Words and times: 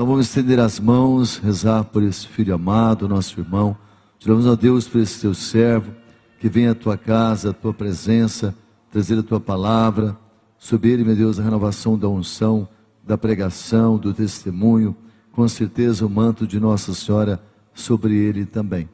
Então 0.00 0.08
vamos 0.08 0.28
estender 0.28 0.58
as 0.58 0.80
mãos, 0.80 1.36
rezar 1.36 1.84
por 1.84 2.02
esse 2.02 2.26
filho 2.26 2.54
amado, 2.54 3.06
nosso 3.06 3.38
irmão. 3.38 3.76
Tiramos 4.18 4.46
a 4.46 4.54
Deus 4.54 4.88
por 4.88 4.98
esse 4.98 5.20
teu 5.20 5.34
servo, 5.34 5.92
que 6.38 6.48
venha 6.48 6.70
à 6.70 6.74
tua 6.74 6.96
casa, 6.96 7.50
à 7.50 7.52
tua 7.52 7.74
presença, 7.74 8.56
trazer 8.90 9.18
a 9.18 9.22
tua 9.22 9.38
palavra. 9.38 10.16
Sobre 10.56 10.88
ele, 10.88 11.04
meu 11.04 11.14
Deus, 11.14 11.38
a 11.38 11.42
renovação 11.42 11.98
da 11.98 12.08
unção, 12.08 12.66
da 13.06 13.18
pregação, 13.18 13.98
do 13.98 14.14
testemunho. 14.14 14.96
Com 15.32 15.46
certeza 15.46 16.06
o 16.06 16.08
manto 16.08 16.46
de 16.46 16.58
Nossa 16.58 16.94
Senhora 16.94 17.38
sobre 17.74 18.16
ele 18.16 18.46
também. 18.46 18.88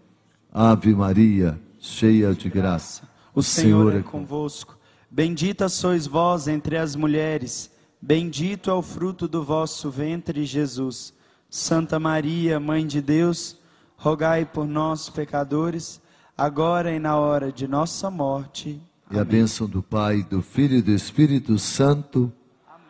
Ave 0.52 0.92
Maria, 0.92 1.56
cheia 1.78 2.34
de 2.34 2.48
graça. 2.48 3.08
O 3.32 3.44
Senhor 3.44 3.94
é 3.94 4.02
convosco. 4.02 4.76
Bendita 5.08 5.68
sois 5.68 6.04
vós 6.04 6.48
entre 6.48 6.76
as 6.76 6.96
mulheres. 6.96 7.70
Bendito 8.00 8.70
é 8.70 8.74
o 8.74 8.82
fruto 8.82 9.26
do 9.26 9.42
vosso 9.42 9.90
ventre, 9.90 10.44
Jesus. 10.44 11.14
Santa 11.48 11.98
Maria, 11.98 12.60
Mãe 12.60 12.86
de 12.86 13.00
Deus, 13.00 13.58
rogai 13.96 14.44
por 14.44 14.66
nós, 14.66 15.08
pecadores, 15.08 16.00
agora 16.36 16.92
e 16.92 16.98
na 16.98 17.16
hora 17.16 17.50
de 17.50 17.66
nossa 17.66 18.10
morte. 18.10 18.80
E 19.10 19.18
a 19.18 19.24
bênção 19.24 19.68
do 19.68 19.82
Pai, 19.82 20.22
do 20.22 20.42
Filho 20.42 20.76
e 20.76 20.82
do 20.82 20.90
Espírito 20.90 21.58
Santo. 21.58 22.32
Amém. 22.66 22.84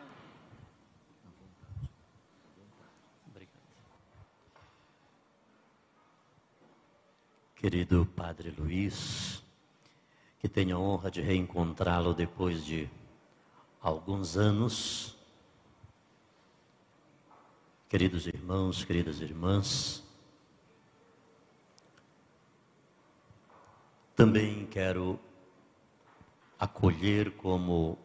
Querido 7.55 8.07
Padre 8.15 8.53
Luiz, 8.57 9.43
que 10.39 10.49
tenho 10.49 10.75
a 10.75 10.79
honra 10.79 11.09
de 11.09 11.21
reencontrá-lo 11.21 12.13
depois 12.13 12.65
de 12.65 12.89
alguns 13.81 14.37
anos. 14.37 15.15
Queridos 17.89 18.27
irmãos, 18.27 18.83
queridas 18.83 19.21
irmãs, 19.21 20.03
também 24.13 24.65
quero 24.65 25.19
acolher 26.59 27.31
como 27.31 27.97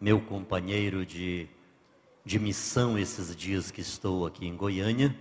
meu 0.00 0.20
companheiro 0.20 1.04
de, 1.04 1.48
de 2.24 2.38
missão 2.38 2.96
esses 2.98 3.34
dias 3.34 3.70
que 3.70 3.80
estou 3.80 4.24
aqui 4.24 4.46
em 4.46 4.56
Goiânia, 4.56 5.14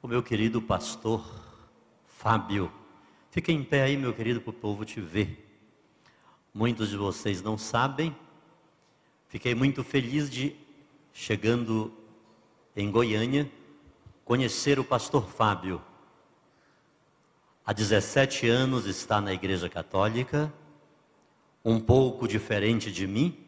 o 0.00 0.08
meu 0.08 0.22
querido 0.22 0.62
pastor 0.62 1.22
Fábio. 2.06 2.72
Fica 3.30 3.52
em 3.52 3.62
pé 3.62 3.82
aí, 3.82 3.96
meu 3.96 4.14
querido, 4.14 4.40
para 4.40 4.50
o 4.50 4.54
povo 4.54 4.84
te 4.84 5.00
ver. 5.00 5.49
Muitos 6.52 6.88
de 6.88 6.96
vocês 6.96 7.40
não 7.42 7.56
sabem. 7.56 8.12
Fiquei 9.28 9.54
muito 9.54 9.84
feliz 9.84 10.28
de, 10.28 10.56
chegando 11.12 11.92
em 12.74 12.90
Goiânia, 12.90 13.48
conhecer 14.24 14.80
o 14.80 14.84
pastor 14.84 15.30
Fábio. 15.30 15.80
Há 17.64 17.72
17 17.72 18.48
anos 18.48 18.86
está 18.86 19.20
na 19.20 19.32
Igreja 19.32 19.68
Católica, 19.68 20.52
um 21.64 21.78
pouco 21.78 22.26
diferente 22.26 22.90
de 22.90 23.06
mim. 23.06 23.38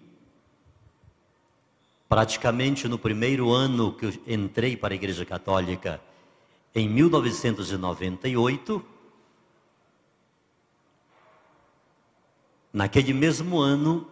Praticamente 2.09 2.87
no 2.87 2.99
primeiro 2.99 3.51
ano 3.51 3.93
que 3.93 4.07
eu 4.07 4.13
entrei 4.29 4.77
para 4.77 4.95
a 4.95 4.97
Igreja 4.97 5.25
Católica, 5.25 6.01
em 6.73 6.89
1998, 6.89 8.92
Naquele 12.73 13.13
mesmo 13.13 13.59
ano, 13.59 14.11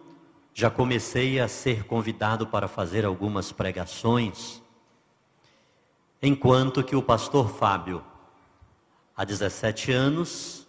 já 0.53 0.69
comecei 0.69 1.39
a 1.39 1.47
ser 1.47 1.85
convidado 1.85 2.45
para 2.45 2.67
fazer 2.67 3.05
algumas 3.05 3.51
pregações, 3.51 4.61
enquanto 6.21 6.83
que 6.83 6.95
o 6.95 7.01
pastor 7.01 7.49
Fábio, 7.49 8.03
há 9.15 9.23
17 9.23 9.91
anos, 9.91 10.67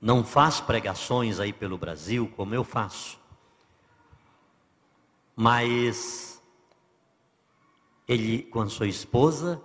não 0.00 0.22
faz 0.22 0.60
pregações 0.60 1.40
aí 1.40 1.52
pelo 1.52 1.76
Brasil 1.76 2.30
como 2.36 2.54
eu 2.54 2.62
faço, 2.62 3.18
mas 5.34 6.40
ele 8.06 8.42
com 8.44 8.60
a 8.60 8.68
sua 8.68 8.86
esposa 8.86 9.60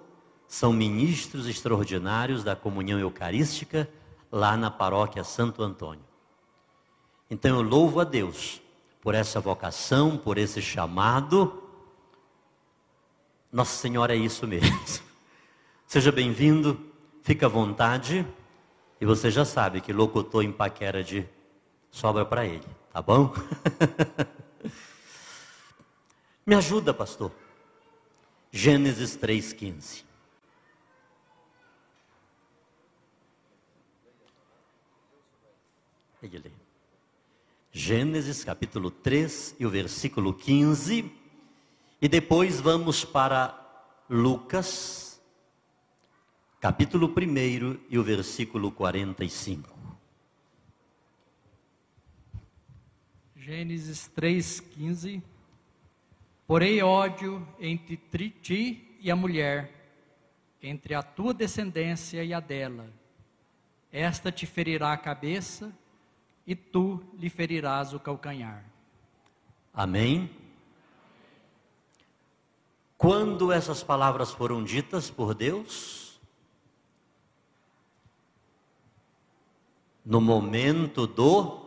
são 0.47 0.71
ministros 0.71 1.47
extraordinários 1.47 2.43
da 2.43 2.55
comunhão 2.55 2.99
eucarística 2.99 3.89
lá 4.31 4.55
na 4.55 4.71
paróquia 4.71 5.23
Santo 5.23 5.61
Antônio. 5.61 6.04
Então 7.29 7.57
eu 7.57 7.61
louvo 7.61 7.99
a 7.99 8.03
Deus 8.03 8.61
por 9.01 9.15
essa 9.15 9.39
vocação, 9.39 10.17
por 10.17 10.37
esse 10.37 10.61
chamado. 10.61 11.63
Nossa 13.51 13.77
Senhora 13.77 14.13
é 14.13 14.17
isso 14.17 14.47
mesmo. 14.47 14.79
Seja 15.87 16.11
bem-vindo, 16.11 16.79
fica 17.21 17.45
à 17.45 17.49
vontade. 17.49 18.25
E 18.99 19.05
você 19.05 19.29
já 19.29 19.43
sabe 19.43 19.81
que 19.81 19.91
locutor 19.91 20.43
em 20.43 20.51
paquera 20.51 21.03
de 21.03 21.27
sobra 21.91 22.25
para 22.25 22.45
ele, 22.45 22.65
tá 22.91 23.01
bom? 23.01 23.33
Me 26.45 26.55
ajuda, 26.55 26.93
pastor. 26.93 27.31
Gênesis 28.51 29.17
3,15. 29.17 30.05
Ele 36.21 36.39
lê. 36.39 36.54
Gênesis 37.77 38.41
capítulo 38.41 38.89
3 38.89 39.57
e 39.59 39.65
o 39.65 39.69
versículo 39.69 40.33
15. 40.33 41.11
E 42.01 42.07
depois 42.07 42.61
vamos 42.61 43.03
para 43.03 43.53
Lucas, 44.09 45.21
capítulo 46.61 47.07
1 47.07 47.79
e 47.89 47.99
o 47.99 48.03
versículo 48.03 48.71
45. 48.71 49.77
Gênesis 53.35 54.09
3,15 54.15 55.21
Porém 56.47 56.81
ódio 56.81 57.45
entre 57.59 57.97
ti 58.41 58.97
e 59.01 59.11
a 59.11 59.17
mulher, 59.17 59.69
entre 60.63 60.93
a 60.95 61.03
tua 61.03 61.33
descendência 61.33 62.23
e 62.23 62.33
a 62.33 62.39
dela. 62.39 62.89
Esta 63.91 64.31
te 64.31 64.45
ferirá 64.45 64.93
a 64.93 64.97
cabeça 64.97 65.77
e 66.45 66.55
tu 66.55 67.03
lhe 67.17 67.29
ferirás 67.29 67.93
o 67.93 67.99
calcanhar. 67.99 68.63
Amém? 69.73 70.29
Quando 72.97 73.51
essas 73.51 73.83
palavras 73.83 74.31
foram 74.31 74.63
ditas 74.63 75.09
por 75.09 75.33
Deus? 75.33 76.19
No 80.05 80.21
momento 80.21 81.07
do. 81.07 81.65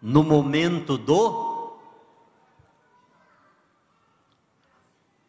No 0.00 0.24
momento 0.24 0.96
do. 0.96 1.76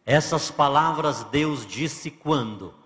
Essas 0.06 0.50
palavras 0.50 1.24
Deus 1.26 1.66
disse 1.68 2.10
quando? 2.10 2.79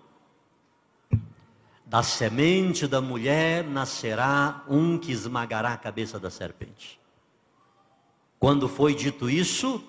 Da 1.94 2.02
semente 2.02 2.88
da 2.88 3.00
mulher 3.00 3.62
nascerá 3.62 4.64
um 4.68 4.98
que 4.98 5.12
esmagará 5.12 5.74
a 5.74 5.76
cabeça 5.76 6.18
da 6.18 6.28
serpente. 6.28 7.00
Quando 8.36 8.68
foi 8.68 8.96
dito 8.96 9.30
isso, 9.30 9.80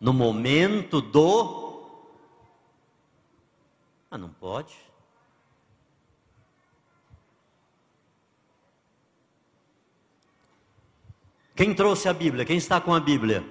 no 0.00 0.14
momento 0.14 1.02
do. 1.02 1.86
Ah, 4.10 4.16
não 4.16 4.30
pode. 4.30 4.74
Quem 11.54 11.74
trouxe 11.74 12.08
a 12.08 12.14
Bíblia? 12.14 12.46
Quem 12.46 12.56
está 12.56 12.80
com 12.80 12.94
a 12.94 13.00
Bíblia? 13.00 13.44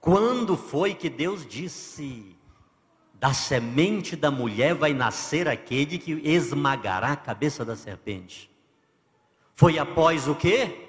Quando 0.00 0.56
foi 0.56 0.94
que 0.94 1.10
Deus 1.10 1.46
disse: 1.46 2.34
da 3.14 3.34
semente 3.34 4.16
da 4.16 4.30
mulher 4.30 4.74
vai 4.74 4.94
nascer 4.94 5.46
aquele 5.46 5.98
que 5.98 6.12
esmagará 6.12 7.12
a 7.12 7.16
cabeça 7.16 7.64
da 7.64 7.76
serpente? 7.76 8.50
Foi 9.54 9.78
após 9.78 10.26
o 10.26 10.34
quê? 10.34 10.88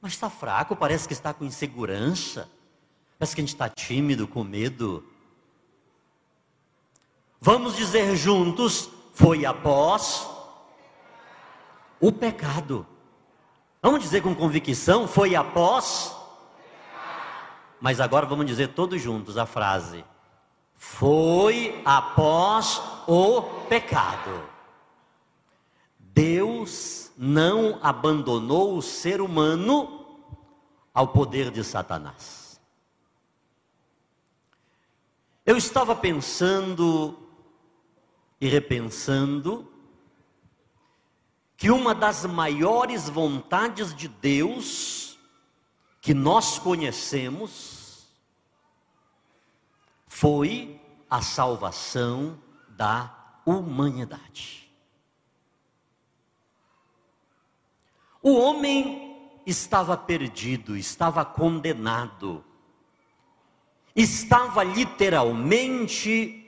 Mas 0.00 0.12
está 0.12 0.28
fraco, 0.28 0.74
parece 0.74 1.06
que 1.06 1.14
está 1.14 1.32
com 1.32 1.44
insegurança. 1.44 2.50
Parece 3.18 3.34
que 3.34 3.40
a 3.40 3.44
gente 3.44 3.54
está 3.54 3.68
tímido, 3.68 4.26
com 4.26 4.42
medo. 4.42 5.04
Vamos 7.40 7.76
dizer 7.76 8.16
juntos: 8.16 8.90
foi 9.14 9.46
após 9.46 10.28
o 12.00 12.10
pecado. 12.10 12.86
Vamos 13.86 14.02
dizer 14.02 14.20
com 14.20 14.34
convicção, 14.34 15.06
foi 15.06 15.36
após. 15.36 16.12
Mas 17.80 18.00
agora 18.00 18.26
vamos 18.26 18.44
dizer 18.44 18.74
todos 18.74 19.00
juntos 19.00 19.38
a 19.38 19.46
frase: 19.46 20.04
Foi 20.74 21.80
após 21.84 22.82
o 23.06 23.42
pecado. 23.68 24.42
Deus 26.00 27.12
não 27.16 27.78
abandonou 27.80 28.76
o 28.76 28.82
ser 28.82 29.20
humano 29.20 30.04
ao 30.92 31.06
poder 31.06 31.52
de 31.52 31.62
Satanás. 31.62 32.60
Eu 35.46 35.56
estava 35.56 35.94
pensando 35.94 37.16
e 38.40 38.48
repensando 38.48 39.75
que 41.56 41.70
uma 41.70 41.94
das 41.94 42.24
maiores 42.24 43.08
vontades 43.08 43.94
de 43.94 44.08
Deus 44.08 45.18
que 46.00 46.12
nós 46.12 46.58
conhecemos 46.58 48.06
foi 50.06 50.80
a 51.08 51.22
salvação 51.22 52.38
da 52.68 53.40
humanidade. 53.44 54.70
O 58.22 58.34
homem 58.34 59.16
estava 59.46 59.96
perdido, 59.96 60.76
estava 60.76 61.24
condenado, 61.24 62.44
estava 63.94 64.64
literalmente 64.64 66.42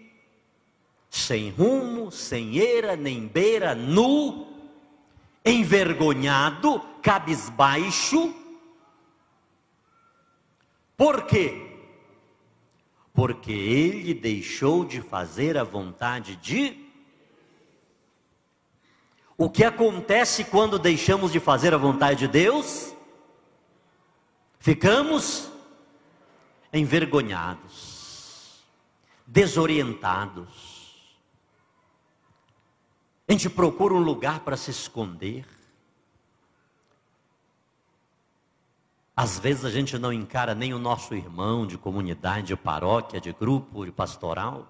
sem 1.09 1.51
rumo, 1.51 2.11
sem 2.11 2.57
eira, 2.57 2.97
nem 2.97 3.27
beira, 3.27 3.75
nu, 3.75 4.48
envergonhado, 5.51 6.81
cabisbaixo. 7.03 8.35
Por 10.97 11.27
quê? 11.27 11.67
Porque 13.13 13.53
ele 13.53 14.15
deixou 14.15 14.85
de 14.85 15.01
fazer 15.01 15.57
a 15.57 15.65
vontade 15.65 16.37
de. 16.37 16.87
O 19.37 19.49
que 19.49 19.65
acontece 19.65 20.45
quando 20.45 20.79
deixamos 20.79 21.33
de 21.33 21.41
fazer 21.41 21.73
a 21.73 21.79
vontade 21.79 22.21
de 22.21 22.29
Deus? 22.29 22.93
Ficamos 24.59 25.49
envergonhados, 26.73 28.65
desorientados 29.27 30.68
a 33.29 33.33
gente 33.33 33.51
procura 33.51 33.93
um 33.93 33.99
lugar 33.99 34.41
para 34.41 34.57
se 34.57 34.71
esconder. 34.71 35.47
Às 39.15 39.39
vezes 39.39 39.67
a 39.67 39.71
gente 39.71 39.99
não 39.99 40.11
encara 40.11 40.55
nem 40.55 40.73
o 40.73 40.79
nosso 40.79 41.15
irmão 41.15 41.67
de 41.67 41.77
comunidade, 41.77 42.47
de 42.47 42.57
paróquia, 42.57 43.21
de 43.21 43.31
grupo, 43.33 43.85
de 43.85 43.93
pastoral. 43.93 44.67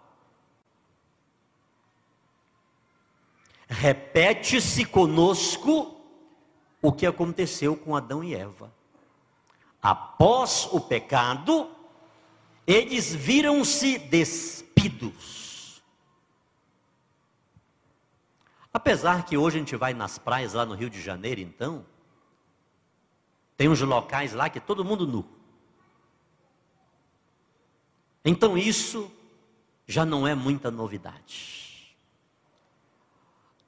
Repete-se 3.68 4.84
conosco 4.84 5.94
o 6.82 6.90
que 6.90 7.06
aconteceu 7.06 7.76
com 7.76 7.94
Adão 7.94 8.24
e 8.24 8.34
Eva. 8.34 8.74
Após 9.80 10.66
o 10.72 10.80
pecado, 10.80 11.70
eles 12.66 13.14
viram-se 13.14 13.98
despidos 13.98 15.37
Apesar 18.78 19.24
que 19.24 19.36
hoje 19.36 19.56
a 19.56 19.58
gente 19.58 19.74
vai 19.74 19.92
nas 19.92 20.18
praias 20.18 20.52
lá 20.52 20.64
no 20.64 20.76
Rio 20.76 20.88
de 20.88 21.02
Janeiro, 21.02 21.40
então, 21.40 21.84
tem 23.56 23.68
uns 23.68 23.80
locais 23.80 24.32
lá 24.32 24.48
que 24.48 24.58
é 24.58 24.60
todo 24.60 24.84
mundo 24.84 25.04
nu. 25.04 25.28
Então 28.24 28.56
isso 28.56 29.10
já 29.84 30.06
não 30.06 30.28
é 30.28 30.32
muita 30.32 30.70
novidade. 30.70 31.92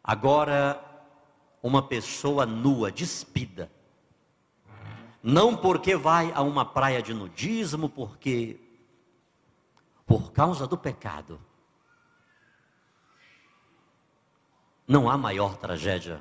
Agora, 0.05 0.81
uma 1.61 1.83
pessoa 1.83 2.47
nua, 2.47 2.93
despida, 2.93 3.69
não 5.21 5.57
porque 5.57 5.97
vai 5.97 6.31
a 6.37 6.41
uma 6.41 6.65
praia 6.65 7.03
de 7.03 7.13
nudismo, 7.13 7.89
porque 7.89 8.61
por 10.07 10.31
causa 10.31 10.69
do 10.69 10.79
pecado, 10.79 11.41
Não 14.91 15.09
há 15.09 15.17
maior 15.17 15.57
tragédia 15.57 16.21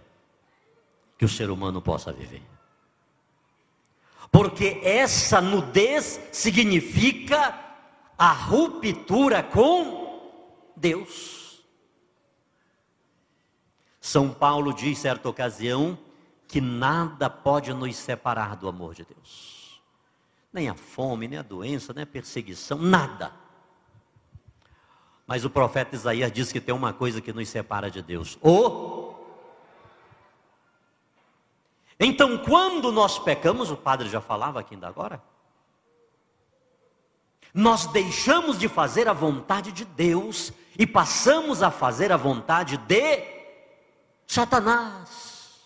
que 1.17 1.25
o 1.25 1.27
ser 1.27 1.49
humano 1.49 1.81
possa 1.81 2.13
viver. 2.13 2.43
Porque 4.31 4.79
essa 4.83 5.41
nudez 5.41 6.21
significa 6.31 7.59
a 8.15 8.31
ruptura 8.31 9.41
com 9.41 10.71
Deus. 10.75 11.63
São 13.99 14.31
Paulo 14.31 14.71
diz, 14.71 14.99
certa 14.99 15.27
ocasião, 15.27 15.97
que 16.47 16.61
nada 16.61 17.27
pode 17.27 17.73
nos 17.73 17.95
separar 17.95 18.55
do 18.55 18.69
amor 18.69 18.93
de 18.93 19.03
Deus. 19.03 19.81
Nem 20.53 20.69
a 20.69 20.75
fome, 20.75 21.27
nem 21.27 21.39
a 21.39 21.43
doença, 21.43 21.91
nem 21.91 22.03
a 22.03 22.07
perseguição, 22.07 22.77
nada 22.77 23.33
mas 25.29 25.45
o 25.45 25.49
profeta 25.51 25.95
Isaías 25.95 26.31
diz 26.31 26.51
que 26.51 26.59
tem 26.59 26.73
uma 26.73 26.91
coisa 26.91 27.21
que 27.21 27.31
nos 27.31 27.47
separa 27.47 27.91
de 27.91 28.01
Deus: 28.01 28.35
o. 28.41 29.13
Então, 31.99 32.39
quando 32.39 32.91
nós 32.91 33.19
pecamos, 33.19 33.69
o 33.69 33.77
padre 33.77 34.09
já 34.09 34.19
falava 34.19 34.59
aqui 34.59 34.73
ainda 34.73 34.87
agora, 34.87 35.21
nós 37.53 37.85
deixamos 37.85 38.57
de 38.57 38.67
fazer 38.67 39.07
a 39.07 39.13
vontade 39.13 39.71
de 39.71 39.85
Deus 39.85 40.51
e 40.79 40.87
passamos 40.87 41.61
a 41.61 41.69
fazer 41.69 42.11
a 42.11 42.17
vontade 42.17 42.77
de 42.77 43.23
Satanás. 44.25 45.59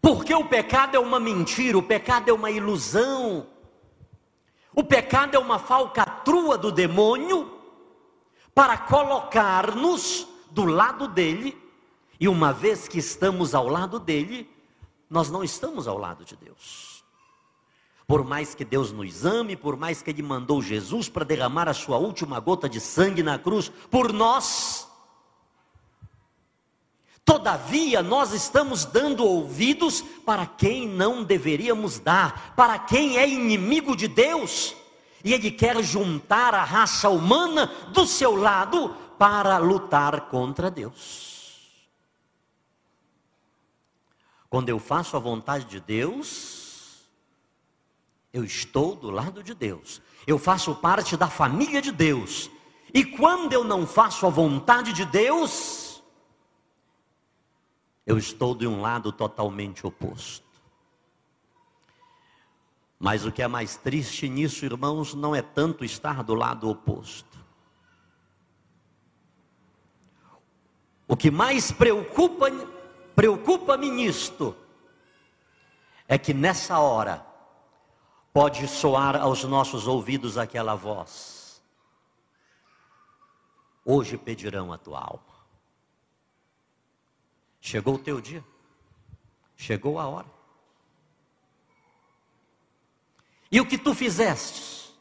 Porque 0.00 0.32
o 0.32 0.46
pecado 0.46 0.96
é 0.96 0.98
uma 0.98 1.20
mentira, 1.20 1.76
o 1.76 1.82
pecado 1.82 2.30
é 2.30 2.32
uma 2.32 2.50
ilusão. 2.50 3.46
O 4.80 4.82
pecado 4.82 5.34
é 5.34 5.38
uma 5.38 5.58
falcatrua 5.58 6.56
do 6.56 6.72
demônio 6.72 7.52
para 8.54 8.78
colocar-nos 8.78 10.26
do 10.50 10.64
lado 10.64 11.06
dele, 11.06 11.54
e 12.18 12.26
uma 12.26 12.50
vez 12.50 12.88
que 12.88 12.98
estamos 12.98 13.54
ao 13.54 13.68
lado 13.68 14.00
dele, 14.00 14.50
nós 15.10 15.30
não 15.30 15.44
estamos 15.44 15.86
ao 15.86 15.98
lado 15.98 16.24
de 16.24 16.34
Deus. 16.34 17.04
Por 18.06 18.24
mais 18.24 18.54
que 18.54 18.64
Deus 18.64 18.90
nos 18.90 19.26
ame, 19.26 19.54
por 19.54 19.76
mais 19.76 20.00
que 20.00 20.08
Ele 20.08 20.22
mandou 20.22 20.62
Jesus 20.62 21.10
para 21.10 21.26
derramar 21.26 21.68
a 21.68 21.74
sua 21.74 21.98
última 21.98 22.40
gota 22.40 22.66
de 22.66 22.80
sangue 22.80 23.22
na 23.22 23.38
cruz 23.38 23.68
por 23.90 24.14
nós, 24.14 24.88
Todavia, 27.30 28.02
nós 28.02 28.32
estamos 28.32 28.84
dando 28.84 29.24
ouvidos 29.24 30.02
para 30.26 30.46
quem 30.46 30.88
não 30.88 31.22
deveríamos 31.22 32.00
dar, 32.00 32.54
para 32.56 32.76
quem 32.76 33.18
é 33.18 33.28
inimigo 33.28 33.94
de 33.94 34.08
Deus, 34.08 34.74
e 35.24 35.32
ele 35.32 35.50
quer 35.50 35.82
juntar 35.82 36.54
a 36.54 36.64
raça 36.64 37.08
humana 37.08 37.66
do 37.92 38.06
seu 38.06 38.34
lado 38.34 38.94
para 39.18 39.58
lutar 39.58 40.28
contra 40.28 40.70
Deus. 40.70 41.28
Quando 44.48 44.68
eu 44.68 44.78
faço 44.78 45.16
a 45.16 45.20
vontade 45.20 45.66
de 45.66 45.78
Deus, 45.78 47.08
eu 48.32 48.44
estou 48.44 48.96
do 48.96 49.10
lado 49.10 49.42
de 49.42 49.54
Deus, 49.54 50.02
eu 50.26 50.38
faço 50.38 50.74
parte 50.74 51.16
da 51.16 51.28
família 51.28 51.80
de 51.80 51.92
Deus, 51.92 52.50
e 52.92 53.04
quando 53.04 53.52
eu 53.52 53.62
não 53.62 53.86
faço 53.86 54.26
a 54.26 54.30
vontade 54.30 54.92
de 54.92 55.04
Deus, 55.04 56.02
eu 58.04 58.18
estou 58.18 58.56
de 58.56 58.66
um 58.66 58.80
lado 58.80 59.12
totalmente 59.12 59.86
oposto. 59.86 60.49
Mas 63.02 63.24
o 63.24 63.32
que 63.32 63.40
é 63.40 63.48
mais 63.48 63.78
triste 63.78 64.28
nisso, 64.28 64.62
irmãos, 64.62 65.14
não 65.14 65.34
é 65.34 65.40
tanto 65.40 65.86
estar 65.86 66.22
do 66.22 66.34
lado 66.34 66.68
oposto. 66.68 67.42
O 71.08 71.16
que 71.16 71.30
mais 71.30 71.72
preocupa, 71.72 72.50
preocupa-me 73.16 73.90
nisto 73.90 74.54
é 76.06 76.18
que 76.18 76.34
nessa 76.34 76.78
hora 76.78 77.24
pode 78.34 78.68
soar 78.68 79.16
aos 79.16 79.44
nossos 79.44 79.86
ouvidos 79.86 80.36
aquela 80.36 80.74
voz: 80.74 81.62
Hoje 83.82 84.18
pedirão 84.18 84.74
a 84.74 84.78
tua 84.78 85.00
alma. 85.00 85.40
Chegou 87.62 87.94
o 87.94 87.98
teu 87.98 88.20
dia. 88.20 88.44
Chegou 89.56 89.98
a 89.98 90.06
hora. 90.06 90.39
E 93.50 93.60
o 93.60 93.66
que 93.66 93.76
tu 93.76 93.94
fizeste? 93.94 94.94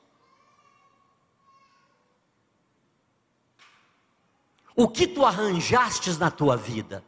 O 4.76 4.88
que 4.88 5.06
tu 5.06 5.26
arranjastes 5.26 6.18
na 6.18 6.32
tua 6.32 6.56
vida? 6.56 7.04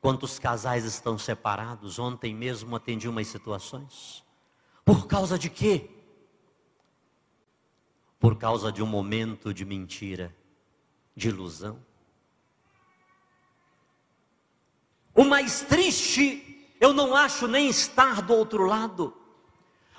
Quantos 0.00 0.38
casais 0.38 0.84
estão 0.84 1.18
separados? 1.18 1.98
Ontem 1.98 2.34
mesmo 2.34 2.74
atendi 2.74 3.08
umas 3.08 3.26
situações. 3.26 4.24
Por 4.84 5.06
causa 5.06 5.38
de 5.38 5.50
quê? 5.50 5.90
Por 8.20 8.38
causa 8.38 8.70
de 8.70 8.82
um 8.82 8.86
momento 8.86 9.52
de 9.52 9.64
mentira 9.64 10.34
de 11.16 11.28
ilusão. 11.28 11.84
O 15.12 15.24
mais 15.24 15.62
triste, 15.62 16.45
eu 16.80 16.92
não 16.92 17.14
acho 17.14 17.46
nem 17.46 17.68
estar 17.68 18.22
do 18.22 18.34
outro 18.34 18.64
lado, 18.64 19.14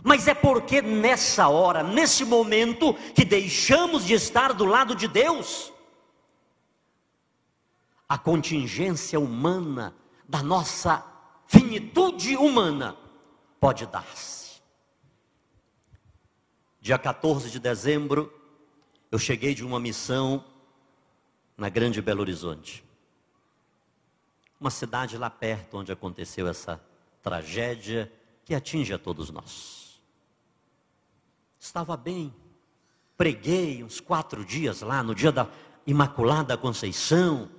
mas 0.04 0.28
é 0.28 0.34
porque 0.34 0.82
nessa 0.82 1.48
hora, 1.48 1.84
nesse 1.84 2.24
momento, 2.24 2.94
que 3.16 3.26
deixamos 3.26 4.06
de 4.06 4.14
estar 4.14 4.54
do 4.54 4.66
lado 4.66 4.96
de 4.96 5.08
Deus, 5.08 5.74
a 8.08 8.18
contingência 8.18 9.20
humana, 9.20 9.96
da 10.30 10.44
nossa 10.44 11.04
finitude 11.46 12.36
humana, 12.38 12.98
pode 13.60 13.86
dar-se. 13.86 14.62
Dia 16.80 16.98
14 16.98 17.50
de 17.50 17.60
dezembro, 17.60 18.32
eu 19.12 19.18
cheguei 19.18 19.54
de 19.54 19.66
uma 19.66 19.80
missão 19.80 20.44
na 21.58 21.70
Grande 21.70 22.02
Belo 22.02 22.22
Horizonte 22.22 22.87
uma 24.60 24.70
cidade 24.70 25.18
lá 25.18 25.30
perto 25.30 25.78
onde 25.78 25.92
aconteceu 25.92 26.48
essa 26.48 26.82
tragédia 27.22 28.12
que 28.44 28.56
atinge 28.56 28.94
a 28.94 28.98
todos 28.98 29.30
nós. 29.30 30.02
Estava 31.60 31.98
bem, 31.98 32.34
preguei 33.16 33.84
uns 33.84 34.00
quatro 34.00 34.46
dias 34.46 34.82
lá, 34.82 35.04
no 35.04 35.14
dia 35.14 35.32
da 35.32 35.48
Imaculada 35.86 36.58
Conceição. 36.58 37.50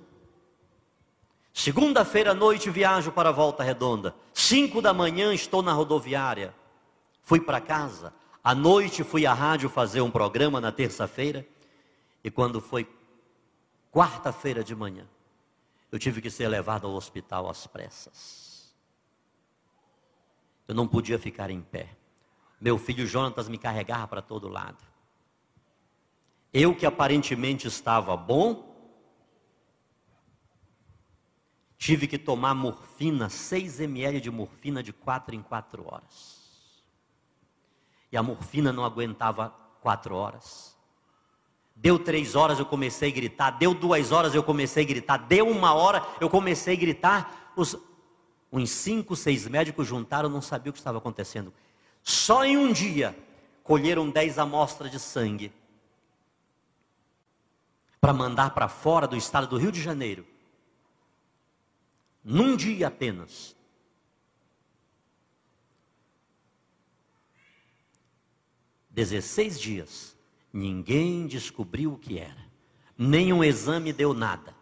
Segunda-feira 1.53 2.31
à 2.31 2.33
noite 2.33 2.69
viajo 2.69 3.11
para 3.11 3.29
a 3.29 3.31
Volta 3.31 3.63
Redonda. 3.63 4.15
Cinco 4.33 4.81
da 4.81 4.93
manhã 4.93 5.33
estou 5.33 5.61
na 5.61 5.73
rodoviária. 5.73 6.55
Fui 7.21 7.39
para 7.39 7.59
casa. 7.59 8.13
À 8.43 8.55
noite 8.55 9.03
fui 9.03 9.25
à 9.25 9.33
rádio 9.33 9.69
fazer 9.69 10.01
um 10.01 10.09
programa 10.09 10.61
na 10.61 10.71
terça-feira. 10.71 11.45
E 12.23 12.31
quando 12.31 12.61
foi 12.61 12.87
quarta-feira 13.91 14.63
de 14.63 14.75
manhã, 14.75 15.05
eu 15.91 15.97
tive 15.97 16.21
que 16.21 16.29
ser 16.29 16.47
levado 16.47 16.87
ao 16.87 16.93
hospital 16.93 17.49
às 17.49 17.65
pressas. 17.65 18.75
Eu 20.67 20.75
não 20.75 20.87
podia 20.87 21.17
ficar 21.17 21.49
em 21.49 21.61
pé. 21.61 21.89
Meu 22.61 22.77
filho 22.77 23.07
Jonatas 23.07 23.49
me 23.49 23.57
carregava 23.57 24.07
para 24.07 24.21
todo 24.21 24.47
lado. 24.47 24.83
Eu 26.53 26.75
que 26.75 26.85
aparentemente 26.85 27.67
estava 27.67 28.15
bom, 28.15 28.69
tive 31.77 32.07
que 32.07 32.17
tomar 32.17 32.53
morfina, 32.53 33.29
6 33.29 33.79
ml 33.79 34.19
de 34.19 34.29
morfina 34.29 34.83
de 34.83 34.91
4 34.91 35.35
em 35.35 35.41
4 35.41 35.87
horas. 35.87 36.83
E 38.11 38.17
a 38.17 38.23
morfina 38.23 38.73
não 38.73 38.83
aguentava 38.83 39.49
4 39.81 40.15
horas. 40.15 40.78
Deu 41.81 41.97
três 41.97 42.35
horas, 42.35 42.59
eu 42.59 42.65
comecei 42.65 43.09
a 43.09 43.13
gritar. 43.13 43.51
Deu 43.51 43.73
duas 43.73 44.11
horas, 44.11 44.35
eu 44.35 44.43
comecei 44.43 44.83
a 44.83 44.85
gritar. 44.85 45.15
Deu 45.15 45.47
uma 45.47 45.73
hora, 45.73 46.05
eu 46.19 46.29
comecei 46.29 46.75
a 46.75 46.77
gritar. 46.77 47.53
Os, 47.55 47.77
uns 48.51 48.69
cinco, 48.69 49.15
seis 49.15 49.47
médicos 49.47 49.87
juntaram, 49.87 50.27
não 50.27 50.41
sabiam 50.41 50.71
o 50.71 50.73
que 50.73 50.79
estava 50.79 50.97
acontecendo. 50.97 51.53
Só 52.03 52.43
em 52.43 52.57
um 52.57 52.73
dia, 52.73 53.17
colheram 53.63 54.09
dez 54.09 54.37
amostras 54.37 54.91
de 54.91 54.99
sangue 54.99 55.53
para 58.01 58.11
mandar 58.11 58.53
para 58.53 58.67
fora 58.67 59.07
do 59.07 59.15
estado 59.15 59.47
do 59.47 59.57
Rio 59.57 59.71
de 59.71 59.81
Janeiro. 59.81 60.27
Num 62.21 62.57
dia 62.57 62.87
apenas. 62.87 63.55
Dezesseis 68.89 69.57
dias 69.57 70.18
Ninguém 70.51 71.27
descobriu 71.27 71.93
o 71.93 71.97
que 71.97 72.17
era. 72.17 72.49
Nenhum 72.97 73.43
exame 73.43 73.93
deu 73.93 74.13
nada. 74.13 74.55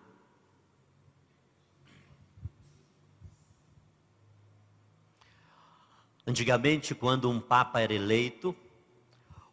Antigamente, 6.25 6.93
quando 6.93 7.29
um 7.29 7.39
papa 7.39 7.79
era 7.79 7.93
eleito, 7.93 8.53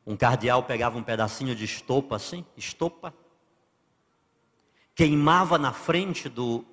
um 0.05 0.17
cardeal 0.17 0.65
pegava 0.65 0.99
um 0.99 1.05
pedacinho 1.05 1.55
de 1.55 1.65
estopa 1.65 2.17
assim, 2.17 2.45
estopa, 2.57 3.15
queimava 4.93 5.57
na 5.57 5.73
frente 5.73 6.29
do, 6.29 6.65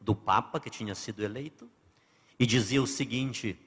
do 0.00 0.14
papa 0.14 0.58
que 0.58 0.70
tinha 0.70 0.94
sido 0.94 1.22
eleito 1.22 1.70
e 2.38 2.46
dizia 2.46 2.82
o 2.82 2.86
seguinte: 2.86 3.58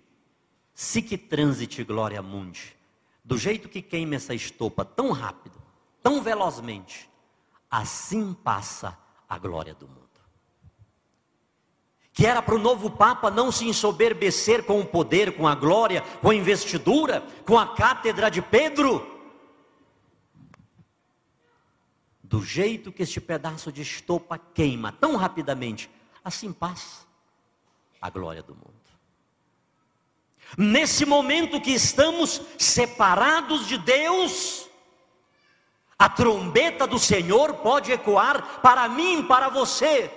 Sic 0.74 1.16
transit 1.30 1.84
gloria 1.84 2.22
mundi 2.24 2.77
do 3.28 3.38
jeito 3.38 3.68
que 3.68 3.82
queima 3.82 4.16
essa 4.16 4.34
estopa 4.34 4.86
tão 4.86 5.12
rápido, 5.12 5.62
tão 6.02 6.22
velozmente, 6.22 7.10
assim 7.70 8.34
passa 8.34 8.98
a 9.28 9.38
glória 9.38 9.76
do 9.76 9.86
mundo. 9.86 10.08
Que 12.14 12.26
era 12.26 12.42
para 12.42 12.56
o 12.56 12.58
novo 12.58 12.90
Papa 12.90 13.30
não 13.30 13.52
se 13.52 13.68
ensoberbecer 13.68 14.64
com 14.64 14.80
o 14.80 14.86
poder, 14.86 15.36
com 15.36 15.46
a 15.46 15.54
glória, 15.54 16.02
com 16.22 16.30
a 16.30 16.36
investidura, 16.36 17.22
com 17.46 17.60
a 17.60 17.76
cátedra 17.76 18.32
de 18.32 18.42
Pedro. 18.42 19.06
Do 22.24 22.42
jeito 22.42 22.94
que 22.94 23.04
este 23.04 23.20
pedaço 23.20 23.74
de 23.74 23.82
estopa 23.82 24.38
queima 24.38 24.94
tão 24.94 25.18
rapidamente, 25.18 25.92
assim 26.24 26.54
passa 26.54 27.06
a 28.02 28.10
glória 28.10 28.42
do 28.42 28.56
mundo. 28.56 28.87
Nesse 30.56 31.06
momento 31.06 31.60
que 31.60 31.72
estamos 31.72 32.42
separados 32.58 33.68
de 33.68 33.78
Deus, 33.78 34.68
a 35.98 36.08
trombeta 36.08 36.86
do 36.86 37.00
Senhor 37.00 37.56
pode 37.56 37.92
ecoar 37.92 38.62
para 38.62 38.88
mim, 38.88 39.24
para 39.24 39.50
você. 39.50 40.12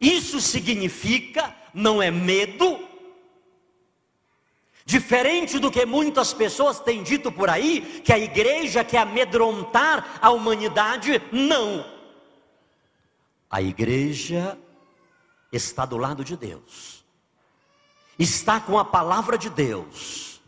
Isso 0.00 0.40
significa, 0.40 1.54
não 1.72 2.02
é 2.02 2.10
medo, 2.10 2.88
diferente 4.84 5.58
do 5.58 5.70
que 5.70 5.86
muitas 5.86 6.34
pessoas 6.34 6.78
têm 6.80 7.02
dito 7.02 7.32
por 7.32 7.48
aí, 7.48 8.02
que 8.04 8.12
a 8.12 8.18
igreja 8.18 8.84
quer 8.84 8.98
amedrontar 8.98 10.18
a 10.20 10.30
humanidade, 10.30 11.22
não. 11.32 11.86
A 13.48 13.62
igreja 13.62 14.58
está 15.56 15.84
do 15.84 15.96
lado 15.96 16.24
de 16.24 16.36
Deus, 16.36 17.04
está 18.18 18.60
com 18.60 18.78
a 18.78 18.84
palavra 18.84 19.38
de 19.38 19.48
Deus. 19.48 20.40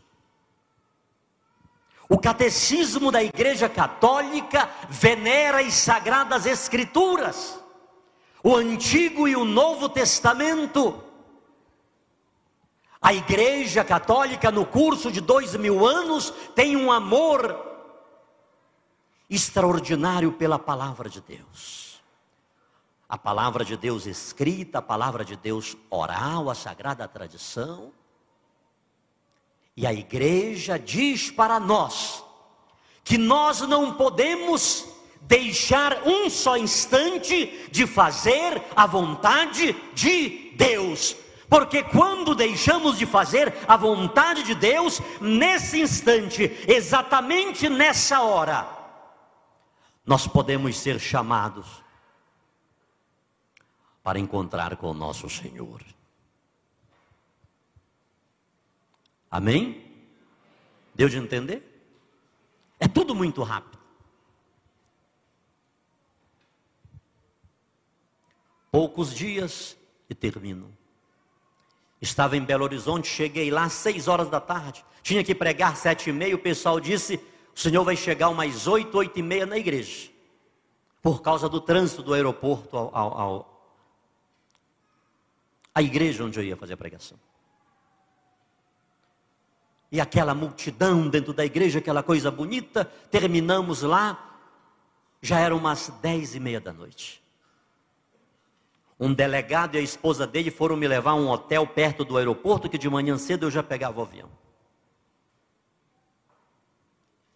O 2.09 2.17
catecismo 2.17 3.11
da 3.11 3.21
Igreja 3.21 3.67
Católica 3.67 4.69
venera 4.89 5.59
as 5.59 5.73
sagradas 5.73 6.45
Escrituras, 6.45 7.59
o 8.41 8.55
Antigo 8.55 9.27
e 9.27 9.35
o 9.35 9.43
Novo 9.43 9.89
Testamento. 9.89 11.03
A 13.01 13.13
Igreja 13.13 13.83
Católica, 13.83 14.51
no 14.51 14.65
curso 14.65 15.11
de 15.11 15.21
dois 15.21 15.55
mil 15.55 15.85
anos, 15.85 16.33
tem 16.55 16.75
um 16.75 16.91
amor 16.91 17.65
extraordinário 19.29 20.31
pela 20.31 20.57
palavra 20.57 21.09
de 21.09 21.19
Deus 21.19 21.86
a 23.09 23.17
palavra 23.17 23.63
de 23.63 23.77
Deus 23.77 24.05
escrita, 24.05 24.79
a 24.79 24.81
palavra 24.81 25.23
de 25.23 25.35
Deus 25.35 25.77
oral, 25.89 26.49
a 26.49 26.55
sagrada 26.55 27.07
tradição. 27.07 27.91
E 29.75 29.87
a 29.87 29.93
igreja 29.93 30.77
diz 30.77 31.31
para 31.31 31.59
nós 31.59 32.23
que 33.03 33.17
nós 33.17 33.61
não 33.61 33.93
podemos 33.93 34.85
deixar 35.21 36.05
um 36.05 36.29
só 36.29 36.57
instante 36.57 37.67
de 37.71 37.87
fazer 37.87 38.61
a 38.75 38.85
vontade 38.85 39.73
de 39.93 40.51
Deus. 40.57 41.15
Porque 41.49 41.83
quando 41.83 42.35
deixamos 42.35 42.97
de 42.97 43.05
fazer 43.05 43.53
a 43.65 43.77
vontade 43.77 44.43
de 44.43 44.53
Deus, 44.53 44.99
nesse 45.21 45.79
instante, 45.79 46.51
exatamente 46.67 47.69
nessa 47.69 48.21
hora, 48.21 48.67
nós 50.05 50.27
podemos 50.27 50.77
ser 50.77 50.99
chamados 50.99 51.86
para 54.07 54.19
encontrar 54.19 54.77
com 54.77 54.91
o 54.91 54.93
nosso 54.93 55.29
Senhor. 55.29 55.83
Amém? 59.29 59.83
Deu 60.95 61.09
de 61.09 61.17
entender? 61.17 61.61
É 62.79 62.87
tudo 62.87 63.13
muito 63.13 63.43
rápido. 63.43 63.77
Poucos 68.71 69.13
dias 69.13 69.75
e 70.09 70.15
termino. 70.15 70.73
Estava 71.99 72.37
em 72.37 72.45
Belo 72.45 72.63
Horizonte, 72.63 73.09
cheguei 73.09 73.51
lá 73.51 73.65
às 73.65 73.73
seis 73.73 74.07
horas 74.07 74.29
da 74.29 74.39
tarde. 74.39 74.85
Tinha 75.03 75.21
que 75.21 75.35
pregar 75.35 75.75
sete 75.75 76.11
e 76.11 76.13
meia. 76.13 76.33
O 76.33 76.39
pessoal 76.39 76.79
disse: 76.79 77.19
o 77.53 77.59
senhor 77.59 77.83
vai 77.83 77.97
chegar 77.97 78.29
umas 78.29 78.67
oito, 78.67 78.97
oito 78.99 79.19
e 79.19 79.21
meia 79.21 79.45
na 79.45 79.57
igreja. 79.57 80.09
Por 81.01 81.21
causa 81.21 81.49
do 81.49 81.59
trânsito 81.59 82.01
do 82.01 82.13
aeroporto 82.13 82.77
ao, 82.77 82.95
ao, 82.95 83.19
ao 83.19 83.56
a 85.77 85.81
igreja 85.83 86.23
onde 86.23 86.39
eu 86.39 86.43
ia 86.43 86.57
fazer 86.57 86.73
a 86.73 86.77
pregação. 86.77 87.19
e 89.91 90.01
aquela 90.01 90.33
multidão 90.33 91.07
dentro 91.07 91.33
da 91.33 91.45
igreja, 91.45 91.79
aquela 91.79 92.03
coisa 92.03 92.29
bonita. 92.29 92.83
Terminamos 93.09 93.83
lá, 93.83 94.39
já 95.21 95.39
eram 95.39 95.57
umas 95.57 95.89
dez 96.01 96.35
e 96.35 96.39
meia 96.39 96.59
da 96.59 96.73
noite. 96.73 97.23
Um 98.99 99.13
delegado 99.13 99.75
e 99.75 99.77
a 99.77 99.81
esposa 99.81 100.25
dele 100.25 100.49
foram 100.49 100.75
me 100.75 100.87
levar 100.87 101.11
a 101.11 101.15
um 101.15 101.29
hotel 101.29 101.65
perto 101.67 102.03
do 102.03 102.17
aeroporto, 102.17 102.67
que 102.67 102.77
de 102.77 102.89
manhã 102.89 103.17
cedo 103.17 103.45
eu 103.45 103.51
já 103.51 103.61
pegava 103.61 103.99
o 103.99 104.03
avião. 104.03 104.29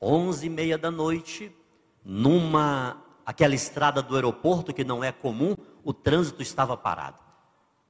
Onze 0.01 0.47
e 0.47 0.49
meia 0.49 0.77
da 0.77 0.89
noite, 0.89 1.55
numa 2.03 3.01
aquela 3.23 3.53
estrada 3.53 4.01
do 4.01 4.15
aeroporto 4.15 4.73
que 4.73 4.83
não 4.83 5.03
é 5.03 5.11
comum, 5.11 5.55
o 5.83 5.93
trânsito 5.93 6.41
estava 6.41 6.75
parado. 6.75 7.20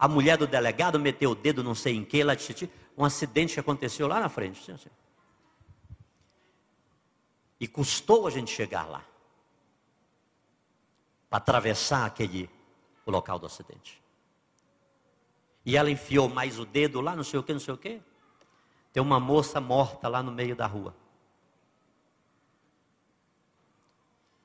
A 0.02 0.08
mulher 0.08 0.36
do 0.36 0.48
delegado 0.48 1.00
meteu 1.00 1.30
o 1.30 1.36
dedo 1.36 1.64
não 1.64 1.76
sei 1.76 1.96
em 1.96 2.04
que, 2.04 2.24
lá 2.24 2.34
disse, 2.34 2.68
um 2.98 3.06
acidente 3.06 3.54
que 3.54 3.60
aconteceu 3.60 4.08
lá 4.08 4.20
na 4.20 4.30
frente. 4.30 4.76
E 7.60 7.68
custou 7.68 8.26
a 8.26 8.32
gente 8.32 8.50
chegar 8.50 8.90
lá. 8.90 9.06
Para 11.30 11.38
atravessar 11.38 12.08
aquele 12.08 12.50
o 13.06 13.12
local 13.12 13.38
do 13.38 13.46
acidente. 13.46 14.02
E 15.64 15.78
ela 15.78 15.92
enfiou 15.92 16.28
mais 16.28 16.58
o 16.58 16.66
dedo 16.66 17.00
lá, 17.00 17.16
não 17.16 17.24
sei 17.24 17.40
o 17.40 17.44
que, 17.44 17.54
não 17.54 17.60
sei 17.60 17.76
o 17.76 17.78
que. 17.78 18.02
Tem 18.92 19.04
uma 19.04 19.20
moça 19.20 19.62
morta 19.62 20.08
lá 20.08 20.24
no 20.24 20.32
meio 20.32 20.56
da 20.56 20.66
rua. 20.66 20.96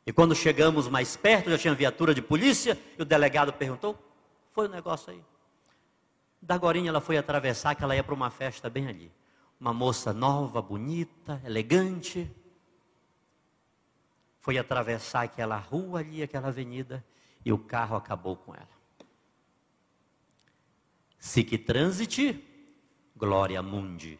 E 0.04 0.12
quando 0.12 0.34
chegamos 0.34 0.86
mais 0.86 1.16
perto, 1.16 1.48
já 1.48 1.56
tinha 1.56 1.74
viatura 1.74 2.14
de 2.14 2.20
polícia, 2.20 2.78
e 2.98 3.00
o 3.00 3.06
delegado 3.06 3.54
perguntou: 3.54 3.98
foi 4.52 4.66
o 4.66 4.70
negócio 4.70 5.14
aí? 5.14 5.24
Da 6.46 6.56
Gorinha 6.56 6.90
ela 6.90 7.00
foi 7.00 7.18
atravessar, 7.18 7.74
que 7.74 7.82
ela 7.82 7.96
ia 7.96 8.04
para 8.04 8.14
uma 8.14 8.30
festa 8.30 8.70
bem 8.70 8.86
ali. 8.86 9.12
Uma 9.58 9.74
moça 9.74 10.12
nova, 10.12 10.62
bonita, 10.62 11.42
elegante. 11.44 12.30
Foi 14.38 14.56
atravessar 14.56 15.22
aquela 15.22 15.58
rua 15.58 15.98
ali, 15.98 16.22
aquela 16.22 16.46
avenida, 16.46 17.04
e 17.44 17.52
o 17.52 17.58
carro 17.58 17.96
acabou 17.96 18.36
com 18.36 18.54
ela. 18.54 18.68
Se 21.18 21.42
que 21.42 21.58
transite, 21.58 22.40
glória 23.16 23.60
mundi. 23.60 24.16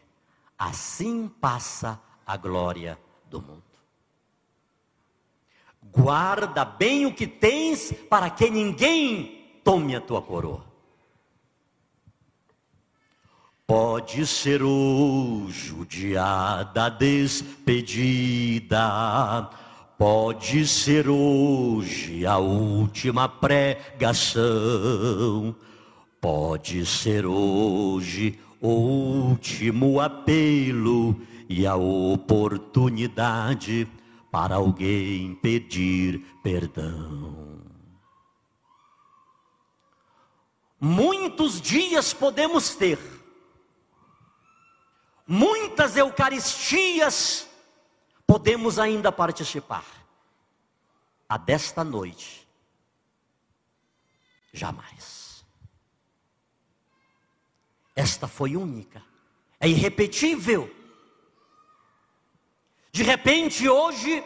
Assim 0.57 1.29
passa 1.29 1.97
a 2.25 2.35
glória 2.35 2.99
do 3.29 3.41
mundo. 3.41 3.63
Guarda 5.81 6.65
bem 6.65 7.05
o 7.05 7.15
que 7.15 7.25
tens, 7.25 7.93
para 8.09 8.29
que 8.29 8.49
ninguém 8.49 9.61
tome 9.63 9.95
a 9.95 10.01
tua 10.01 10.21
coroa. 10.21 10.66
Pode 13.67 14.25
ser 14.25 14.63
o 14.63 15.47
judiada 15.49 16.89
despedida. 16.89 18.79
Pode 19.97 20.65
ser 20.65 21.09
hoje 21.09 22.25
a 22.25 22.37
última 22.37 23.27
pregação, 23.27 24.45
pode 26.21 26.85
ser 26.85 27.25
hoje 27.25 28.39
o 28.61 28.69
último 28.69 29.99
apelo 29.99 31.19
e 31.49 31.67
a 31.67 31.75
oportunidade 31.75 33.85
para 34.31 34.55
alguém 34.55 35.35
pedir 35.41 36.21
perdão. 36.41 37.57
Muitos 40.79 41.59
dias 41.59 42.13
podemos 42.13 42.75
ter, 42.75 42.99
muitas 45.27 45.97
Eucaristias 45.97 47.47
podemos 48.25 48.79
ainda 48.79 49.11
participar. 49.11 49.83
A 51.29 51.37
desta 51.37 51.83
noite, 51.83 52.47
jamais. 54.53 55.45
Esta 57.93 58.27
foi 58.27 58.55
única, 58.55 59.03
é 59.59 59.67
irrepetível. 59.67 60.73
De 62.91 63.03
repente, 63.03 63.67
hoje 63.67 64.23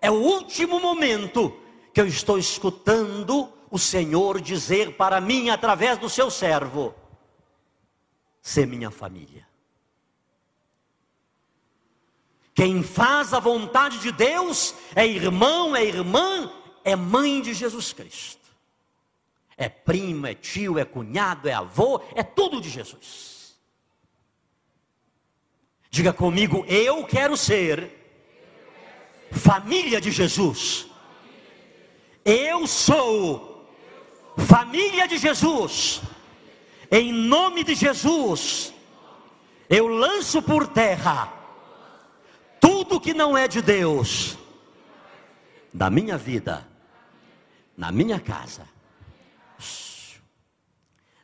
é 0.00 0.10
o 0.10 0.14
último 0.14 0.78
momento 0.78 1.60
que 1.92 2.00
eu 2.00 2.06
estou 2.06 2.38
escutando 2.38 3.52
o 3.70 3.78
Senhor 3.78 4.40
dizer 4.40 4.96
para 4.96 5.20
mim 5.20 5.50
através 5.50 5.98
do 5.98 6.08
seu 6.08 6.30
servo: 6.30 6.94
ser 8.40 8.66
minha 8.66 8.90
família. 8.90 9.46
Quem 12.56 12.82
faz 12.82 13.34
a 13.34 13.38
vontade 13.38 13.98
de 13.98 14.10
Deus 14.10 14.74
é 14.94 15.06
irmão, 15.06 15.76
é 15.76 15.84
irmã, 15.84 16.50
é 16.82 16.96
mãe 16.96 17.42
de 17.42 17.52
Jesus 17.52 17.92
Cristo. 17.92 18.40
É 19.58 19.68
primo, 19.68 20.26
é 20.26 20.34
tio, 20.34 20.78
é 20.78 20.84
cunhado, 20.86 21.50
é 21.50 21.52
avô, 21.52 22.00
é 22.14 22.22
tudo 22.22 22.58
de 22.58 22.70
Jesus. 22.70 23.58
Diga 25.90 26.14
comigo, 26.14 26.64
eu 26.66 27.04
quero 27.04 27.36
ser 27.36 27.90
família 29.30 30.00
de 30.00 30.10
Jesus. 30.10 30.86
Eu 32.24 32.66
sou 32.66 33.70
família 34.34 35.06
de 35.06 35.18
Jesus. 35.18 36.00
Em 36.90 37.12
nome 37.12 37.64
de 37.64 37.74
Jesus, 37.74 38.72
eu 39.68 39.88
lanço 39.88 40.40
por 40.40 40.66
terra 40.66 41.35
tudo 42.60 43.00
que 43.00 43.14
não 43.14 43.36
é 43.36 43.48
de 43.48 43.60
Deus, 43.62 44.36
da 45.72 45.90
minha 45.90 46.16
vida, 46.16 46.66
na 47.76 47.92
minha 47.92 48.18
casa. 48.18 48.66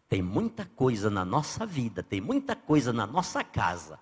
Tem 0.08 0.20
muita 0.20 0.66
coisa 0.66 1.08
na 1.08 1.24
nossa 1.24 1.64
vida, 1.64 2.02
tem 2.02 2.20
muita 2.20 2.54
coisa 2.54 2.92
na 2.92 3.06
nossa 3.06 3.42
casa 3.42 3.98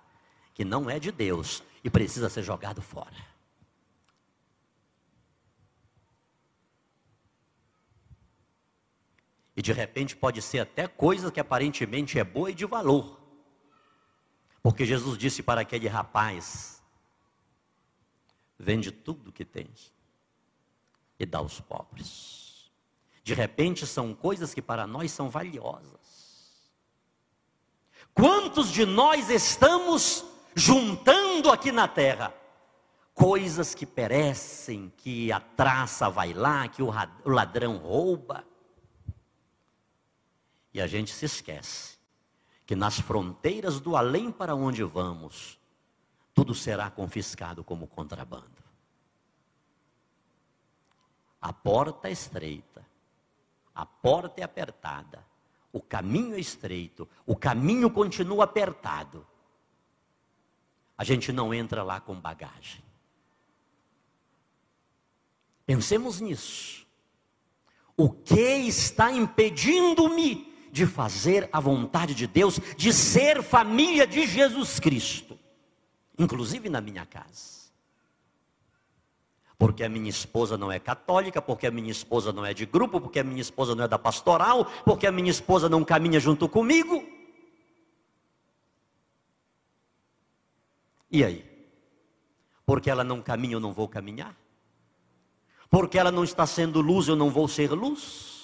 que 0.54 0.64
não 0.64 0.90
é 0.90 0.98
de 0.98 1.12
Deus 1.12 1.62
e 1.84 1.88
precisa 1.88 2.28
ser 2.28 2.42
jogado 2.42 2.82
fora. 2.82 3.30
E 9.56 9.62
de 9.62 9.72
repente 9.72 10.16
pode 10.16 10.40
ser 10.40 10.60
até 10.60 10.88
coisa 10.88 11.30
que 11.30 11.38
aparentemente 11.38 12.18
é 12.18 12.24
boa 12.24 12.50
e 12.50 12.54
de 12.54 12.64
valor. 12.64 13.20
Porque 14.62 14.84
Jesus 14.84 15.16
disse 15.16 15.42
para 15.42 15.60
aquele 15.60 15.86
rapaz: 15.86 16.79
vende 18.60 18.92
tudo 18.92 19.32
que 19.32 19.44
tens 19.44 19.92
e 21.18 21.24
dá 21.24 21.38
aos 21.38 21.60
pobres. 21.60 22.70
De 23.24 23.32
repente 23.32 23.86
são 23.86 24.14
coisas 24.14 24.52
que 24.52 24.60
para 24.60 24.86
nós 24.86 25.10
são 25.10 25.30
valiosas. 25.30 26.70
Quantos 28.12 28.70
de 28.70 28.84
nós 28.84 29.30
estamos 29.30 30.24
juntando 30.54 31.50
aqui 31.50 31.72
na 31.72 31.88
terra 31.88 32.34
coisas 33.14 33.74
que 33.74 33.86
perecem, 33.86 34.92
que 34.96 35.30
a 35.32 35.40
traça 35.40 36.10
vai 36.10 36.32
lá, 36.32 36.68
que 36.68 36.82
o 36.82 36.92
ladrão 37.24 37.78
rouba? 37.78 38.44
E 40.72 40.80
a 40.80 40.86
gente 40.86 41.12
se 41.12 41.24
esquece 41.24 41.98
que 42.66 42.76
nas 42.76 43.00
fronteiras 43.00 43.80
do 43.80 43.96
além 43.96 44.30
para 44.30 44.54
onde 44.54 44.82
vamos, 44.84 45.59
tudo 46.40 46.54
será 46.54 46.88
confiscado 46.88 47.62
como 47.62 47.86
contrabando. 47.86 48.64
A 51.38 51.52
porta 51.52 52.08
é 52.08 52.12
estreita, 52.12 52.82
a 53.74 53.84
porta 53.84 54.40
é 54.40 54.44
apertada, 54.44 55.22
o 55.70 55.82
caminho 55.82 56.34
é 56.34 56.40
estreito, 56.40 57.06
o 57.26 57.36
caminho 57.36 57.90
continua 57.90 58.44
apertado. 58.44 59.26
A 60.96 61.04
gente 61.04 61.30
não 61.30 61.52
entra 61.52 61.82
lá 61.82 62.00
com 62.00 62.18
bagagem. 62.18 62.82
Pensemos 65.66 66.22
nisso. 66.22 66.86
O 67.94 68.08
que 68.08 68.40
está 68.40 69.12
impedindo-me 69.12 70.50
de 70.72 70.86
fazer 70.86 71.50
a 71.52 71.60
vontade 71.60 72.14
de 72.14 72.26
Deus, 72.26 72.58
de 72.78 72.94
ser 72.94 73.42
família 73.42 74.06
de 74.06 74.26
Jesus 74.26 74.80
Cristo? 74.80 75.38
Inclusive 76.20 76.68
na 76.68 76.80
minha 76.80 77.06
casa. 77.06 77.60
Porque 79.58 79.82
a 79.84 79.88
minha 79.88 80.08
esposa 80.08 80.56
não 80.56 80.70
é 80.70 80.78
católica, 80.78 81.40
porque 81.42 81.66
a 81.66 81.70
minha 81.70 81.90
esposa 81.90 82.32
não 82.32 82.44
é 82.44 82.54
de 82.54 82.64
grupo, 82.66 83.00
porque 83.00 83.20
a 83.20 83.24
minha 83.24 83.40
esposa 83.40 83.74
não 83.74 83.84
é 83.84 83.88
da 83.88 83.98
pastoral, 83.98 84.64
porque 84.84 85.06
a 85.06 85.12
minha 85.12 85.30
esposa 85.30 85.68
não 85.68 85.84
caminha 85.84 86.20
junto 86.20 86.48
comigo. 86.48 87.04
E 91.10 91.24
aí? 91.24 91.44
Porque 92.64 92.90
ela 92.90 93.02
não 93.02 93.20
caminha, 93.20 93.54
eu 93.54 93.60
não 93.60 93.72
vou 93.72 93.88
caminhar? 93.88 94.34
Porque 95.68 95.98
ela 95.98 96.10
não 96.10 96.24
está 96.24 96.46
sendo 96.46 96.80
luz, 96.80 97.08
eu 97.08 97.16
não 97.16 97.30
vou 97.30 97.46
ser 97.48 97.70
luz? 97.72 98.39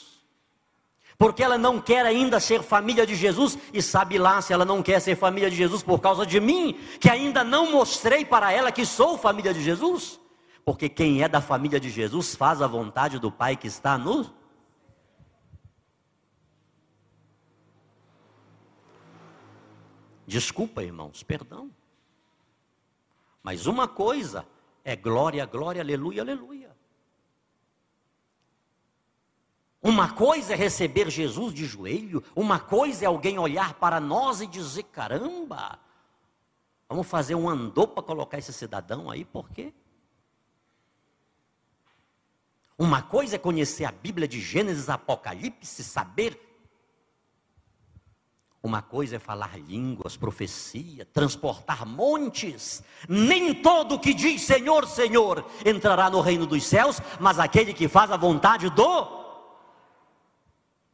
Porque 1.18 1.42
ela 1.42 1.56
não 1.56 1.80
quer 1.80 2.04
ainda 2.04 2.38
ser 2.38 2.62
família 2.62 3.06
de 3.06 3.14
Jesus, 3.14 3.58
e 3.72 3.80
sabe 3.80 4.18
lá 4.18 4.40
se 4.42 4.52
ela 4.52 4.64
não 4.64 4.82
quer 4.82 5.00
ser 5.00 5.16
família 5.16 5.50
de 5.50 5.56
Jesus 5.56 5.82
por 5.82 6.00
causa 6.00 6.26
de 6.26 6.40
mim, 6.40 6.78
que 7.00 7.08
ainda 7.08 7.42
não 7.42 7.72
mostrei 7.72 8.24
para 8.24 8.52
ela 8.52 8.70
que 8.70 8.84
sou 8.84 9.16
família 9.16 9.54
de 9.54 9.62
Jesus, 9.62 10.20
porque 10.64 10.88
quem 10.88 11.22
é 11.22 11.28
da 11.28 11.40
família 11.40 11.80
de 11.80 11.88
Jesus 11.88 12.34
faz 12.34 12.60
a 12.60 12.66
vontade 12.66 13.18
do 13.18 13.30
Pai 13.30 13.56
que 13.56 13.66
está 13.66 13.96
no. 13.96 14.34
Desculpa, 20.26 20.82
irmãos, 20.82 21.22
perdão. 21.22 21.70
Mas 23.42 23.66
uma 23.66 23.86
coisa 23.86 24.44
é 24.84 24.96
glória, 24.96 25.46
glória, 25.46 25.80
aleluia, 25.80 26.22
aleluia. 26.22 26.65
Uma 29.86 30.10
coisa 30.10 30.52
é 30.52 30.56
receber 30.56 31.08
Jesus 31.08 31.54
de 31.54 31.64
joelho, 31.64 32.20
uma 32.34 32.58
coisa 32.58 33.04
é 33.04 33.06
alguém 33.06 33.38
olhar 33.38 33.74
para 33.74 34.00
nós 34.00 34.40
e 34.40 34.46
dizer: 34.48 34.82
caramba, 34.82 35.78
vamos 36.88 37.06
fazer 37.06 37.36
um 37.36 37.48
andor 37.48 37.86
para 37.86 38.02
colocar 38.02 38.36
esse 38.36 38.52
cidadão 38.52 39.08
aí, 39.08 39.24
por 39.24 39.48
quê? 39.48 39.72
Uma 42.76 43.00
coisa 43.00 43.36
é 43.36 43.38
conhecer 43.38 43.84
a 43.84 43.92
Bíblia 43.92 44.26
de 44.26 44.40
Gênesis, 44.40 44.90
Apocalipse, 44.90 45.84
saber. 45.84 46.36
Uma 48.60 48.82
coisa 48.82 49.14
é 49.14 49.18
falar 49.20 49.56
línguas, 49.56 50.16
profecia, 50.16 51.06
transportar 51.06 51.86
montes. 51.86 52.82
Nem 53.08 53.54
todo 53.54 54.00
que 54.00 54.12
diz 54.12 54.42
Senhor, 54.42 54.84
Senhor 54.88 55.48
entrará 55.64 56.10
no 56.10 56.20
reino 56.20 56.44
dos 56.44 56.64
céus, 56.64 57.00
mas 57.20 57.38
aquele 57.38 57.72
que 57.72 57.86
faz 57.86 58.10
a 58.10 58.16
vontade 58.16 58.68
do 58.70 59.15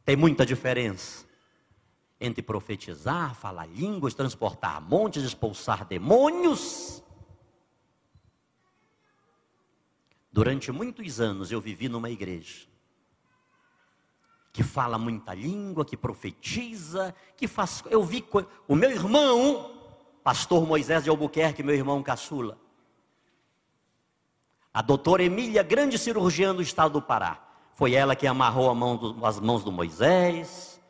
tem 0.05 0.15
muita 0.15 0.45
diferença 0.45 1.25
entre 2.19 2.41
profetizar, 2.41 3.35
falar 3.35 3.65
línguas, 3.65 4.13
transportar 4.13 4.81
montes, 4.81 5.23
expulsar 5.23 5.85
demônios. 5.85 7.03
Durante 10.31 10.71
muitos 10.71 11.19
anos 11.19 11.51
eu 11.51 11.61
vivi 11.61 11.87
numa 11.89 12.09
igreja 12.09 12.67
que 14.53 14.63
fala 14.63 14.97
muita 14.97 15.33
língua, 15.33 15.83
que 15.83 15.97
profetiza, 15.97 17.13
que 17.35 17.47
faz. 17.47 17.83
Eu 17.89 18.03
vi 18.03 18.23
o 18.67 18.75
meu 18.75 18.91
irmão, 18.91 19.99
pastor 20.23 20.65
Moisés 20.65 21.03
de 21.03 21.09
Albuquerque, 21.09 21.63
meu 21.63 21.75
irmão 21.75 22.03
caçula, 22.03 22.57
a 24.73 24.81
doutora 24.81 25.23
Emília, 25.23 25.61
grande 25.61 25.97
cirurgiã 25.97 26.53
do 26.53 26.61
estado 26.61 26.93
do 26.93 27.01
Pará. 27.01 27.52
Foi 27.83 27.95
ela 27.95 28.15
que 28.15 28.25
amarrou 28.25 28.73
mão 28.73 28.95
do, 28.95 29.25
as 29.25 29.41
mãos 29.41 29.61
do 29.61 29.69
Moisés, 29.69 30.81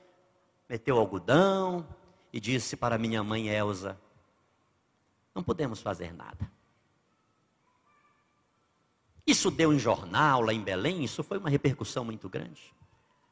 meteu 0.70 1.00
algodão 1.00 1.84
e 2.32 2.40
disse 2.40 2.78
para 2.78 3.00
minha 3.00 3.24
mãe 3.24 3.48
Elsa: 3.48 4.00
Não 5.34 5.42
podemos 5.42 5.82
fazer 5.82 6.14
nada. 6.14 6.52
Isso 9.26 9.50
deu 9.50 9.74
em 9.74 9.80
jornal 9.80 10.42
lá 10.42 10.54
em 10.54 10.62
Belém, 10.62 11.04
isso 11.04 11.24
foi 11.24 11.40
uma 11.40 11.50
repercussão 11.50 12.06
muito 12.06 12.30
grande. 12.30 12.62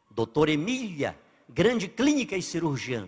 Doutora 0.10 0.50
Emília, 0.50 1.16
grande 1.48 1.88
clínica 1.88 2.36
e 2.36 2.42
cirurgiã. 2.42 3.08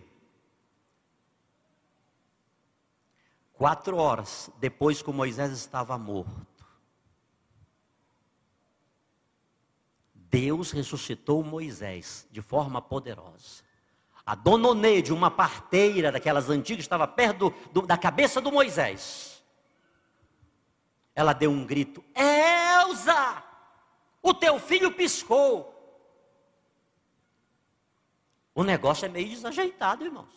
Quatro 3.54 3.98
horas 3.98 4.52
depois 4.60 5.02
que 5.02 5.12
Moisés 5.12 5.52
estava 5.52 5.98
morto, 5.98 6.46
Deus 10.34 10.72
ressuscitou 10.72 11.44
Moisés 11.44 12.28
de 12.32 12.42
forma 12.42 12.82
poderosa. 12.82 13.62
A 14.26 14.34
dona 14.34 14.70
Oneide, 14.70 15.14
uma 15.14 15.30
parteira 15.30 16.12
daquelas 16.12 16.50
antigas, 16.50 16.86
estava 16.86 17.06
perto 17.06 17.38
do, 17.38 17.56
do, 17.72 17.82
da 17.84 17.96
cabeça 17.96 18.42
do 18.42 18.52
Moisés. 18.52 19.44
Ela 21.14 21.34
deu 21.34 21.52
um 21.52 21.64
grito: 21.64 22.04
Elza, 22.16 23.44
o 24.24 24.34
teu 24.34 24.60
filho 24.60 24.92
piscou. 24.94 25.70
O 28.56 28.64
negócio 28.64 29.06
é 29.06 29.10
meio 29.10 29.30
desajeitado, 29.30 30.04
irmãos. 30.04 30.34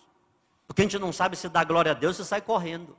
Porque 0.67 0.83
a 0.83 0.85
gente 0.85 0.99
não 0.99 1.11
sabe 1.11 1.37
se 1.37 1.49
dá 1.49 1.65
glória 1.65 1.93
a 1.93 1.95
Deus 1.95 2.19
e 2.19 2.25
sai 2.25 2.43
correndo. 2.43 2.95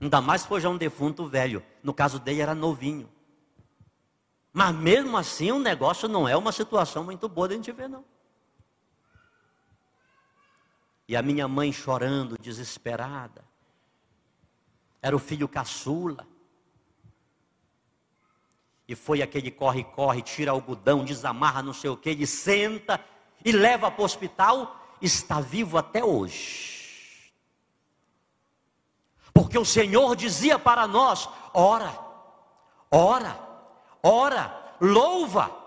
Ainda 0.00 0.22
mais 0.22 0.40
se 0.40 0.48
for 0.48 0.62
já 0.62 0.70
um 0.70 0.78
defunto 0.78 1.26
velho. 1.26 1.62
No 1.82 1.92
caso 1.92 2.18
dele 2.18 2.40
era 2.40 2.54
novinho. 2.54 3.06
Mas 4.52 4.74
mesmo 4.74 5.16
assim 5.16 5.52
o 5.52 5.58
negócio 5.58 6.08
não 6.08 6.28
é 6.28 6.36
uma 6.36 6.52
situação 6.52 7.04
muito 7.04 7.28
boa 7.28 7.46
a 7.46 7.52
gente 7.52 7.70
ver, 7.70 7.88
não. 7.88 8.04
E 11.06 11.16
a 11.16 11.22
minha 11.22 11.46
mãe 11.46 11.72
chorando, 11.72 12.38
desesperada. 12.38 13.44
Era 15.02 15.14
o 15.14 15.18
filho 15.18 15.48
caçula. 15.48 16.26
E 18.86 18.94
foi 18.96 19.22
aquele 19.22 19.50
corre-corre, 19.50 20.22
tira 20.22 20.50
algodão, 20.50 21.04
desamarra 21.04 21.62
não 21.62 21.72
sei 21.72 21.90
o 21.90 21.96
que, 21.96 22.10
ele 22.10 22.26
senta 22.26 23.02
e 23.44 23.52
leva 23.52 23.90
para 23.90 24.02
o 24.02 24.04
hospital, 24.04 24.96
está 25.00 25.40
vivo 25.40 25.78
até 25.78 26.04
hoje. 26.04 27.32
Porque 29.32 29.56
o 29.56 29.64
Senhor 29.64 30.16
dizia 30.16 30.58
para 30.58 30.88
nós: 30.88 31.28
ora, 31.54 31.96
ora 32.90 33.49
ora, 34.02 34.74
louva. 34.80 35.58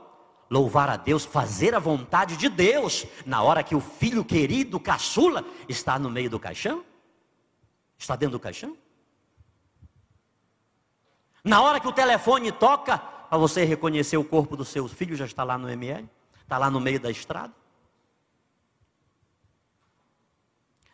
Louvar 0.50 0.90
a 0.90 0.98
Deus, 0.98 1.26
fazer 1.26 1.74
a 1.74 1.80
vontade 1.80 2.38
de 2.38 2.48
Deus, 2.48 3.08
na 3.26 3.42
hora 3.42 3.64
que 3.64 3.76
o 3.76 3.80
filho 3.80 4.24
querido, 4.24 4.80
caçula, 4.80 5.44
está 5.68 5.98
no 5.98 6.12
meio 6.12 6.30
do 6.30 6.40
caixão? 6.40 6.86
Está 7.98 8.16
dentro 8.16 8.34
do 8.34 8.40
caixão? 8.40 8.78
Na 11.44 11.62
hora 11.62 11.80
que 11.80 11.88
o 11.88 11.92
telefone 11.92 12.52
toca, 12.52 12.98
para 12.98 13.38
você 13.38 13.64
reconhecer 13.64 14.18
o 14.18 14.24
corpo 14.24 14.56
do 14.56 14.64
seu 14.64 14.88
filho, 14.88 15.16
já 15.16 15.26
está 15.26 15.44
lá 15.44 15.58
no 15.58 15.68
ML, 15.70 16.08
está 16.42 16.58
lá 16.58 16.70
no 16.70 16.80
meio 16.80 17.00
da 17.00 17.10
estrada. 17.10 17.54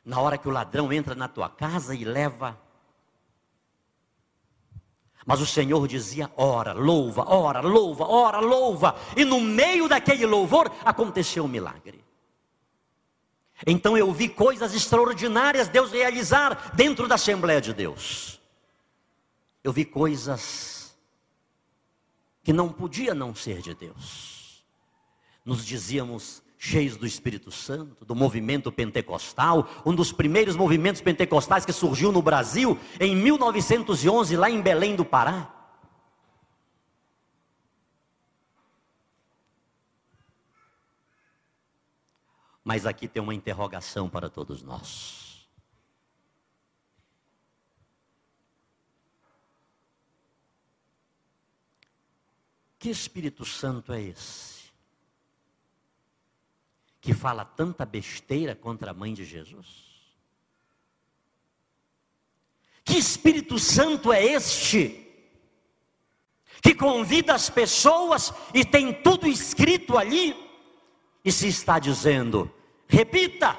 Na 0.06 0.22
hora 0.22 0.38
que 0.38 0.48
o 0.48 0.52
ladrão 0.52 0.94
entra 0.94 1.14
na 1.14 1.28
tua 1.28 1.50
casa 1.50 1.94
e 1.94 2.06
leva 2.06 2.58
mas 5.30 5.40
o 5.40 5.46
Senhor 5.46 5.88
dizia: 5.88 6.32
ora, 6.36 6.74
louva, 6.74 7.24
ora, 7.30 7.62
louva, 7.62 8.04
ora, 8.04 8.40
louva. 8.40 8.96
E 9.16 9.24
no 9.24 9.40
meio 9.40 9.88
daquele 9.88 10.26
louvor 10.26 10.72
aconteceu 10.84 11.44
um 11.44 11.48
milagre. 11.48 12.04
Então 13.68 13.96
eu 13.96 14.12
vi 14.12 14.28
coisas 14.28 14.74
extraordinárias 14.74 15.68
Deus 15.68 15.92
realizar 15.92 16.72
dentro 16.76 17.08
da 17.08 17.14
Assembleia 17.14 17.62
de 17.62 17.76
Deus. 17.76 18.42
Eu 19.64 19.72
vi 19.72 19.86
coisas 19.86 20.98
que 22.42 22.52
não 22.52 22.70
podia 22.70 23.14
não 23.14 23.36
ser 23.36 23.62
de 23.62 23.76
Deus. 23.76 24.66
Nos 25.46 25.64
dizíamos 25.64 26.42
cheios 26.62 26.98
do 26.98 27.08
Espírito 27.08 27.50
Santo, 27.52 28.04
do 28.04 28.14
movimento 28.14 28.70
pentecostal, 28.70 29.70
um 29.86 29.96
dos 29.96 30.12
primeiros 30.12 30.58
movimentos 30.58 31.02
pentecostais 31.02 31.66
que 31.66 31.72
surgiu 31.72 32.12
no 32.12 32.22
Brasil 32.22 32.78
em 33.00 33.16
1911, 33.16 34.36
lá 34.36 34.50
em 34.50 34.62
Belém 34.62 34.94
do 34.94 35.06
Pará. 35.06 35.56
Mas 42.62 42.86
aqui 42.86 43.08
tem 43.08 43.24
uma 43.24 43.34
interrogação 43.34 44.10
para 44.10 44.30
todos 44.30 44.62
nós. 44.62 45.48
Que 52.78 52.90
Espírito 52.90 53.46
Santo 53.46 53.94
é 53.94 54.02
esse? 54.02 54.59
Que 57.02 57.14
fala 57.14 57.46
tanta 57.46 57.86
besteira 57.86 58.56
contra 58.56 58.92
a 58.92 58.94
mãe 58.94 59.14
de 59.14 59.24
Jesus? 59.24 59.90
Que 62.84 62.98
Espírito 62.98 63.60
Santo 63.60 64.12
é 64.12 64.24
este? 64.24 65.08
Que 66.62 66.76
convida 66.76 67.34
as 67.34 67.50
pessoas 67.50 68.34
e 68.54 68.66
tem 68.66 68.92
tudo 68.92 69.28
escrito 69.28 69.98
ali, 69.98 70.36
e 71.24 71.32
se 71.32 71.48
está 71.48 71.80
dizendo, 71.80 72.52
repita, 72.88 73.58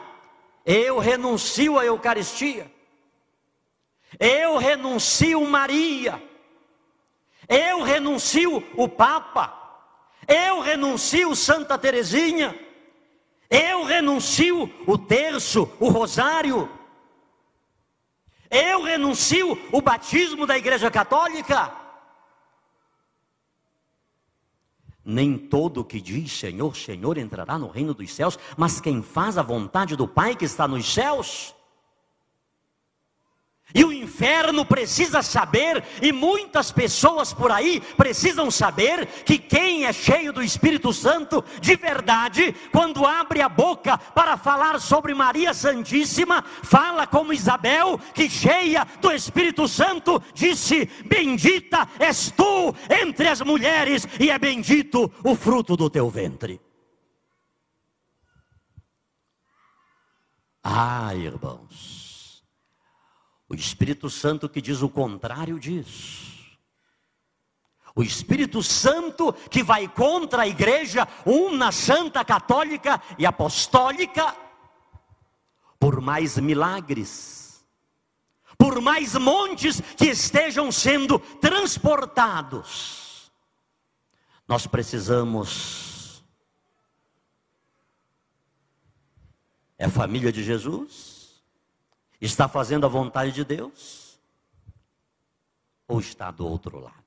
eu 0.66 0.98
renuncio 0.98 1.78
à 1.78 1.84
Eucaristia, 1.84 2.70
eu 4.18 4.58
renuncio 4.58 5.40
Maria, 5.46 6.22
eu 7.48 7.82
renuncio 7.82 8.62
o 8.76 8.88
Papa, 8.88 9.56
eu 10.26 10.60
renuncio 10.60 11.34
Santa 11.34 11.78
Teresinha, 11.78 12.58
eu 13.50 13.82
renuncio 13.84 14.72
o 14.86 14.96
terço, 14.96 15.68
o 15.80 15.88
rosário. 15.88 16.70
Eu 18.48 18.82
renuncio 18.82 19.58
o 19.72 19.82
batismo 19.82 20.46
da 20.46 20.56
Igreja 20.56 20.90
Católica. 20.90 21.72
Nem 25.04 25.36
todo 25.36 25.84
que 25.84 26.00
diz 26.00 26.30
Senhor, 26.38 26.76
Senhor 26.76 27.18
entrará 27.18 27.58
no 27.58 27.68
reino 27.68 27.92
dos 27.92 28.14
céus, 28.14 28.38
mas 28.56 28.80
quem 28.80 29.02
faz 29.02 29.36
a 29.36 29.42
vontade 29.42 29.96
do 29.96 30.06
Pai 30.06 30.36
que 30.36 30.44
está 30.44 30.68
nos 30.68 30.92
céus. 30.92 31.54
E 33.74 33.84
o 33.84 33.92
inferno 33.92 34.64
precisa 34.64 35.22
saber, 35.22 35.82
e 36.02 36.12
muitas 36.12 36.72
pessoas 36.72 37.32
por 37.32 37.52
aí 37.52 37.80
precisam 37.96 38.50
saber, 38.50 39.06
que 39.24 39.38
quem 39.38 39.84
é 39.84 39.92
cheio 39.92 40.32
do 40.32 40.42
Espírito 40.42 40.92
Santo 40.92 41.44
de 41.60 41.76
verdade, 41.76 42.54
quando 42.72 43.06
abre 43.06 43.40
a 43.40 43.48
boca 43.48 43.96
para 43.98 44.36
falar 44.36 44.80
sobre 44.80 45.14
Maria 45.14 45.54
Santíssima, 45.54 46.42
fala 46.62 47.06
como 47.06 47.32
Isabel, 47.32 48.00
que 48.14 48.28
cheia 48.28 48.86
do 49.00 49.12
Espírito 49.12 49.68
Santo 49.68 50.22
disse: 50.34 50.88
Bendita 51.06 51.88
és 51.98 52.30
tu 52.30 52.74
entre 52.90 53.28
as 53.28 53.40
mulheres, 53.40 54.06
e 54.18 54.30
é 54.30 54.38
bendito 54.38 55.10
o 55.22 55.34
fruto 55.34 55.76
do 55.76 55.88
teu 55.88 56.10
ventre. 56.10 56.60
Ah, 60.62 61.14
irmãos. 61.14 61.99
O 63.50 63.54
Espírito 63.56 64.08
Santo 64.08 64.48
que 64.48 64.62
diz 64.62 64.80
o 64.80 64.88
contrário 64.88 65.58
disso. 65.58 66.30
O 67.96 68.04
Espírito 68.04 68.62
Santo 68.62 69.32
que 69.50 69.64
vai 69.64 69.88
contra 69.88 70.42
a 70.42 70.46
igreja 70.46 71.08
uma 71.26 71.72
santa 71.72 72.24
católica 72.24 73.02
e 73.18 73.26
apostólica, 73.26 74.36
por 75.80 76.00
mais 76.00 76.38
milagres, 76.38 77.66
por 78.56 78.80
mais 78.80 79.16
montes 79.16 79.80
que 79.96 80.06
estejam 80.06 80.70
sendo 80.70 81.18
transportados, 81.18 83.32
nós 84.46 84.64
precisamos. 84.64 86.22
É 89.76 89.86
a 89.86 89.90
família 89.90 90.30
de 90.30 90.44
Jesus? 90.44 91.09
Está 92.20 92.46
fazendo 92.48 92.84
a 92.84 92.88
vontade 92.88 93.32
de 93.32 93.44
Deus? 93.44 94.20
Ou 95.88 95.98
está 96.00 96.30
do 96.30 96.46
outro 96.46 96.78
lado? 96.78 97.00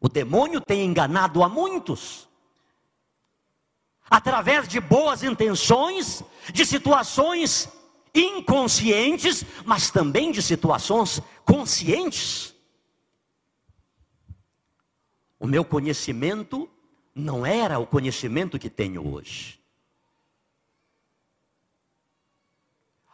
O 0.00 0.08
demônio 0.08 0.60
tem 0.60 0.86
enganado 0.86 1.42
a 1.42 1.48
muitos, 1.48 2.26
através 4.08 4.66
de 4.66 4.80
boas 4.80 5.22
intenções, 5.22 6.22
de 6.54 6.64
situações 6.64 7.68
inconscientes, 8.14 9.44
mas 9.66 9.90
também 9.90 10.32
de 10.32 10.40
situações 10.40 11.20
conscientes. 11.44 12.54
O 15.38 15.46
meu 15.46 15.64
conhecimento 15.64 16.68
não 17.14 17.44
era 17.44 17.78
o 17.78 17.86
conhecimento 17.86 18.58
que 18.58 18.70
tenho 18.70 19.06
hoje. 19.06 19.59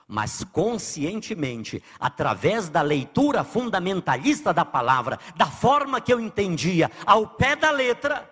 Mas 0.09 0.45
conscientemente, 0.45 1.83
através 1.99 2.69
da 2.69 2.81
leitura 2.81 3.43
fundamentalista 3.43 4.53
da 4.55 4.65
palavra, 4.65 5.19
da 5.37 5.47
forma 5.47 6.01
que 6.01 6.13
eu 6.13 6.21
entendia, 6.21 6.91
ao 7.05 7.27
pé 7.27 7.57
da 7.57 7.71
letra, 7.71 8.31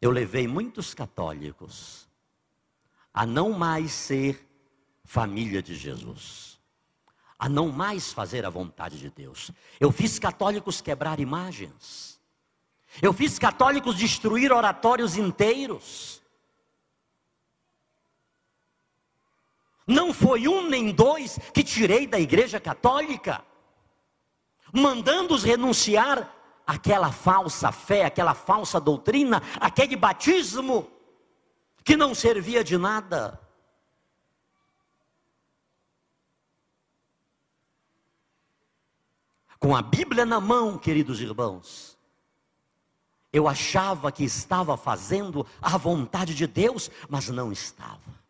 eu 0.00 0.10
levei 0.10 0.46
muitos 0.46 0.94
católicos 0.94 2.08
a 3.12 3.24
não 3.26 3.52
mais 3.52 3.92
ser 3.92 4.48
família 5.04 5.62
de 5.62 5.74
Jesus, 5.74 6.58
a 7.38 7.48
não 7.48 7.70
mais 7.70 8.12
fazer 8.12 8.44
a 8.44 8.50
vontade 8.50 8.98
de 8.98 9.10
Deus. 9.10 9.50
Eu 9.78 9.92
fiz 9.92 10.18
católicos 10.18 10.80
quebrar 10.80 11.20
imagens, 11.20 12.20
eu 13.02 13.12
fiz 13.12 13.38
católicos 13.38 13.96
destruir 13.96 14.52
oratórios 14.52 15.16
inteiros. 15.16 16.23
Não 19.86 20.14
foi 20.14 20.48
um 20.48 20.68
nem 20.68 20.92
dois 20.92 21.38
que 21.52 21.62
tirei 21.62 22.06
da 22.06 22.18
igreja 22.18 22.58
católica, 22.58 23.44
mandando-os 24.72 25.44
renunciar 25.44 26.34
àquela 26.66 27.12
falsa 27.12 27.70
fé, 27.70 28.04
aquela 28.04 28.34
falsa 28.34 28.80
doutrina, 28.80 29.42
aquele 29.60 29.94
batismo 29.94 30.90
que 31.84 31.96
não 31.96 32.14
servia 32.14 32.64
de 32.64 32.78
nada. 32.78 33.38
Com 39.58 39.76
a 39.76 39.82
Bíblia 39.82 40.24
na 40.24 40.40
mão, 40.40 40.78
queridos 40.78 41.20
irmãos, 41.20 41.98
eu 43.32 43.48
achava 43.48 44.12
que 44.12 44.24
estava 44.24 44.76
fazendo 44.76 45.46
a 45.60 45.76
vontade 45.76 46.34
de 46.34 46.46
Deus, 46.46 46.90
mas 47.08 47.28
não 47.28 47.52
estava. 47.52 48.23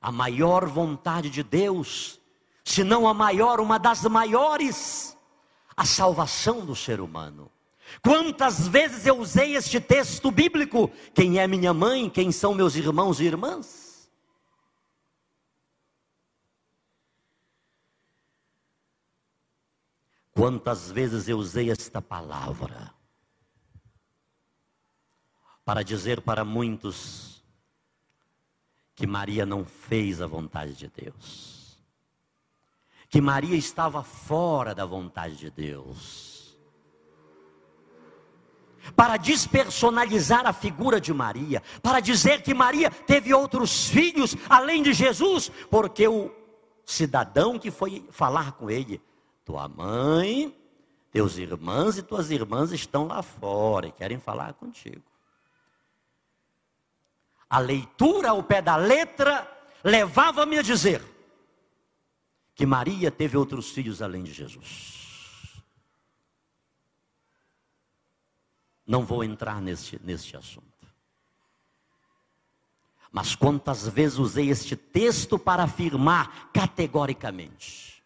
A 0.00 0.10
maior 0.10 0.66
vontade 0.66 1.28
de 1.28 1.42
Deus, 1.42 2.20
se 2.64 2.82
não 2.82 3.06
a 3.06 3.12
maior, 3.12 3.60
uma 3.60 3.78
das 3.78 4.02
maiores, 4.04 5.16
a 5.76 5.84
salvação 5.84 6.64
do 6.64 6.74
ser 6.74 7.00
humano. 7.00 7.50
Quantas 8.02 8.68
vezes 8.68 9.06
eu 9.06 9.18
usei 9.18 9.56
este 9.56 9.80
texto 9.80 10.30
bíblico? 10.30 10.90
Quem 11.12 11.38
é 11.38 11.46
minha 11.46 11.74
mãe? 11.74 12.08
Quem 12.08 12.30
são 12.30 12.54
meus 12.54 12.76
irmãos 12.76 13.20
e 13.20 13.24
irmãs? 13.24 14.10
Quantas 20.32 20.90
vezes 20.90 21.28
eu 21.28 21.36
usei 21.36 21.70
esta 21.70 22.00
palavra 22.00 22.94
para 25.64 25.82
dizer 25.82 26.22
para 26.22 26.44
muitos 26.44 27.39
que 29.00 29.06
Maria 29.06 29.46
não 29.46 29.64
fez 29.64 30.20
a 30.20 30.26
vontade 30.26 30.74
de 30.74 30.86
Deus, 30.86 31.82
que 33.08 33.18
Maria 33.18 33.56
estava 33.56 34.02
fora 34.02 34.74
da 34.74 34.84
vontade 34.84 35.36
de 35.36 35.50
Deus. 35.50 36.54
Para 38.94 39.16
despersonalizar 39.16 40.46
a 40.46 40.52
figura 40.52 41.00
de 41.00 41.14
Maria, 41.14 41.62
para 41.82 42.00
dizer 42.00 42.42
que 42.42 42.52
Maria 42.52 42.90
teve 42.90 43.32
outros 43.32 43.88
filhos 43.88 44.36
além 44.50 44.82
de 44.82 44.92
Jesus, 44.92 45.50
porque 45.70 46.06
o 46.06 46.30
cidadão 46.84 47.58
que 47.58 47.70
foi 47.70 48.06
falar 48.10 48.52
com 48.52 48.70
ele, 48.70 49.00
tua 49.46 49.66
mãe, 49.66 50.54
teus 51.10 51.38
irmãos 51.38 51.96
e 51.96 52.02
tuas 52.02 52.30
irmãs 52.30 52.70
estão 52.70 53.06
lá 53.06 53.22
fora 53.22 53.86
e 53.86 53.92
querem 53.92 54.18
falar 54.18 54.52
contigo 54.52 55.09
a 57.50 57.58
leitura 57.58 58.30
ao 58.30 58.44
pé 58.44 58.62
da 58.62 58.76
letra 58.76 59.50
levava-me 59.82 60.56
a 60.58 60.62
dizer 60.62 61.02
que 62.54 62.64
Maria 62.64 63.10
teve 63.10 63.36
outros 63.36 63.70
filhos 63.70 64.00
além 64.00 64.22
de 64.22 64.32
Jesus. 64.32 65.00
Não 68.86 69.04
vou 69.04 69.24
entrar 69.24 69.60
neste, 69.60 70.00
neste 70.02 70.36
assunto. 70.36 70.70
Mas 73.10 73.34
quantas 73.34 73.88
vezes 73.88 74.18
usei 74.18 74.50
este 74.50 74.76
texto 74.76 75.36
para 75.36 75.64
afirmar 75.64 76.50
categoricamente, 76.52 78.00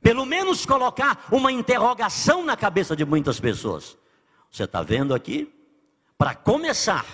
pelo 0.00 0.24
menos 0.24 0.64
colocar 0.64 1.26
uma 1.30 1.52
interrogação 1.52 2.42
na 2.42 2.56
cabeça 2.56 2.96
de 2.96 3.04
muitas 3.04 3.38
pessoas. 3.38 3.98
Você 4.50 4.64
está 4.64 4.82
vendo 4.82 5.14
aqui? 5.14 5.52
Para 6.16 6.34
começar, 6.34 7.04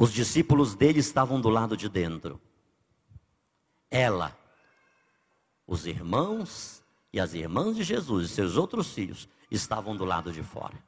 os 0.00 0.10
discípulos 0.10 0.74
dele 0.74 0.98
estavam 0.98 1.38
do 1.38 1.50
lado 1.50 1.76
de 1.76 1.86
dentro. 1.86 2.40
Ela, 3.90 4.34
os 5.66 5.84
irmãos 5.84 6.82
e 7.12 7.20
as 7.20 7.34
irmãs 7.34 7.76
de 7.76 7.82
Jesus 7.82 8.30
e 8.30 8.32
seus 8.32 8.56
outros 8.56 8.94
filhos 8.94 9.28
estavam 9.50 9.94
do 9.94 10.06
lado 10.06 10.32
de 10.32 10.42
fora. 10.42 10.82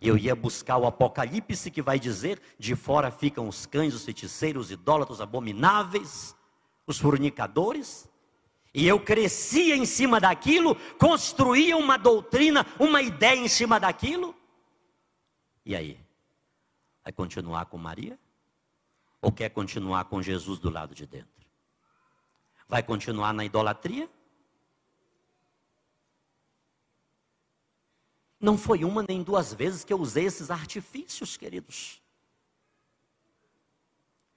Eu 0.00 0.18
ia 0.18 0.34
buscar 0.34 0.76
o 0.76 0.86
Apocalipse 0.86 1.70
que 1.70 1.80
vai 1.80 2.00
dizer: 2.00 2.42
de 2.58 2.74
fora 2.74 3.12
ficam 3.12 3.46
os 3.46 3.64
cães, 3.64 3.94
os 3.94 4.04
feiticeiros, 4.04 4.66
os 4.66 4.72
idólatras 4.72 5.20
abomináveis, 5.20 6.34
os 6.84 6.98
fornicadores. 6.98 8.10
E 8.74 8.88
eu 8.88 8.98
crescia 8.98 9.76
em 9.76 9.86
cima 9.86 10.18
daquilo, 10.18 10.74
construía 10.98 11.76
uma 11.76 11.96
doutrina, 11.96 12.66
uma 12.76 13.00
ideia 13.00 13.38
em 13.38 13.46
cima 13.46 13.78
daquilo. 13.78 14.34
E 15.64 15.76
aí? 15.76 16.03
Vai 17.04 17.12
continuar 17.12 17.66
com 17.66 17.76
Maria? 17.76 18.18
Ou 19.20 19.30
quer 19.30 19.50
continuar 19.50 20.06
com 20.06 20.22
Jesus 20.22 20.58
do 20.58 20.70
lado 20.70 20.94
de 20.94 21.06
dentro? 21.06 21.46
Vai 22.66 22.82
continuar 22.82 23.34
na 23.34 23.44
idolatria? 23.44 24.08
Não 28.40 28.56
foi 28.56 28.84
uma 28.84 29.04
nem 29.06 29.22
duas 29.22 29.52
vezes 29.52 29.84
que 29.84 29.92
eu 29.92 30.00
usei 30.00 30.24
esses 30.24 30.50
artifícios, 30.50 31.36
queridos. 31.36 32.02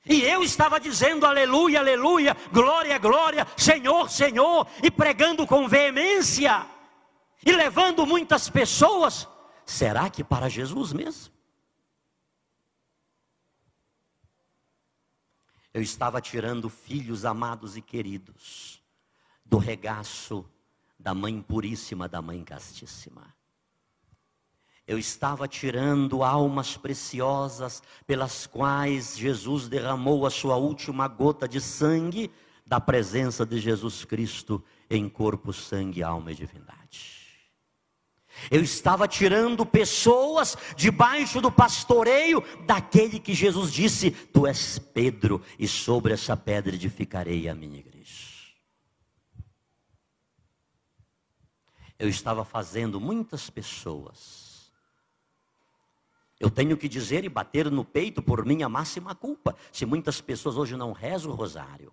E 0.06 0.22
eu 0.24 0.44
estava 0.44 0.80
dizendo 0.80 1.26
aleluia, 1.26 1.80
aleluia, 1.80 2.36
glória, 2.52 2.98
glória, 2.98 3.46
Senhor, 3.58 4.10
Senhor, 4.10 4.68
e 4.82 4.90
pregando 4.90 5.46
com 5.46 5.68
veemência, 5.68 6.66
e 7.46 7.52
levando 7.52 8.06
muitas 8.06 8.50
pessoas. 8.50 9.28
Será 9.66 10.10
que 10.10 10.24
para 10.24 10.48
Jesus 10.48 10.94
mesmo? 10.94 11.37
Eu 15.78 15.82
estava 15.84 16.20
tirando 16.20 16.70
filhos 16.70 17.24
amados 17.24 17.78
e 17.78 17.82
queridos 17.82 18.82
do 19.46 19.58
regaço 19.58 20.44
da 20.98 21.14
Mãe 21.14 21.40
Puríssima, 21.40 22.08
da 22.10 22.22
Mãe 22.22 22.44
Castíssima 22.44 23.38
eu 24.88 24.98
estava 24.98 25.50
tirando 25.50 26.24
almas 26.24 26.78
preciosas 26.78 27.84
pelas 28.08 28.48
quais 28.48 29.18
Jesus 29.18 29.68
derramou 29.68 30.26
a 30.26 30.30
sua 30.30 30.56
última 30.56 31.10
gota 31.10 31.46
de 31.46 31.60
sangue 31.60 32.32
da 32.66 32.80
presença 32.80 33.46
de 33.46 33.60
Jesus 33.60 34.06
Cristo 34.06 34.64
em 34.90 35.10
corpo, 35.10 35.52
sangue, 35.52 36.02
alma 36.02 36.32
e 36.32 36.36
divindade. 36.36 37.17
Eu 38.50 38.62
estava 38.62 39.08
tirando 39.08 39.66
pessoas 39.66 40.58
debaixo 40.76 41.42
do 41.42 41.52
pastoreio 41.52 42.44
daquele 42.66 43.20
que 43.20 43.34
Jesus 43.34 43.72
disse: 43.72 44.12
Tu 44.12 44.46
és 44.48 44.80
Pedro, 44.80 45.42
e 45.58 45.68
sobre 45.68 46.14
essa 46.14 46.36
pedra 46.36 46.76
edificarei 46.76 47.48
a 47.50 47.56
minha 47.56 47.80
igreja. 47.80 48.28
Eu 52.00 52.10
estava 52.10 52.46
fazendo 52.46 53.00
muitas 53.00 53.50
pessoas 53.50 54.48
eu 56.40 56.52
tenho 56.52 56.78
que 56.78 56.88
dizer 56.88 57.26
e 57.26 57.30
bater 57.30 57.70
no 57.72 57.84
peito 57.84 58.22
por 58.22 58.46
minha 58.46 58.70
máxima 58.70 59.16
culpa, 59.16 59.56
se 59.72 59.86
muitas 59.86 60.22
pessoas 60.22 60.56
hoje 60.56 60.78
não 60.78 60.92
rezam 60.92 61.32
o 61.32 61.36
rosário, 61.36 61.92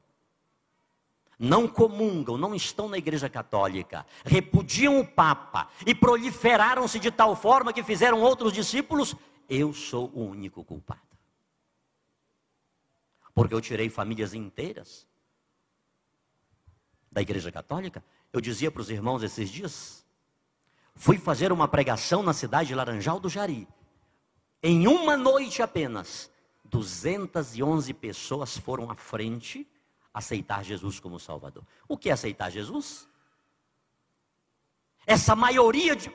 não 1.39 1.67
comungam, 1.67 2.37
não 2.37 2.55
estão 2.55 2.89
na 2.89 2.99
igreja 2.99 3.29
católica, 3.29 4.07
repudiam 4.25 5.01
o 5.01 5.07
Papa 5.07 5.69
e 5.87 5.95
proliferaram-se 5.95 6.99
de 6.99 7.11
tal 7.11 7.35
forma 7.35 7.73
que 7.73 7.83
fizeram 7.83 8.21
outros 8.21 8.53
discípulos, 8.53 9.15
eu 9.49 9.73
sou 9.73 10.11
o 10.15 10.29
único 10.29 10.65
culpado. 10.65 11.01
Porque 13.35 13.55
eu 13.55 13.61
tirei 13.61 13.91
famílias 13.91 14.33
inteiras 14.33 15.07
da 17.11 17.21
igreja 17.21 17.51
católica. 17.51 18.05
Eu 18.33 18.41
dizia 18.41 18.71
para 18.71 18.83
os 18.83 18.91
irmãos 18.91 19.23
esses 19.23 19.51
dias, 19.51 20.05
fui 20.95 21.19
fazer 21.19 21.53
uma 21.53 21.69
pregação 21.69 22.23
na 22.23 22.33
cidade 22.33 22.69
de 22.69 22.75
Laranjal 22.75 23.19
do 23.19 23.29
Jari. 23.29 23.69
Em 24.63 24.87
uma 24.87 25.17
noite 25.17 25.63
apenas, 25.63 26.31
211 26.65 27.93
pessoas 27.95 28.57
foram 28.57 28.91
à 28.91 28.95
frente 28.95 29.69
aceitar 30.15 30.65
Jesus 30.65 31.01
como 31.01 31.19
Salvador. 31.19 31.65
O 31.89 31.99
que 31.99 32.09
é 32.09 32.13
aceitar 32.13 32.49
Jesus? 32.49 33.09
Essa 35.05 35.35
maioria 35.35 35.97
de, 35.97 36.11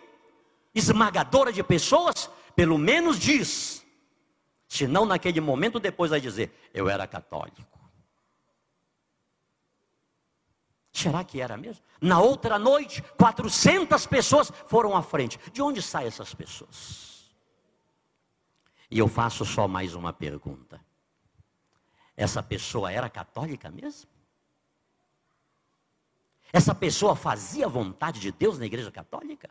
esmagadora 0.73 1.51
de 1.51 1.61
pessoas, 1.61 2.29
pelo 2.55 2.77
menos 2.77 3.19
diz, 3.19 3.85
se 4.67 4.87
não 4.87 5.05
naquele 5.05 5.41
momento, 5.41 5.79
depois 5.79 6.11
vai 6.11 6.21
dizer: 6.21 6.51
Eu 6.73 6.89
era 6.89 7.05
católico. 7.05 7.67
Será 10.91 11.23
que 11.23 11.39
era 11.39 11.55
mesmo? 11.55 11.83
Na 12.01 12.19
outra 12.19 12.57
noite, 12.57 13.01
400 13.17 14.07
pessoas 14.07 14.51
foram 14.67 14.95
à 14.95 15.03
frente. 15.03 15.39
De 15.51 15.61
onde 15.61 15.81
saem 15.81 16.07
essas 16.07 16.33
pessoas? 16.33 17.29
E 18.89 18.97
eu 18.97 19.07
faço 19.07 19.45
só 19.45 19.67
mais 19.67 19.93
uma 19.93 20.11
pergunta: 20.11 20.83
essa 22.19 22.43
pessoa 22.43 22.91
era 22.91 23.09
católica 23.09 23.71
mesmo? 23.71 24.09
Essa 26.51 26.75
pessoa 26.75 27.15
fazia 27.15 27.65
a 27.65 27.69
vontade 27.69 28.19
de 28.19 28.29
Deus 28.29 28.59
na 28.59 28.65
igreja 28.65 28.91
católica? 28.91 29.49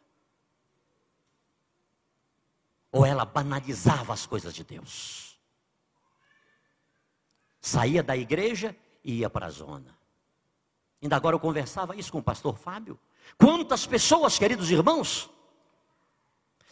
Ou 2.92 3.07
ela 3.07 3.24
banalizava 3.24 4.12
as 4.12 4.26
coisas 4.26 4.54
de 4.54 4.64
Deus? 4.64 5.40
Saía 7.59 8.02
da 8.02 8.14
igreja 8.14 8.76
e 9.02 9.20
ia 9.20 9.31
para 9.31 9.46
a 9.46 9.50
zona. 9.50 9.96
Ainda 11.00 11.16
agora 11.16 11.37
eu 11.37 11.40
conversava 11.40 11.96
isso 11.96 12.12
com 12.12 12.18
o 12.18 12.22
pastor 12.22 12.59
Fábio. 12.59 13.00
Quantas 13.38 13.87
pessoas, 13.87 14.38
queridos 14.38 14.70
irmãos, 14.70 15.31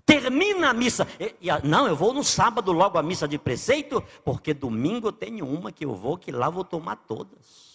Termina 0.07 0.71
a 0.71 0.73
missa. 0.73 1.07
E, 1.19 1.35
e, 1.41 1.67
não, 1.67 1.89
eu 1.89 1.97
vou 1.97 2.15
no 2.15 2.23
sábado 2.23 2.71
logo 2.71 2.97
a 2.97 3.03
missa 3.03 3.27
de 3.27 3.37
preceito, 3.37 4.01
porque 4.25 4.55
domingo 4.55 5.09
eu 5.09 5.13
tenho 5.13 5.45
uma 5.45 5.73
que 5.73 5.85
eu 5.85 5.97
vou, 5.97 6.17
que 6.17 6.31
lá 6.31 6.49
vou 6.49 6.65
tomar 6.65 6.95
todas. 6.95 7.67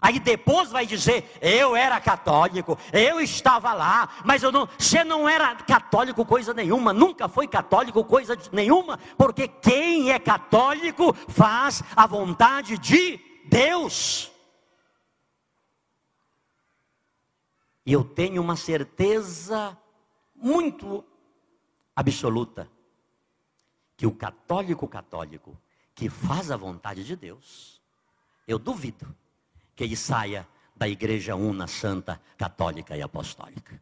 Aí 0.00 0.18
depois 0.18 0.70
vai 0.70 0.86
dizer, 0.86 1.30
eu 1.42 1.76
era 1.76 2.00
católico, 2.00 2.78
eu 2.90 3.20
estava 3.20 3.74
lá, 3.74 4.08
mas 4.24 4.42
eu 4.42 4.50
não, 4.50 4.66
você 4.78 5.04
não 5.04 5.28
era 5.28 5.54
católico 5.56 6.24
coisa 6.24 6.54
nenhuma, 6.54 6.94
nunca 6.94 7.28
foi 7.28 7.46
católico 7.46 8.02
coisa 8.02 8.34
nenhuma, 8.50 8.98
porque 9.18 9.46
quem 9.46 10.10
é 10.10 10.18
católico 10.18 11.14
faz 11.28 11.82
a 11.94 12.06
vontade 12.06 12.78
de 12.78 13.20
Deus. 13.44 14.32
E 17.84 17.92
eu 17.92 18.02
tenho 18.02 18.40
uma 18.40 18.56
certeza 18.56 19.76
muito 20.40 21.04
absoluta 21.94 22.68
que 23.96 24.06
o 24.06 24.12
católico 24.12 24.88
católico 24.88 25.56
que 25.94 26.08
faz 26.08 26.50
a 26.50 26.56
vontade 26.56 27.04
de 27.04 27.14
Deus, 27.14 27.80
eu 28.48 28.58
duvido 28.58 29.14
que 29.76 29.84
ele 29.84 29.96
saia 29.96 30.48
da 30.74 30.88
igreja 30.88 31.36
una, 31.36 31.66
santa, 31.66 32.20
católica 32.38 32.96
e 32.96 33.02
apostólica. 33.02 33.80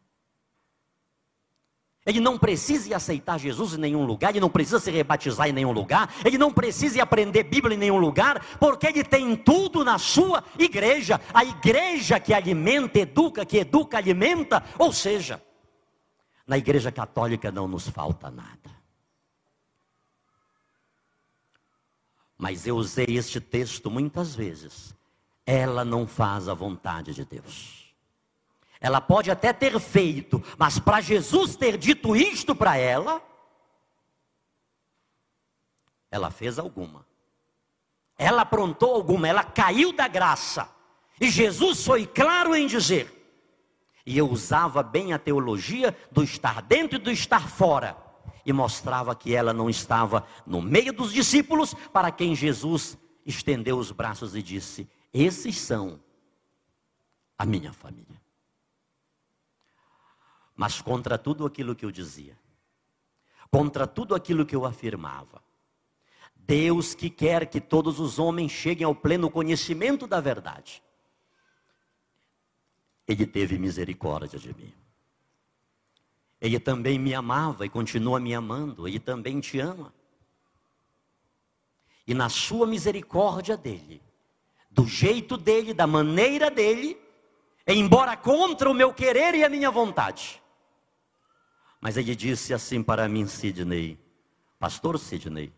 Ele 2.05 2.19
não 2.19 2.37
precisa 2.37 2.95
aceitar 2.95 3.39
Jesus 3.39 3.75
em 3.75 3.77
nenhum 3.77 4.03
lugar, 4.03 4.31
ele 4.31 4.39
não 4.39 4.49
precisa 4.49 4.79
se 4.79 4.89
rebatizar 4.89 5.47
em 5.47 5.53
nenhum 5.53 5.71
lugar, 5.71 6.13
ele 6.25 6.37
não 6.37 6.51
precisa 6.51 7.01
aprender 7.03 7.43
Bíblia 7.43 7.75
em 7.75 7.79
nenhum 7.79 7.99
lugar, 7.99 8.57
porque 8.59 8.87
ele 8.87 9.03
tem 9.03 9.35
tudo 9.35 9.85
na 9.85 9.97
sua 9.97 10.43
igreja, 10.57 11.21
a 11.33 11.45
igreja 11.45 12.19
que 12.19 12.33
alimenta, 12.33 12.99
educa, 12.99 13.45
que 13.45 13.59
educa, 13.59 13.97
alimenta, 13.97 14.63
ou 14.77 14.91
seja, 14.91 15.41
na 16.49 16.57
Igreja 16.57 16.91
Católica 16.91 17.51
não 17.51 17.67
nos 17.67 17.87
falta 17.87 18.31
nada. 18.31 18.71
Mas 22.35 22.65
eu 22.65 22.75
usei 22.75 23.05
este 23.05 23.39
texto 23.39 23.91
muitas 23.91 24.33
vezes. 24.33 24.95
Ela 25.45 25.85
não 25.85 26.07
faz 26.07 26.49
a 26.49 26.55
vontade 26.55 27.13
de 27.13 27.23
Deus. 27.23 27.93
Ela 28.81 28.99
pode 28.99 29.29
até 29.29 29.53
ter 29.53 29.79
feito, 29.79 30.43
mas 30.57 30.79
para 30.79 31.01
Jesus 31.01 31.55
ter 31.55 31.77
dito 31.77 32.15
isto 32.15 32.55
para 32.55 32.75
ela, 32.77 33.21
ela 36.09 36.31
fez 36.31 36.57
alguma. 36.57 37.05
Ela 38.17 38.41
aprontou 38.41 38.95
alguma, 38.95 39.27
ela 39.27 39.43
caiu 39.43 39.93
da 39.93 40.07
graça. 40.07 40.67
E 41.21 41.29
Jesus 41.29 41.85
foi 41.85 42.07
claro 42.07 42.55
em 42.55 42.65
dizer: 42.65 43.18
e 44.05 44.17
eu 44.17 44.29
usava 44.29 44.81
bem 44.81 45.13
a 45.13 45.19
teologia 45.19 45.95
do 46.11 46.23
estar 46.23 46.61
dentro 46.61 46.97
e 46.97 47.01
do 47.01 47.11
estar 47.11 47.49
fora. 47.49 47.97
E 48.45 48.53
mostrava 48.53 49.15
que 49.15 49.35
ela 49.35 49.53
não 49.53 49.69
estava 49.69 50.25
no 50.45 50.61
meio 50.61 50.91
dos 50.93 51.13
discípulos, 51.13 51.73
para 51.93 52.11
quem 52.11 52.35
Jesus 52.35 52.97
estendeu 53.25 53.77
os 53.77 53.91
braços 53.91 54.35
e 54.35 54.41
disse: 54.41 54.89
Esses 55.13 55.57
são 55.57 55.99
a 57.37 57.45
minha 57.45 57.71
família. 57.71 58.19
Mas 60.55 60.81
contra 60.81 61.17
tudo 61.17 61.45
aquilo 61.45 61.75
que 61.75 61.85
eu 61.85 61.91
dizia, 61.91 62.37
contra 63.51 63.87
tudo 63.87 64.15
aquilo 64.15 64.45
que 64.45 64.55
eu 64.55 64.65
afirmava, 64.65 65.41
Deus 66.35 66.95
que 66.95 67.09
quer 67.09 67.45
que 67.45 67.61
todos 67.61 67.99
os 67.99 68.17
homens 68.17 68.51
cheguem 68.51 68.83
ao 68.83 68.95
pleno 68.95 69.29
conhecimento 69.29 70.07
da 70.07 70.19
verdade, 70.19 70.81
ele 73.09 73.25
teve 73.25 73.57
misericórdia 73.57 74.37
de 74.37 74.53
mim. 74.53 74.71
Ele 76.39 76.59
também 76.59 76.99
me 76.99 77.15
amava 77.15 77.65
e 77.65 77.69
continua 77.69 78.19
me 78.19 78.35
amando, 78.35 78.87
ele 78.87 78.99
também 78.99 79.39
te 79.39 79.59
ama. 79.59 79.91
E 82.05 82.13
na 82.13 82.29
sua 82.29 82.67
misericórdia 82.67 83.57
dele, 83.57 83.99
do 84.69 84.85
jeito 84.85 85.37
dele, 85.37 85.73
da 85.73 85.87
maneira 85.87 86.51
dele, 86.51 87.01
embora 87.65 88.15
contra 88.15 88.69
o 88.69 88.75
meu 88.75 88.93
querer 88.93 89.33
e 89.33 89.43
a 89.43 89.49
minha 89.49 89.71
vontade. 89.71 90.41
Mas 91.81 91.97
ele 91.97 92.15
disse 92.15 92.53
assim 92.53 92.83
para 92.83 93.09
mim, 93.09 93.25
Sidney, 93.25 93.97
Pastor 94.59 94.99
Sidney, 94.99 95.51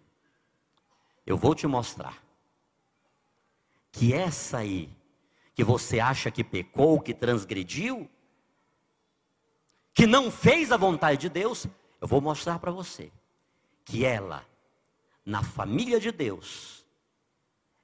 eu 1.25 1.36
vou 1.36 1.53
te 1.53 1.67
mostrar 1.67 2.17
que 3.91 4.13
essa 4.13 4.59
aí 4.59 4.89
que 5.53 5.63
você 5.63 5.99
acha 5.99 6.31
que 6.31 6.43
pecou, 6.43 6.99
que 6.99 7.13
transgrediu, 7.13 8.09
que 9.93 10.07
não 10.07 10.31
fez 10.31 10.71
a 10.71 10.77
vontade 10.77 11.19
de 11.19 11.29
Deus, 11.29 11.67
eu 11.99 12.07
vou 12.07 12.21
mostrar 12.21 12.59
para 12.59 12.71
você 12.71 13.11
que 13.83 14.05
ela, 14.05 14.45
na 15.25 15.43
família 15.43 15.99
de 15.99 16.11
Deus, 16.11 16.85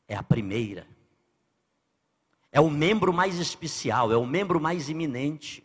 é 0.07 0.15
a 0.15 0.23
primeira. 0.23 0.87
É 2.51 2.61
o 2.61 2.69
membro 2.69 3.11
mais 3.11 3.37
especial, 3.37 4.11
é 4.11 4.17
o 4.17 4.25
membro 4.25 4.59
mais 4.59 4.89
iminente. 4.89 5.63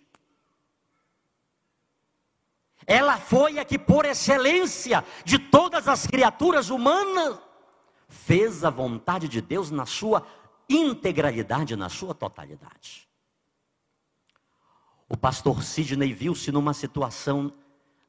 Ela 2.86 3.16
foi 3.16 3.58
a 3.58 3.64
que, 3.64 3.78
por 3.78 4.04
excelência 4.04 5.04
de 5.24 5.38
todas 5.38 5.86
as 5.86 6.06
criaturas 6.06 6.68
humanas, 6.68 7.38
fez 8.08 8.64
a 8.64 8.70
vontade 8.70 9.28
de 9.28 9.40
Deus 9.40 9.70
na 9.70 9.86
sua 9.86 10.26
integralidade, 10.68 11.76
na 11.76 11.88
sua 11.88 12.14
totalidade. 12.14 13.08
O 15.08 15.16
pastor 15.16 15.62
Sidney 15.62 16.12
viu-se 16.12 16.50
numa 16.50 16.72
situação 16.72 17.52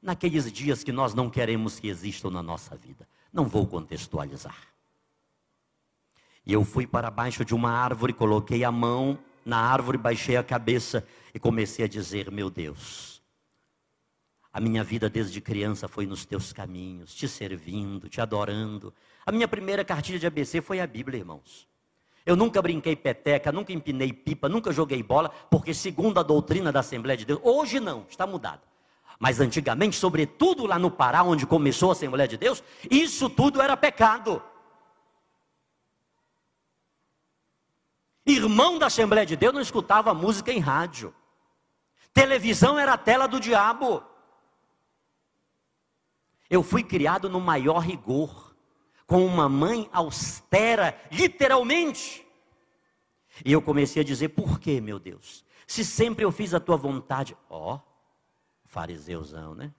naqueles 0.02 0.52
dias 0.52 0.84
que 0.84 0.92
nós 0.92 1.14
não 1.14 1.30
queremos 1.30 1.80
que 1.80 1.88
existam 1.88 2.30
na 2.30 2.44
nossa 2.44 2.76
vida. 2.76 3.08
Não 3.32 3.46
vou 3.46 3.66
contextualizar. 3.68 4.74
E 6.46 6.54
eu 6.54 6.64
fui 6.64 6.86
para 6.86 7.10
baixo 7.10 7.44
de 7.46 7.56
uma 7.56 7.72
árvore, 7.72 8.14
coloquei 8.14 8.64
a 8.64 8.72
mão 8.72 9.18
na 9.46 9.58
árvore, 9.58 9.98
baixei 9.98 10.38
a 10.38 10.44
cabeça 10.44 11.06
e 11.34 11.40
comecei 11.40 11.86
a 11.86 11.88
dizer: 11.88 12.32
Meu 12.32 12.50
Deus, 12.50 13.22
a 14.52 14.60
minha 14.60 14.84
vida 14.84 15.10
desde 15.10 15.42
criança 15.42 15.88
foi 15.88 16.06
nos 16.06 16.26
teus 16.26 16.54
caminhos, 16.54 17.14
te 17.14 17.28
servindo, 17.28 18.08
te 18.08 18.22
adorando. 18.22 18.94
A 19.26 19.32
minha 19.32 19.48
primeira 19.48 19.84
cartilha 19.84 20.20
de 20.20 20.28
ABC 20.28 20.62
foi 20.62 20.80
a 20.80 20.86
Bíblia, 20.86 21.18
irmãos. 21.18 21.68
Eu 22.26 22.36
nunca 22.36 22.62
brinquei 22.62 22.96
peteca, 22.96 23.52
nunca 23.52 23.74
empinei 23.74 24.14
pipa, 24.14 24.48
nunca 24.48 24.72
joguei 24.72 25.04
bola, 25.04 25.30
porque 25.50 25.74
segundo 25.74 26.20
a 26.20 26.24
doutrina 26.24 26.72
da 26.72 26.80
Assembleia 26.80 27.18
de 27.18 27.26
Deus, 27.26 27.40
hoje 27.44 27.80
não, 27.80 28.06
está 28.10 28.26
mudado. 28.26 28.62
Mas 29.20 29.40
antigamente, 29.40 29.96
sobretudo 29.96 30.66
lá 30.66 30.80
no 30.80 30.90
Pará, 30.90 31.24
onde 31.24 31.46
começou 31.46 31.90
a 31.90 31.92
Assembleia 31.94 32.28
de 32.28 32.38
Deus, 32.38 32.64
isso 32.90 33.30
tudo 33.30 33.62
era 33.62 33.76
pecado. 33.76 34.42
Irmão 38.26 38.80
da 38.80 38.86
Assembleia 38.86 39.26
de 39.26 39.36
Deus 39.36 39.54
não 39.54 39.62
escutava 39.62 40.14
música 40.14 40.52
em 40.52 40.60
rádio. 40.60 41.14
Televisão 42.14 42.80
era 42.80 42.94
a 42.94 42.98
tela 42.98 43.28
do 43.28 43.40
diabo. 43.40 44.02
Eu 46.50 46.64
fui 46.64 46.84
criado 46.84 47.30
no 47.30 47.42
maior 47.42 47.80
rigor, 47.80 48.53
com 49.14 49.28
uma 49.28 49.48
mãe 49.48 49.88
austera, 49.94 51.00
literalmente. 51.12 52.26
E 53.46 53.52
eu 53.52 53.62
comecei 53.62 54.02
a 54.02 54.04
dizer: 54.04 54.30
por 54.30 54.60
que, 54.60 54.82
meu 54.82 54.98
Deus? 54.98 55.46
Se 55.68 55.86
sempre 55.86 56.26
eu 56.26 56.32
fiz 56.32 56.52
a 56.52 56.60
tua 56.60 56.76
vontade. 56.76 57.38
Ó, 57.48 57.76
oh, 57.76 57.80
fariseuzão, 58.66 59.54
né? 59.54 59.72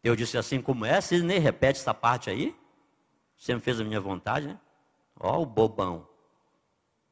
Eu 0.00 0.14
disse 0.14 0.38
assim: 0.38 0.62
como 0.62 0.84
é? 0.84 1.00
Você 1.00 1.18
nem 1.18 1.40
repete 1.40 1.80
essa 1.80 1.92
parte 1.92 2.30
aí? 2.30 2.56
Sempre 3.36 3.64
fez 3.64 3.80
a 3.80 3.84
minha 3.84 4.00
vontade, 4.00 4.46
né? 4.46 4.60
Ó, 5.18 5.42
o 5.42 5.44
bobão. 5.44 6.08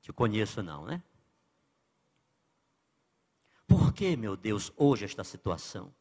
Te 0.02 0.12
conheço 0.12 0.62
não, 0.62 0.84
né? 0.84 1.02
Por 3.66 3.92
que, 3.92 4.16
meu 4.16 4.36
Deus, 4.36 4.72
hoje 4.76 5.04
esta 5.04 5.24
situação? 5.24 5.92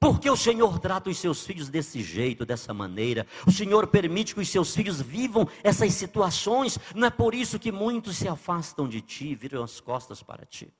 Por 0.00 0.18
que 0.18 0.30
o 0.30 0.36
Senhor 0.36 0.78
trata 0.78 1.10
os 1.10 1.18
seus 1.18 1.44
filhos 1.44 1.68
desse 1.68 2.02
jeito, 2.02 2.46
dessa 2.46 2.72
maneira? 2.72 3.26
O 3.46 3.52
Senhor 3.52 3.86
permite 3.86 4.34
que 4.34 4.40
os 4.40 4.48
seus 4.48 4.74
filhos 4.74 4.98
vivam 4.98 5.46
essas 5.62 5.92
situações. 5.92 6.78
Não 6.94 7.06
é 7.06 7.10
por 7.10 7.34
isso 7.34 7.58
que 7.58 7.70
muitos 7.70 8.16
se 8.16 8.26
afastam 8.26 8.88
de 8.88 9.02
ti, 9.02 9.34
viram 9.34 9.62
as 9.62 9.78
costas 9.78 10.22
para 10.22 10.46
ti. 10.46 10.72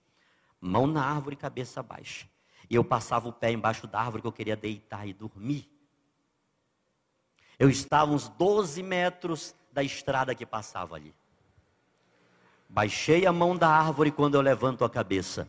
Mão 0.59 0.87
na 0.87 1.05
árvore, 1.05 1.37
cabeça 1.37 1.83
baixa. 1.83 2.27
E 2.71 2.75
eu 2.75 2.83
passava 2.83 3.29
o 3.29 3.33
pé 3.33 3.53
embaixo 3.53 3.87
da 3.87 4.01
árvore 4.01 4.23
que 4.23 4.29
eu 4.29 4.33
queria 4.33 4.57
deitar 4.57 5.07
e 5.07 5.13
dormir. 5.13 5.71
Eu 7.59 7.69
estava 7.69 8.11
uns 8.11 8.27
12 8.31 8.83
metros 8.83 9.55
da 9.71 9.83
estrada 9.83 10.35
que 10.35 10.47
passava 10.47 10.97
ali. 10.97 11.15
Baixei 12.67 13.27
a 13.27 13.33
mão 13.35 13.55
da 13.55 13.69
árvore 13.69 14.11
quando 14.11 14.37
eu 14.37 14.41
levanto 14.41 14.83
a 14.83 14.89
cabeça, 14.89 15.47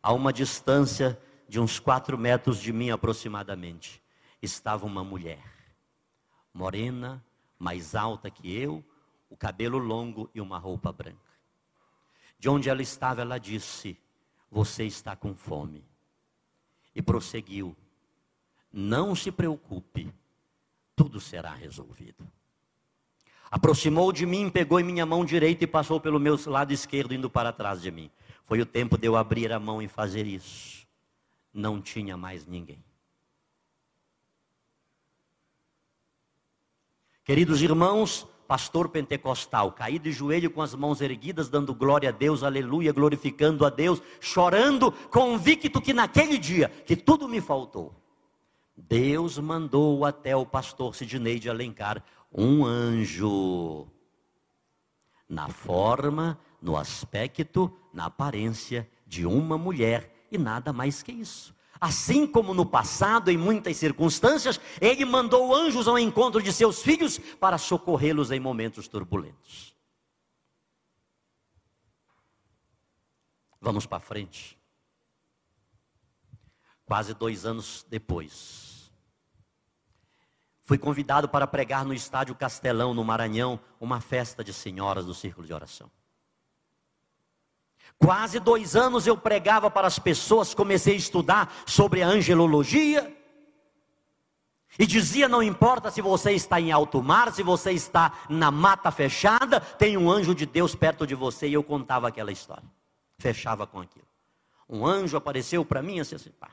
a 0.00 0.12
uma 0.12 0.32
distância 0.32 1.18
de 1.48 1.58
uns 1.58 1.80
quatro 1.80 2.18
metros 2.18 2.60
de 2.60 2.72
mim 2.72 2.90
aproximadamente, 2.90 4.02
estava 4.42 4.84
uma 4.84 5.02
mulher, 5.02 5.42
morena, 6.52 7.24
mais 7.58 7.94
alta 7.94 8.30
que 8.30 8.54
eu, 8.54 8.84
o 9.30 9.36
cabelo 9.36 9.78
longo 9.78 10.30
e 10.34 10.40
uma 10.40 10.58
roupa 10.58 10.92
branca. 10.92 11.16
De 12.38 12.48
onde 12.48 12.68
ela 12.68 12.82
estava, 12.82 13.22
ela 13.22 13.38
disse: 13.38 13.98
Você 14.50 14.84
está 14.84 15.16
com 15.16 15.34
fome. 15.34 15.84
E 16.94 17.02
prosseguiu: 17.02 17.76
Não 18.72 19.14
se 19.14 19.32
preocupe, 19.32 20.12
tudo 20.94 21.20
será 21.20 21.52
resolvido. 21.52 22.26
Aproximou 23.50 24.12
de 24.12 24.26
mim, 24.26 24.50
pegou 24.50 24.78
em 24.78 24.84
minha 24.84 25.06
mão 25.06 25.24
direita 25.24 25.64
e 25.64 25.66
passou 25.66 25.98
pelo 25.98 26.20
meu 26.20 26.38
lado 26.46 26.72
esquerdo, 26.72 27.14
indo 27.14 27.30
para 27.30 27.52
trás 27.52 27.80
de 27.80 27.90
mim. 27.90 28.10
Foi 28.44 28.60
o 28.60 28.66
tempo 28.66 28.98
de 28.98 29.06
eu 29.06 29.16
abrir 29.16 29.50
a 29.52 29.58
mão 29.58 29.80
e 29.80 29.88
fazer 29.88 30.26
isso. 30.26 30.87
Não 31.58 31.82
tinha 31.82 32.16
mais 32.16 32.46
ninguém. 32.46 32.84
Queridos 37.24 37.60
irmãos, 37.60 38.28
pastor 38.46 38.88
pentecostal, 38.88 39.72
caí 39.72 39.98
de 39.98 40.12
joelho 40.12 40.52
com 40.52 40.62
as 40.62 40.72
mãos 40.72 41.00
erguidas, 41.00 41.48
dando 41.48 41.74
glória 41.74 42.10
a 42.10 42.12
Deus, 42.12 42.44
aleluia, 42.44 42.92
glorificando 42.92 43.66
a 43.66 43.70
Deus, 43.70 44.00
chorando, 44.20 44.92
convicto 45.10 45.80
que 45.80 45.92
naquele 45.92 46.38
dia, 46.38 46.68
que 46.86 46.94
tudo 46.94 47.28
me 47.28 47.40
faltou, 47.40 47.92
Deus 48.76 49.36
mandou 49.36 50.04
até 50.04 50.36
o 50.36 50.46
pastor 50.46 50.94
Sidney 50.94 51.40
de 51.40 51.50
Alencar 51.50 52.04
um 52.32 52.64
anjo. 52.64 53.88
Na 55.28 55.48
forma, 55.48 56.38
no 56.62 56.76
aspecto, 56.76 57.76
na 57.92 58.04
aparência 58.06 58.88
de 59.04 59.26
uma 59.26 59.58
mulher 59.58 60.17
e 60.30 60.38
nada 60.38 60.72
mais 60.72 61.02
que 61.02 61.12
isso. 61.12 61.54
Assim 61.80 62.26
como 62.26 62.52
no 62.52 62.66
passado, 62.66 63.30
em 63.30 63.36
muitas 63.36 63.76
circunstâncias, 63.76 64.60
ele 64.80 65.04
mandou 65.04 65.54
anjos 65.54 65.86
ao 65.86 65.98
encontro 65.98 66.42
de 66.42 66.52
seus 66.52 66.82
filhos 66.82 67.18
para 67.18 67.56
socorrê-los 67.56 68.30
em 68.30 68.40
momentos 68.40 68.88
turbulentos. 68.88 69.76
Vamos 73.60 73.86
para 73.86 74.00
frente. 74.00 74.58
Quase 76.84 77.14
dois 77.14 77.44
anos 77.44 77.86
depois, 77.88 78.68
Fui 80.68 80.76
convidado 80.76 81.30
para 81.30 81.46
pregar 81.46 81.82
no 81.82 81.94
estádio 81.94 82.34
Castelão, 82.34 82.92
no 82.92 83.02
Maranhão, 83.02 83.58
uma 83.80 84.02
festa 84.02 84.44
de 84.44 84.52
senhoras 84.52 85.06
do 85.06 85.14
círculo 85.14 85.46
de 85.46 85.54
oração. 85.54 85.90
Quase 87.98 88.38
dois 88.38 88.76
anos 88.76 89.06
eu 89.06 89.16
pregava 89.16 89.70
para 89.70 89.86
as 89.86 89.98
pessoas, 89.98 90.54
comecei 90.54 90.94
a 90.94 90.98
estudar 90.98 91.52
sobre 91.66 92.02
a 92.02 92.06
angelologia. 92.06 93.14
E 94.78 94.86
dizia: 94.86 95.28
não 95.28 95.42
importa 95.42 95.90
se 95.90 96.00
você 96.00 96.32
está 96.32 96.60
em 96.60 96.70
alto 96.70 97.02
mar, 97.02 97.32
se 97.32 97.42
você 97.42 97.72
está 97.72 98.12
na 98.28 98.50
mata 98.50 98.90
fechada, 98.92 99.60
tem 99.60 99.96
um 99.96 100.10
anjo 100.10 100.34
de 100.34 100.46
Deus 100.46 100.74
perto 100.74 101.06
de 101.06 101.16
você. 101.16 101.48
E 101.48 101.54
eu 101.54 101.64
contava 101.64 102.06
aquela 102.06 102.30
história, 102.30 102.68
fechava 103.18 103.66
com 103.66 103.80
aquilo. 103.80 104.06
Um 104.68 104.86
anjo 104.86 105.16
apareceu 105.16 105.64
para 105.64 105.82
mim 105.82 105.98
assim, 105.98 106.14
assim 106.14 106.30
pá. 106.30 106.50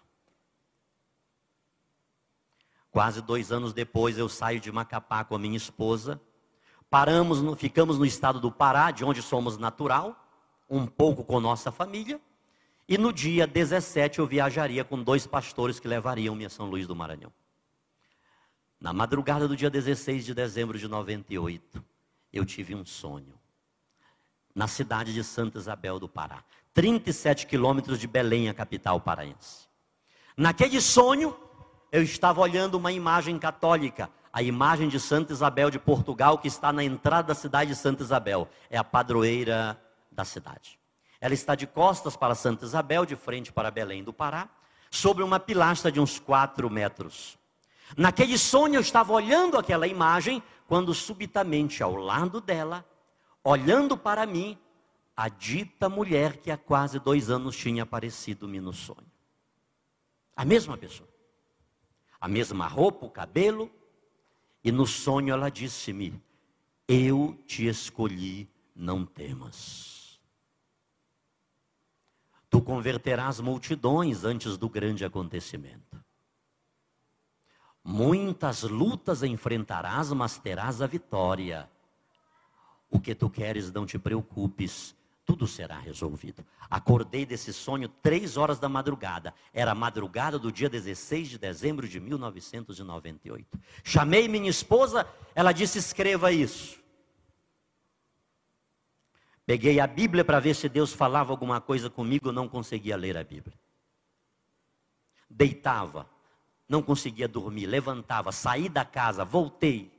Quase 2.89 3.21
dois 3.21 3.51
anos 3.51 3.73
depois, 3.73 4.17
eu 4.17 4.29
saio 4.29 4.59
de 4.59 4.71
Macapá 4.71 5.23
com 5.23 5.35
a 5.35 5.39
minha 5.39 5.57
esposa. 5.57 6.19
Paramos, 6.89 7.41
no, 7.41 7.53
ficamos 7.55 7.99
no 7.99 8.05
estado 8.05 8.39
do 8.39 8.49
Pará, 8.49 8.89
de 8.89 9.03
onde 9.03 9.21
somos 9.21 9.57
natural, 9.57 10.24
um 10.69 10.85
pouco 10.85 11.23
com 11.23 11.39
nossa 11.39 11.71
família. 11.71 12.19
E 12.87 12.97
no 12.97 13.11
dia 13.11 13.47
17 13.47 14.19
eu 14.19 14.27
viajaria 14.27 14.83
com 14.83 15.01
dois 15.01 15.25
pastores 15.25 15.79
que 15.79 15.87
levariam-me 15.87 16.45
a 16.45 16.49
São 16.49 16.67
Luís 16.67 16.87
do 16.87 16.95
Maranhão. 16.95 17.31
Na 18.79 18.93
madrugada 18.93 19.47
do 19.47 19.55
dia 19.55 19.69
16 19.69 20.25
de 20.25 20.33
dezembro 20.33 20.77
de 20.77 20.87
98, 20.87 21.83
eu 22.31 22.45
tive 22.45 22.75
um 22.75 22.85
sonho. 22.85 23.33
Na 24.53 24.67
cidade 24.67 25.13
de 25.13 25.23
Santa 25.23 25.57
Isabel 25.57 25.99
do 25.99 26.07
Pará, 26.07 26.43
37 26.73 27.47
quilômetros 27.47 27.99
de 27.99 28.07
Belém, 28.07 28.47
a 28.47 28.53
capital 28.53 29.01
paraense. 29.01 29.67
Naquele 30.37 30.79
sonho, 30.79 31.35
eu 31.91 32.03
estava 32.03 32.41
olhando 32.41 32.75
uma 32.75 32.91
imagem 32.91 33.39
católica, 33.39 34.09
a 34.31 34.43
imagem 34.43 34.89
de 34.89 34.99
Santa 34.99 35.31
Isabel 35.33 35.69
de 35.69 35.79
Portugal, 35.79 36.37
que 36.37 36.47
está 36.47 36.71
na 36.71 36.83
entrada 36.83 37.29
da 37.29 37.35
cidade 37.35 37.71
de 37.71 37.75
Santa 37.77 38.03
Isabel. 38.03 38.47
É 38.69 38.77
a 38.77 38.83
padroeira 38.83 39.81
da 40.15 40.25
cidade. 40.25 40.79
Ela 41.19 41.33
está 41.33 41.53
de 41.55 41.67
costas 41.67 42.15
para 42.15 42.33
Santa 42.33 42.65
Isabel, 42.65 43.05
de 43.05 43.15
frente 43.15 43.51
para 43.51 43.69
Belém 43.69 44.03
do 44.03 44.13
Pará, 44.13 44.49
sobre 44.89 45.23
uma 45.23 45.39
pilastra 45.39 45.91
de 45.91 45.99
uns 45.99 46.19
quatro 46.19 46.69
metros. 46.69 47.37
Naquele 47.97 48.37
sonho 48.37 48.75
eu 48.75 48.81
estava 48.81 49.13
olhando 49.13 49.57
aquela 49.57 49.87
imagem, 49.87 50.41
quando 50.67 50.93
subitamente 50.93 51.83
ao 51.83 51.95
lado 51.95 52.41
dela, 52.41 52.83
olhando 53.43 53.95
para 53.97 54.25
mim, 54.25 54.57
a 55.15 55.29
dita 55.29 55.87
mulher 55.87 56.37
que 56.37 56.49
há 56.49 56.57
quase 56.57 56.99
dois 56.99 57.29
anos 57.29 57.55
tinha 57.55 57.83
aparecido-me 57.83 58.59
no 58.59 58.73
sonho. 58.73 59.11
A 60.35 60.43
mesma 60.43 60.77
pessoa 60.77 61.15
a 62.25 62.27
mesma 62.27 62.67
roupa, 62.67 63.05
o 63.05 63.09
cabelo, 63.09 63.69
E 64.63 64.71
no 64.71 64.87
sonho 64.87 65.31
ela 65.31 65.51
disse-me: 65.51 66.19
Eu 66.87 67.37
te 67.45 67.67
escolhi, 67.67 68.49
não 68.75 69.05
temas. 69.05 69.94
Converterás 72.65 73.39
multidões 73.39 74.25
antes 74.25 74.57
do 74.57 74.67
grande 74.67 75.05
acontecimento. 75.05 76.03
Muitas 77.83 78.63
lutas 78.63 79.21
enfrentarás, 79.21 80.11
mas 80.11 80.39
terás 80.39 80.81
a 80.81 80.87
vitória. 80.87 81.69
O 82.89 82.99
que 82.99 83.13
tu 83.13 83.29
queres, 83.29 83.71
não 83.71 83.85
te 83.85 83.99
preocupes, 83.99 84.95
tudo 85.23 85.47
será 85.47 85.77
resolvido. 85.77 86.43
Acordei 86.67 87.23
desse 87.23 87.53
sonho 87.53 87.87
três 87.87 88.35
horas 88.35 88.57
da 88.57 88.67
madrugada. 88.67 89.33
Era 89.53 89.71
a 89.71 89.75
madrugada 89.75 90.39
do 90.39 90.51
dia 90.51 90.67
16 90.67 91.29
de 91.29 91.37
dezembro 91.37 91.87
de 91.87 91.99
1998. 91.99 93.59
Chamei 93.83 94.27
minha 94.27 94.49
esposa, 94.49 95.07
ela 95.35 95.51
disse: 95.51 95.77
escreva 95.77 96.31
isso. 96.31 96.83
Peguei 99.45 99.79
a 99.79 99.85
Bíblia 99.85 100.25
para 100.25 100.39
ver 100.39 100.55
se 100.55 100.67
Deus 100.67 100.91
falava 100.91 101.31
alguma 101.31 101.61
coisa 101.61 101.89
comigo, 101.89 102.31
não 102.31 102.47
conseguia 102.47 102.97
ler 102.97 103.15
a 103.15 103.23
Bíblia. 103.23 103.57
Deitava, 105.29 106.09
não 106.67 106.81
conseguia 106.81 107.27
dormir, 107.27 107.67
levantava, 107.67 108.31
saí 108.31 108.67
da 108.67 108.83
casa, 108.83 109.23
voltei. 109.23 109.91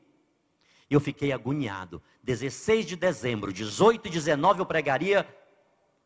E 0.91 0.95
eu 0.95 1.01
fiquei 1.01 1.33
agoniado. 1.33 2.03
16 2.25 2.87
de 2.87 2.97
dezembro, 2.97 3.53
18 3.53 4.09
e 4.09 4.11
19 4.11 4.61
eu 4.61 4.67
pregaria 4.67 5.27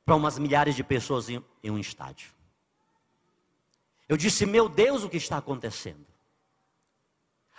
para 0.05 0.14
umas 0.14 0.38
milhares 0.38 0.74
de 0.74 0.84
pessoas 0.84 1.30
em, 1.30 1.43
em 1.62 1.70
um 1.70 1.78
estádio. 1.78 2.30
Eu 4.07 4.16
disse, 4.16 4.45
meu 4.45 4.68
Deus, 4.68 5.03
o 5.03 5.09
que 5.09 5.16
está 5.16 5.38
acontecendo? 5.38 6.05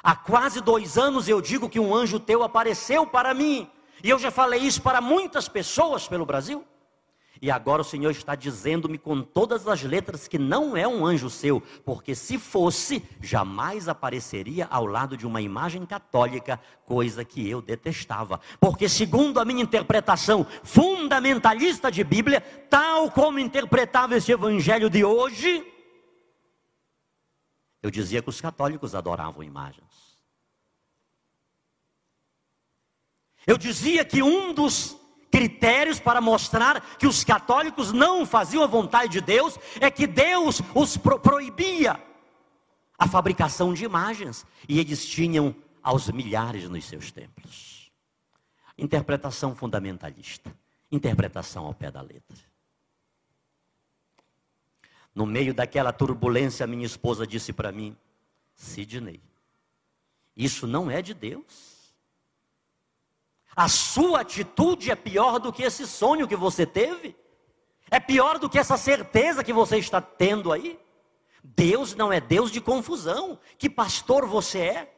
Há 0.04 0.16
quase 0.16 0.62
dois 0.62 0.98
anos 0.98 1.28
eu 1.28 1.42
digo 1.42 1.70
que 1.70 1.80
um 1.80 1.96
anjo 1.96 2.20
teu 2.20 2.44
apareceu 2.44 3.08
para 3.08 3.34
mim. 3.34 3.72
E 4.04 4.10
eu 4.10 4.20
já 4.20 4.32
falei 4.32 4.62
isso 4.62 4.82
para 4.82 5.02
muitas 5.02 5.48
pessoas 5.48 6.08
pelo 6.08 6.26
Brasil. 6.26 6.66
E 7.42 7.50
agora 7.50 7.82
o 7.82 7.86
Senhor 7.86 8.12
está 8.12 8.36
dizendo-me 8.36 9.00
com 9.00 9.24
todas 9.24 9.68
as 9.68 9.82
letras 9.82 10.28
que 10.28 10.38
não 10.38 10.78
é 10.78 10.88
um 10.88 11.04
anjo 11.04 11.28
seu, 11.28 11.60
porque 11.84 12.14
se 12.14 12.38
fosse, 12.38 13.04
jamais 13.20 13.90
apareceria 13.90 14.68
ao 14.70 14.86
lado 14.86 15.18
de 15.18 15.26
uma 15.26 15.42
imagem 15.42 15.84
católica, 15.84 16.62
coisa 16.86 17.26
que 17.26 17.50
eu 17.50 17.60
detestava. 17.60 18.40
Porque, 18.60 18.88
segundo 18.88 19.40
a 19.40 19.46
minha 19.46 19.64
interpretação 19.64 20.46
fundamentalista 20.64 21.92
de 21.92 22.04
Bíblia, 22.04 22.42
tal 22.70 23.10
como 23.10 23.40
interpretava 23.40 24.16
esse 24.16 24.32
evangelho 24.32 24.88
de 24.88 25.04
hoje, 25.04 25.66
eu 27.82 27.90
dizia 27.90 28.22
que 28.22 28.30
os 28.30 28.40
católicos 28.40 28.94
adoravam 28.94 29.42
imagens. 29.42 30.11
Eu 33.46 33.58
dizia 33.58 34.06
que 34.06 34.22
um 34.22 34.54
dos 34.54 34.98
critérios 35.32 36.00
para 36.00 36.20
mostrar 36.20 36.98
que 36.98 37.08
os 37.08 37.24
católicos 37.24 37.92
não 37.92 38.26
faziam 38.26 38.64
a 38.64 38.68
vontade 38.68 39.14
de 39.14 39.22
Deus, 39.22 39.58
é 39.80 39.90
que 39.90 40.06
Deus 40.06 40.62
os 40.76 40.98
pro 40.98 41.20
proibia 41.20 42.00
a 43.00 43.08
fabricação 43.08 43.74
de 43.74 43.84
imagens, 43.84 44.46
e 44.70 44.80
eles 44.80 45.04
tinham 45.04 45.56
aos 45.82 46.08
milhares 46.12 46.70
nos 46.70 46.86
seus 46.86 47.12
templos. 47.12 47.92
Interpretação 48.78 49.56
fundamentalista, 49.56 50.56
interpretação 50.92 51.66
ao 51.66 51.74
pé 51.74 51.90
da 51.90 52.00
letra. 52.00 52.38
No 55.16 55.26
meio 55.26 55.52
daquela 55.52 55.92
turbulência, 55.92 56.68
minha 56.68 56.86
esposa 56.86 57.26
disse 57.26 57.52
para 57.52 57.72
mim: 57.72 57.98
Sidney, 58.54 59.20
isso 60.38 60.68
não 60.68 60.92
é 60.92 61.02
de 61.02 61.16
Deus. 61.16 61.71
A 63.56 63.68
sua 63.68 64.22
atitude 64.22 64.92
é 64.92 64.96
pior 64.96 65.40
do 65.40 65.52
que 65.52 65.64
esse 65.64 65.86
sonho 65.86 66.28
que 66.28 66.36
você 66.36 66.66
teve? 66.66 67.16
É 67.90 68.00
pior 68.00 68.40
do 68.40 68.50
que 68.50 68.58
essa 68.58 68.78
certeza 68.78 69.44
que 69.44 69.52
você 69.52 69.78
está 69.78 70.00
tendo 70.00 70.52
aí? 70.52 70.80
Deus 71.44 71.94
não 71.96 72.14
é 72.14 72.22
Deus 72.22 72.52
de 72.52 72.62
confusão. 72.62 73.38
Que 73.58 73.70
pastor 73.70 74.26
você 74.26 74.60
é? 74.60 74.96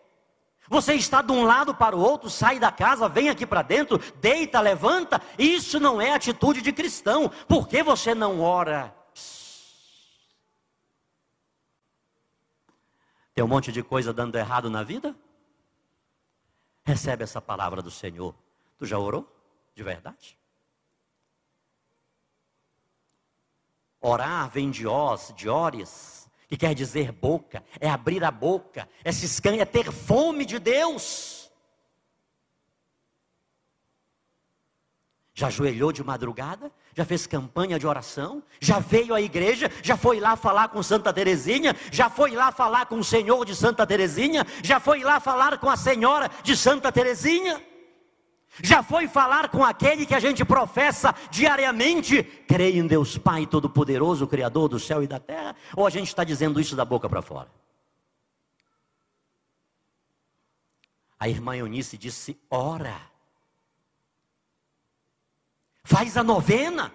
Você 0.69 0.93
está 0.93 1.21
de 1.21 1.31
um 1.31 1.43
lado 1.43 1.75
para 1.75 1.95
o 1.95 1.99
outro, 1.99 2.29
sai 2.29 2.57
da 2.57 2.71
casa, 2.71 3.09
vem 3.09 3.29
aqui 3.29 3.45
para 3.45 3.61
dentro, 3.61 3.99
deita, 4.21 4.61
levanta. 4.61 5.21
Isso 5.37 5.79
não 5.79 6.01
é 6.01 6.11
atitude 6.11 6.61
de 6.61 6.71
cristão. 6.71 7.29
Por 7.47 7.67
que 7.67 7.83
você 7.83 8.15
não 8.15 8.39
ora? 8.39 8.95
Tem 13.33 13.43
um 13.43 13.47
monte 13.47 13.71
de 13.71 13.81
coisa 13.81 14.13
dando 14.13 14.35
errado 14.35 14.69
na 14.69 14.83
vida? 14.83 15.15
Recebe 16.85 17.23
essa 17.23 17.41
palavra 17.41 17.81
do 17.81 17.89
Senhor. 17.89 18.35
Tu 18.77 18.85
já 18.85 18.97
orou? 18.97 19.27
De 19.75 19.83
verdade? 19.83 20.37
Orar 24.01 24.49
vem 24.49 24.69
de 24.69 24.85
os, 24.85 25.33
de 25.35 25.47
ores, 25.47 26.29
que 26.47 26.57
quer 26.57 26.75
dizer 26.75 27.11
boca, 27.11 27.63
é 27.79 27.89
abrir 27.89 28.23
a 28.23 28.31
boca, 28.31 28.87
é 29.03 29.11
se 29.11 29.25
escan... 29.25 29.55
é 29.55 29.65
ter 29.65 29.91
fome 29.91 30.45
de 30.45 30.59
Deus. 30.59 31.49
Já 35.33 35.47
ajoelhou 35.47 35.91
de 35.91 36.03
madrugada? 36.03 36.71
Já 36.93 37.03
fez 37.05 37.25
campanha 37.25 37.79
de 37.79 37.87
oração? 37.87 38.43
Já 38.59 38.77
veio 38.77 39.15
à 39.15 39.21
igreja? 39.21 39.71
Já 39.81 39.97
foi 39.97 40.19
lá 40.19 40.35
falar 40.35 40.67
com 40.67 40.83
Santa 40.83 41.11
Teresinha? 41.11 41.75
Já 41.91 42.07
foi 42.07 42.31
lá 42.31 42.51
falar 42.51 42.85
com 42.85 42.99
o 42.99 43.03
Senhor 43.03 43.43
de 43.43 43.55
Santa 43.55 43.87
Teresinha? 43.87 44.45
Já 44.61 44.79
foi 44.79 45.01
lá 45.01 45.19
falar 45.19 45.57
com 45.57 45.69
a 45.69 45.77
Senhora 45.77 46.29
de 46.43 46.55
Santa 46.55 46.91
Teresinha? 46.91 47.59
Já 48.61 48.83
foi 48.83 49.07
falar 49.07 49.49
com 49.49 49.63
aquele 49.63 50.05
que 50.05 50.13
a 50.13 50.19
gente 50.19 50.45
professa 50.45 51.15
diariamente, 51.31 52.21
creio 52.47 52.83
em 52.83 52.87
Deus 52.87 53.17
Pai 53.17 53.47
Todo-Poderoso, 53.47 54.27
Criador 54.27 54.69
do 54.69 54.79
céu 54.79 55.01
e 55.01 55.07
da 55.07 55.19
terra? 55.19 55.55
Ou 55.75 55.87
a 55.87 55.89
gente 55.89 56.07
está 56.07 56.23
dizendo 56.23 56.59
isso 56.59 56.75
da 56.75 56.85
boca 56.85 57.09
para 57.09 57.21
fora? 57.21 57.49
A 61.19 61.27
irmã 61.27 61.55
Eunice 61.55 61.97
disse: 61.97 62.37
ora, 62.49 62.99
faz 65.83 66.15
a 66.15 66.23
novena, 66.23 66.93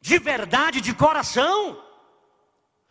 de 0.00 0.18
verdade, 0.18 0.80
de 0.80 0.94
coração 0.94 1.87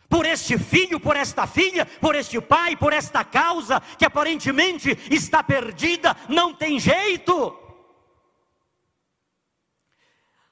por 0.08 0.24
este 0.24 0.58
filho, 0.58 0.98
por 0.98 1.16
esta 1.16 1.46
filha, 1.46 1.84
por 1.84 2.14
este 2.14 2.40
pai, 2.40 2.76
por 2.76 2.92
esta 2.92 3.24
causa 3.24 3.80
que 3.80 4.04
aparentemente 4.04 4.90
está 5.10 5.42
perdida, 5.42 6.16
não 6.28 6.54
tem 6.54 6.80
jeito. 6.80 7.56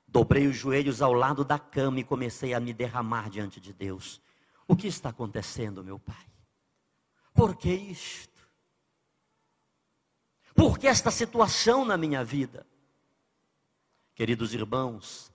Dobrei 0.06 0.46
os 0.46 0.56
joelhos 0.56 1.00
ao 1.00 1.12
lado 1.12 1.44
da 1.44 1.58
cama 1.58 2.00
e 2.00 2.04
comecei 2.04 2.52
a 2.52 2.60
me 2.60 2.72
derramar 2.74 3.30
diante 3.30 3.58
de 3.60 3.72
Deus. 3.72 4.20
O 4.68 4.76
que 4.76 4.86
está 4.88 5.08
acontecendo, 5.08 5.82
meu 5.82 5.98
pai? 5.98 6.26
Por 7.32 7.56
que 7.56 7.72
isto? 7.72 8.46
Por 10.54 10.78
que 10.78 10.86
esta 10.86 11.10
situação 11.10 11.84
na 11.84 11.96
minha 11.96 12.24
vida? 12.24 12.66
Queridos 14.14 14.54
irmãos, 14.54 15.30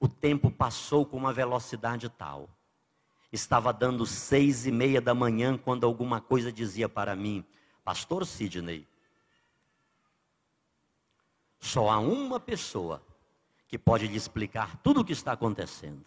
o 0.00 0.08
tempo 0.08 0.50
passou 0.50 1.06
com 1.06 1.16
uma 1.16 1.32
velocidade 1.32 2.08
tal 2.08 2.48
Estava 3.34 3.72
dando 3.72 4.06
seis 4.06 4.64
e 4.64 4.70
meia 4.70 5.00
da 5.00 5.12
manhã 5.12 5.58
quando 5.58 5.84
alguma 5.84 6.20
coisa 6.20 6.52
dizia 6.52 6.88
para 6.88 7.16
mim, 7.16 7.44
Pastor 7.82 8.24
Sidney, 8.24 8.86
só 11.58 11.90
há 11.90 11.98
uma 11.98 12.38
pessoa 12.38 13.04
que 13.66 13.76
pode 13.76 14.06
lhe 14.06 14.16
explicar 14.16 14.76
tudo 14.84 15.00
o 15.00 15.04
que 15.04 15.12
está 15.12 15.32
acontecendo. 15.32 16.04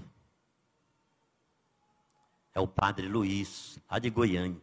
É 2.53 2.61
o 2.61 2.67
Padre 2.67 3.09
Luiz, 3.09 3.77
lá 3.91 3.99
de 3.99 4.09
Goiânia. 4.09 4.61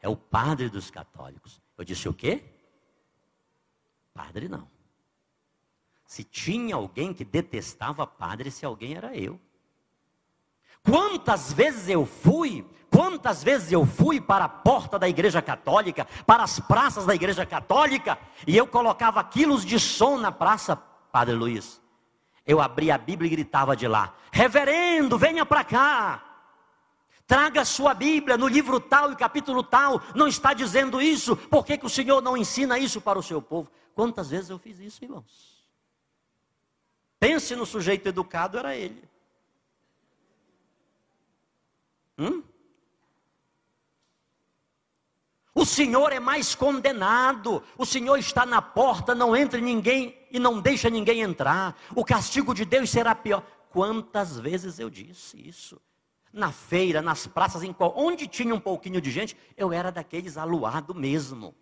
É 0.00 0.08
o 0.08 0.16
padre 0.16 0.68
dos 0.68 0.88
católicos. 0.88 1.60
Eu 1.76 1.84
disse 1.84 2.08
o 2.08 2.14
quê? 2.14 2.44
Padre 4.14 4.48
não. 4.48 4.70
Se 6.06 6.22
tinha 6.22 6.76
alguém 6.76 7.12
que 7.12 7.24
detestava 7.24 8.06
padre, 8.06 8.50
esse 8.50 8.64
alguém 8.64 8.94
era 8.94 9.16
eu. 9.16 9.38
Quantas 10.82 11.52
vezes 11.52 11.88
eu 11.88 12.06
fui, 12.06 12.66
quantas 12.90 13.42
vezes 13.42 13.70
eu 13.70 13.84
fui 13.84 14.20
para 14.20 14.46
a 14.46 14.48
porta 14.48 14.98
da 14.98 15.08
igreja 15.08 15.42
católica, 15.42 16.06
para 16.26 16.42
as 16.42 16.58
praças 16.58 17.06
da 17.06 17.14
igreja 17.14 17.44
católica, 17.44 18.18
e 18.46 18.56
eu 18.56 18.66
colocava 18.66 19.22
quilos 19.22 19.64
de 19.64 19.78
som 19.78 20.16
na 20.16 20.32
praça, 20.32 20.76
Padre 21.12 21.34
Luiz. 21.34 21.80
Eu 22.46 22.60
abria 22.60 22.94
a 22.94 22.98
Bíblia 22.98 23.28
e 23.28 23.30
gritava 23.30 23.76
de 23.76 23.86
lá: 23.86 24.14
Reverendo, 24.32 25.18
venha 25.18 25.44
para 25.44 25.62
cá. 25.62 26.24
Traga 27.26 27.64
sua 27.64 27.94
Bíblia 27.94 28.36
no 28.36 28.48
livro 28.48 28.80
tal 28.80 29.12
e 29.12 29.16
capítulo 29.16 29.62
tal. 29.62 30.02
Não 30.16 30.26
está 30.26 30.52
dizendo 30.52 31.00
isso. 31.00 31.36
Por 31.36 31.64
que, 31.64 31.78
que 31.78 31.86
o 31.86 31.90
Senhor 31.90 32.20
não 32.20 32.36
ensina 32.36 32.76
isso 32.76 33.00
para 33.00 33.18
o 33.18 33.22
seu 33.22 33.40
povo? 33.40 33.70
Quantas 33.94 34.30
vezes 34.30 34.50
eu 34.50 34.58
fiz 34.58 34.80
isso, 34.80 35.04
irmãos? 35.04 35.64
Pense 37.20 37.54
no 37.54 37.64
sujeito 37.64 38.08
educado, 38.08 38.58
era 38.58 38.74
ele. 38.74 39.09
O 45.54 45.64
Senhor 45.64 46.12
é 46.12 46.20
mais 46.20 46.54
condenado. 46.54 47.62
O 47.76 47.84
Senhor 47.84 48.18
está 48.18 48.46
na 48.46 48.62
porta, 48.62 49.14
não 49.14 49.36
entra 49.36 49.60
ninguém 49.60 50.16
e 50.30 50.38
não 50.38 50.60
deixa 50.60 50.88
ninguém 50.88 51.20
entrar. 51.20 51.76
O 51.94 52.04
castigo 52.04 52.54
de 52.54 52.64
Deus 52.64 52.90
será 52.90 53.14
pior. 53.14 53.42
Quantas 53.70 54.38
vezes 54.38 54.78
eu 54.78 54.88
disse 54.88 55.36
isso? 55.46 55.80
Na 56.32 56.52
feira, 56.52 57.02
nas 57.02 57.26
praças, 57.26 57.62
em 57.62 57.72
qual, 57.72 57.92
onde 57.96 58.26
tinha 58.26 58.54
um 58.54 58.60
pouquinho 58.60 59.00
de 59.00 59.10
gente, 59.10 59.36
eu 59.56 59.72
era 59.72 59.90
daqueles 59.90 60.36
aluado 60.36 60.94
mesmo. 60.94 61.54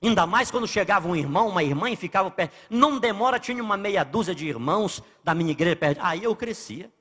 Ainda 0.00 0.26
mais 0.26 0.50
quando 0.50 0.66
chegava 0.66 1.08
um 1.08 1.16
irmão, 1.16 1.48
uma 1.48 1.62
irmã 1.62 1.90
e 1.90 1.96
ficava 1.96 2.30
perto. 2.30 2.54
Não 2.70 2.98
demora, 2.98 3.40
tinha 3.40 3.62
uma 3.62 3.76
meia 3.76 4.04
dúzia 4.04 4.34
de 4.34 4.46
irmãos 4.46 5.02
da 5.24 5.34
minha 5.34 5.50
igreja 5.50 5.74
perto. 5.74 6.00
Aí 6.02 6.22
eu 6.22 6.34
crescia. 6.36 6.92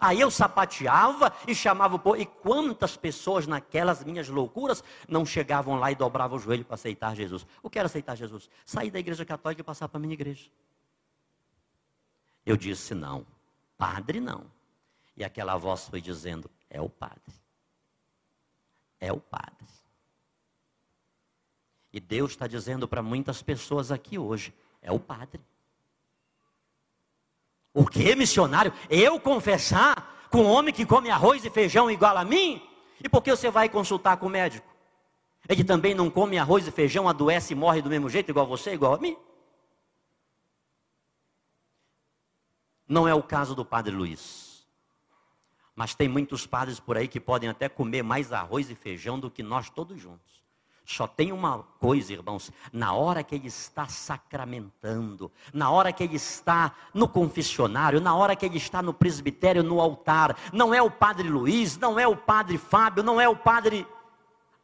Aí 0.00 0.20
eu 0.20 0.30
sapateava 0.30 1.32
e 1.48 1.54
chamava 1.54 1.96
o 1.96 1.98
povo. 1.98 2.16
E 2.16 2.24
quantas 2.24 2.96
pessoas 2.96 3.46
naquelas 3.48 4.04
minhas 4.04 4.28
loucuras 4.28 4.84
não 5.08 5.26
chegavam 5.26 5.76
lá 5.76 5.90
e 5.90 5.96
dobravam 5.96 6.38
o 6.38 6.40
joelho 6.40 6.64
para 6.64 6.76
aceitar 6.76 7.16
Jesus? 7.16 7.44
O 7.60 7.68
que 7.68 7.78
era 7.78 7.86
aceitar 7.86 8.14
Jesus? 8.14 8.48
Sair 8.64 8.92
da 8.92 9.00
igreja 9.00 9.24
católica 9.24 9.60
e 9.60 9.64
passar 9.64 9.88
para 9.88 9.98
a 9.98 10.00
minha 10.00 10.14
igreja. 10.14 10.48
Eu 12.46 12.56
disse 12.56 12.94
não, 12.94 13.26
padre 13.76 14.20
não. 14.20 14.46
E 15.16 15.24
aquela 15.24 15.56
voz 15.56 15.88
foi 15.88 16.00
dizendo: 16.00 16.48
é 16.70 16.80
o 16.80 16.88
padre. 16.88 17.34
É 19.00 19.12
o 19.12 19.18
padre. 19.18 19.66
E 21.92 22.00
Deus 22.00 22.32
está 22.32 22.46
dizendo 22.46 22.86
para 22.86 23.02
muitas 23.02 23.42
pessoas 23.42 23.90
aqui 23.90 24.18
hoje: 24.18 24.54
é 24.82 24.92
o 24.92 24.98
padre. 24.98 25.40
O 27.72 27.86
que, 27.86 28.14
missionário? 28.14 28.72
Eu 28.90 29.20
confessar 29.20 30.28
com 30.30 30.42
um 30.42 30.50
homem 30.50 30.74
que 30.74 30.84
come 30.84 31.10
arroz 31.10 31.44
e 31.44 31.50
feijão 31.50 31.90
igual 31.90 32.16
a 32.16 32.24
mim? 32.24 32.62
E 33.02 33.08
por 33.08 33.22
que 33.22 33.30
você 33.30 33.50
vai 33.50 33.68
consultar 33.68 34.16
com 34.16 34.26
o 34.26 34.30
médico? 34.30 34.66
Ele 35.48 35.64
também 35.64 35.94
não 35.94 36.10
come 36.10 36.36
arroz 36.36 36.66
e 36.66 36.70
feijão, 36.70 37.08
adoece 37.08 37.52
e 37.52 37.56
morre 37.56 37.80
do 37.80 37.88
mesmo 37.88 38.08
jeito, 38.08 38.30
igual 38.30 38.46
você, 38.46 38.72
igual 38.72 38.94
a 38.94 38.98
mim? 38.98 39.16
Não 42.86 43.06
é 43.06 43.14
o 43.14 43.22
caso 43.22 43.54
do 43.54 43.64
padre 43.64 43.94
Luiz. 43.94 44.66
Mas 45.74 45.94
tem 45.94 46.08
muitos 46.08 46.46
padres 46.46 46.80
por 46.80 46.96
aí 46.96 47.06
que 47.06 47.20
podem 47.20 47.48
até 47.48 47.68
comer 47.68 48.02
mais 48.02 48.32
arroz 48.32 48.68
e 48.68 48.74
feijão 48.74 49.20
do 49.20 49.30
que 49.30 49.42
nós 49.42 49.70
todos 49.70 50.00
juntos. 50.00 50.37
Só 50.90 51.06
tem 51.06 51.32
uma 51.32 51.58
coisa, 51.78 52.14
irmãos, 52.14 52.50
na 52.72 52.94
hora 52.94 53.22
que 53.22 53.34
ele 53.34 53.48
está 53.48 53.86
sacramentando, 53.86 55.30
na 55.52 55.70
hora 55.70 55.92
que 55.92 56.02
ele 56.02 56.16
está 56.16 56.72
no 56.94 57.06
confessionário, 57.06 58.00
na 58.00 58.14
hora 58.14 58.34
que 58.34 58.46
ele 58.46 58.56
está 58.56 58.80
no 58.80 58.94
presbitério, 58.94 59.62
no 59.62 59.82
altar, 59.82 60.34
não 60.50 60.72
é 60.72 60.80
o 60.80 60.90
padre 60.90 61.28
Luiz, 61.28 61.76
não 61.76 62.00
é 62.00 62.08
o 62.08 62.16
padre 62.16 62.56
Fábio, 62.56 63.02
não 63.02 63.20
é 63.20 63.28
o 63.28 63.36
padre 63.36 63.86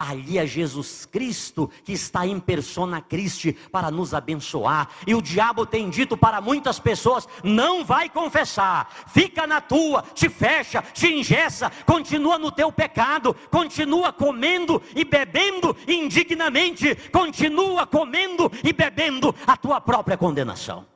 Ali 0.06 0.38
é 0.38 0.46
Jesus 0.46 1.06
Cristo 1.06 1.70
que 1.82 1.92
está 1.92 2.26
em 2.26 2.38
persona 2.38 3.00
Christi 3.00 3.54
para 3.72 3.90
nos 3.90 4.12
abençoar. 4.12 4.90
E 5.06 5.14
o 5.14 5.22
diabo 5.22 5.64
tem 5.64 5.88
dito 5.88 6.16
para 6.16 6.40
muitas 6.40 6.78
pessoas: 6.78 7.26
não 7.42 7.84
vai 7.84 8.10
confessar, 8.10 8.88
fica 9.08 9.46
na 9.46 9.60
tua, 9.62 10.02
te 10.14 10.28
fecha, 10.28 10.82
te 10.92 11.06
ingessa, 11.08 11.70
continua 11.86 12.38
no 12.38 12.52
teu 12.52 12.70
pecado, 12.70 13.34
continua 13.50 14.12
comendo 14.12 14.82
e 14.94 15.04
bebendo 15.04 15.74
indignamente, 15.88 16.94
continua 17.10 17.86
comendo 17.86 18.52
e 18.62 18.72
bebendo 18.72 19.34
a 19.46 19.56
tua 19.56 19.80
própria 19.80 20.18
condenação. 20.18 20.86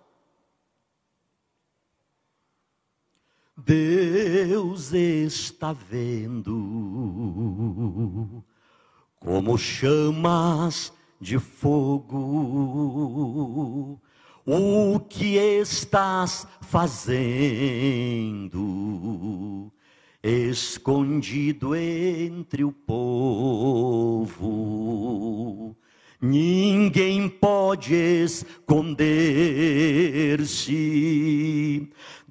Deus 3.57 4.93
está 4.93 5.73
vendo 5.73 6.55
como 9.29 9.59
chamas 9.59 10.91
de 11.21 11.39
fogo. 11.39 12.11
O 14.47 14.99
que 15.01 15.37
estás 15.37 16.49
fazendo, 16.63 17.31
escondido 20.23 21.77
entre 21.77 22.65
o 22.65 22.73
povo? 22.73 24.39
Ninguém 26.19 27.29
pode 27.29 27.95
esconder-se 27.95 28.73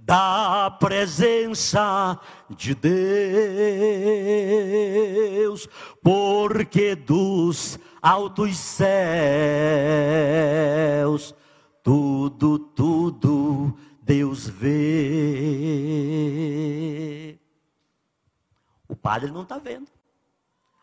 da 0.08 0.72
presença 0.80 2.18
de 2.50 2.74
Deus, 2.74 2.88
porque 6.02 6.96
dos 6.96 7.78
altos 8.02 8.56
céus 8.58 8.88
tudo, 11.84 12.58
tudo 12.58 13.78
Deus 14.02 14.48
vê. 14.48 14.68
O 18.88 18.96
padre 18.96 19.30
não 19.30 19.42
está 19.44 19.58
vendo. 19.58 19.90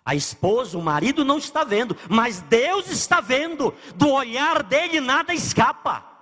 A 0.04 0.14
esposa, 0.14 0.76
o 0.76 0.82
marido 0.82 1.24
não 1.24 1.38
está 1.38 1.64
vendo, 1.64 1.96
mas 2.10 2.42
Deus 2.42 2.90
está 2.90 3.22
vendo. 3.22 3.72
Do 3.94 4.10
olhar 4.10 4.62
dele 4.62 5.00
nada 5.00 5.32
escapa. 5.32 6.13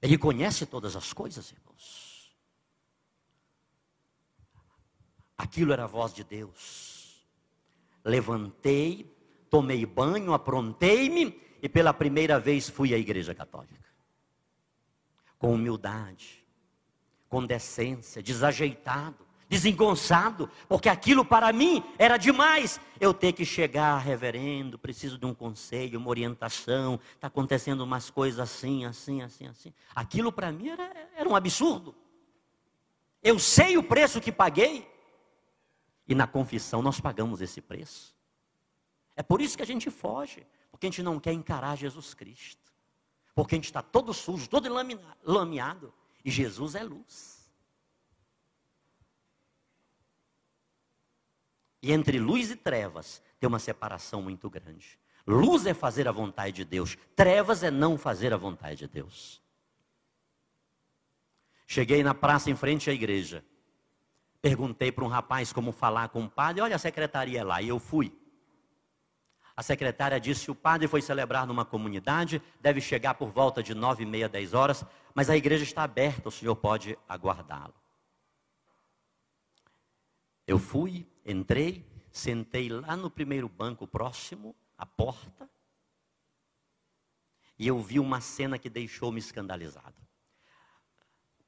Ele 0.00 0.16
conhece 0.16 0.64
todas 0.64 0.96
as 0.96 1.12
coisas, 1.12 1.50
irmãos. 1.50 2.36
Aquilo 5.36 5.72
era 5.72 5.84
a 5.84 5.86
voz 5.86 6.12
de 6.14 6.24
Deus. 6.24 7.26
Levantei, 8.04 9.16
tomei 9.50 9.84
banho, 9.84 10.32
aprontei-me 10.32 11.40
e 11.60 11.68
pela 11.68 11.92
primeira 11.92 12.40
vez 12.40 12.68
fui 12.68 12.94
à 12.94 12.98
Igreja 12.98 13.34
Católica. 13.34 13.88
Com 15.38 15.52
humildade, 15.52 16.44
com 17.28 17.44
decência, 17.44 18.22
desajeitado 18.22 19.27
desengonçado, 19.48 20.50
porque 20.68 20.88
aquilo 20.88 21.24
para 21.24 21.52
mim 21.52 21.82
era 21.98 22.16
demais. 22.16 22.80
Eu 23.00 23.14
ter 23.14 23.32
que 23.32 23.44
chegar, 23.44 23.96
reverendo, 23.98 24.78
preciso 24.78 25.16
de 25.16 25.24
um 25.24 25.34
conselho, 25.34 25.98
uma 25.98 26.10
orientação, 26.10 27.00
está 27.14 27.28
acontecendo 27.28 27.80
umas 27.80 28.10
coisas 28.10 28.38
assim, 28.38 28.84
assim, 28.84 29.22
assim, 29.22 29.46
assim. 29.46 29.72
Aquilo 29.94 30.30
para 30.30 30.52
mim 30.52 30.68
era, 30.68 31.08
era 31.16 31.28
um 31.28 31.34
absurdo. 31.34 31.94
Eu 33.22 33.38
sei 33.38 33.78
o 33.78 33.82
preço 33.82 34.20
que 34.20 34.30
paguei, 34.30 34.88
e 36.06 36.14
na 36.14 36.26
confissão 36.26 36.82
nós 36.82 37.00
pagamos 37.00 37.40
esse 37.40 37.60
preço. 37.60 38.14
É 39.16 39.22
por 39.22 39.40
isso 39.40 39.56
que 39.56 39.62
a 39.62 39.66
gente 39.66 39.90
foge, 39.90 40.46
porque 40.70 40.86
a 40.86 40.90
gente 40.90 41.02
não 41.02 41.18
quer 41.18 41.32
encarar 41.32 41.76
Jesus 41.76 42.14
Cristo, 42.14 42.72
porque 43.34 43.54
a 43.54 43.58
gente 43.58 43.66
está 43.66 43.82
todo 43.82 44.12
sujo, 44.12 44.48
todo 44.48 44.68
lameado, 45.24 45.92
e 46.24 46.30
Jesus 46.30 46.74
é 46.74 46.82
luz. 46.82 47.37
E 51.82 51.92
entre 51.92 52.18
luz 52.18 52.50
e 52.50 52.56
trevas 52.56 53.22
tem 53.38 53.48
uma 53.48 53.58
separação 53.58 54.22
muito 54.22 54.50
grande. 54.50 54.98
Luz 55.26 55.66
é 55.66 55.74
fazer 55.74 56.08
a 56.08 56.12
vontade 56.12 56.52
de 56.56 56.64
Deus, 56.64 56.96
trevas 57.14 57.62
é 57.62 57.70
não 57.70 57.98
fazer 57.98 58.32
a 58.32 58.36
vontade 58.36 58.76
de 58.76 58.88
Deus. 58.88 59.42
Cheguei 61.66 62.02
na 62.02 62.14
praça 62.14 62.50
em 62.50 62.56
frente 62.56 62.88
à 62.88 62.94
igreja. 62.94 63.44
Perguntei 64.40 64.90
para 64.90 65.04
um 65.04 65.08
rapaz 65.08 65.52
como 65.52 65.70
falar 65.70 66.08
com 66.08 66.24
o 66.24 66.30
padre. 66.30 66.62
Olha, 66.62 66.76
a 66.76 66.78
secretaria 66.78 67.40
é 67.40 67.44
lá. 67.44 67.60
E 67.60 67.68
eu 67.68 67.78
fui. 67.78 68.16
A 69.54 69.62
secretária 69.62 70.20
disse 70.20 70.50
o 70.50 70.54
padre 70.54 70.86
foi 70.86 71.02
celebrar 71.02 71.44
numa 71.44 71.64
comunidade, 71.64 72.40
deve 72.60 72.80
chegar 72.80 73.14
por 73.14 73.28
volta 73.28 73.60
de 73.60 73.74
nove 73.74 74.04
e 74.04 74.06
meia, 74.06 74.28
dez 74.28 74.54
horas, 74.54 74.84
mas 75.12 75.28
a 75.28 75.36
igreja 75.36 75.64
está 75.64 75.82
aberta, 75.82 76.28
o 76.28 76.32
senhor 76.32 76.54
pode 76.54 76.96
aguardá-lo. 77.08 77.74
Eu 80.46 80.60
fui, 80.60 81.06
Entrei, 81.30 81.84
sentei 82.10 82.70
lá 82.70 82.96
no 82.96 83.10
primeiro 83.10 83.50
banco 83.50 83.86
próximo 83.86 84.56
à 84.78 84.86
porta. 84.86 85.46
E 87.58 87.68
eu 87.68 87.78
vi 87.80 88.00
uma 88.00 88.18
cena 88.18 88.58
que 88.58 88.70
deixou-me 88.70 89.18
escandalizado. 89.18 89.94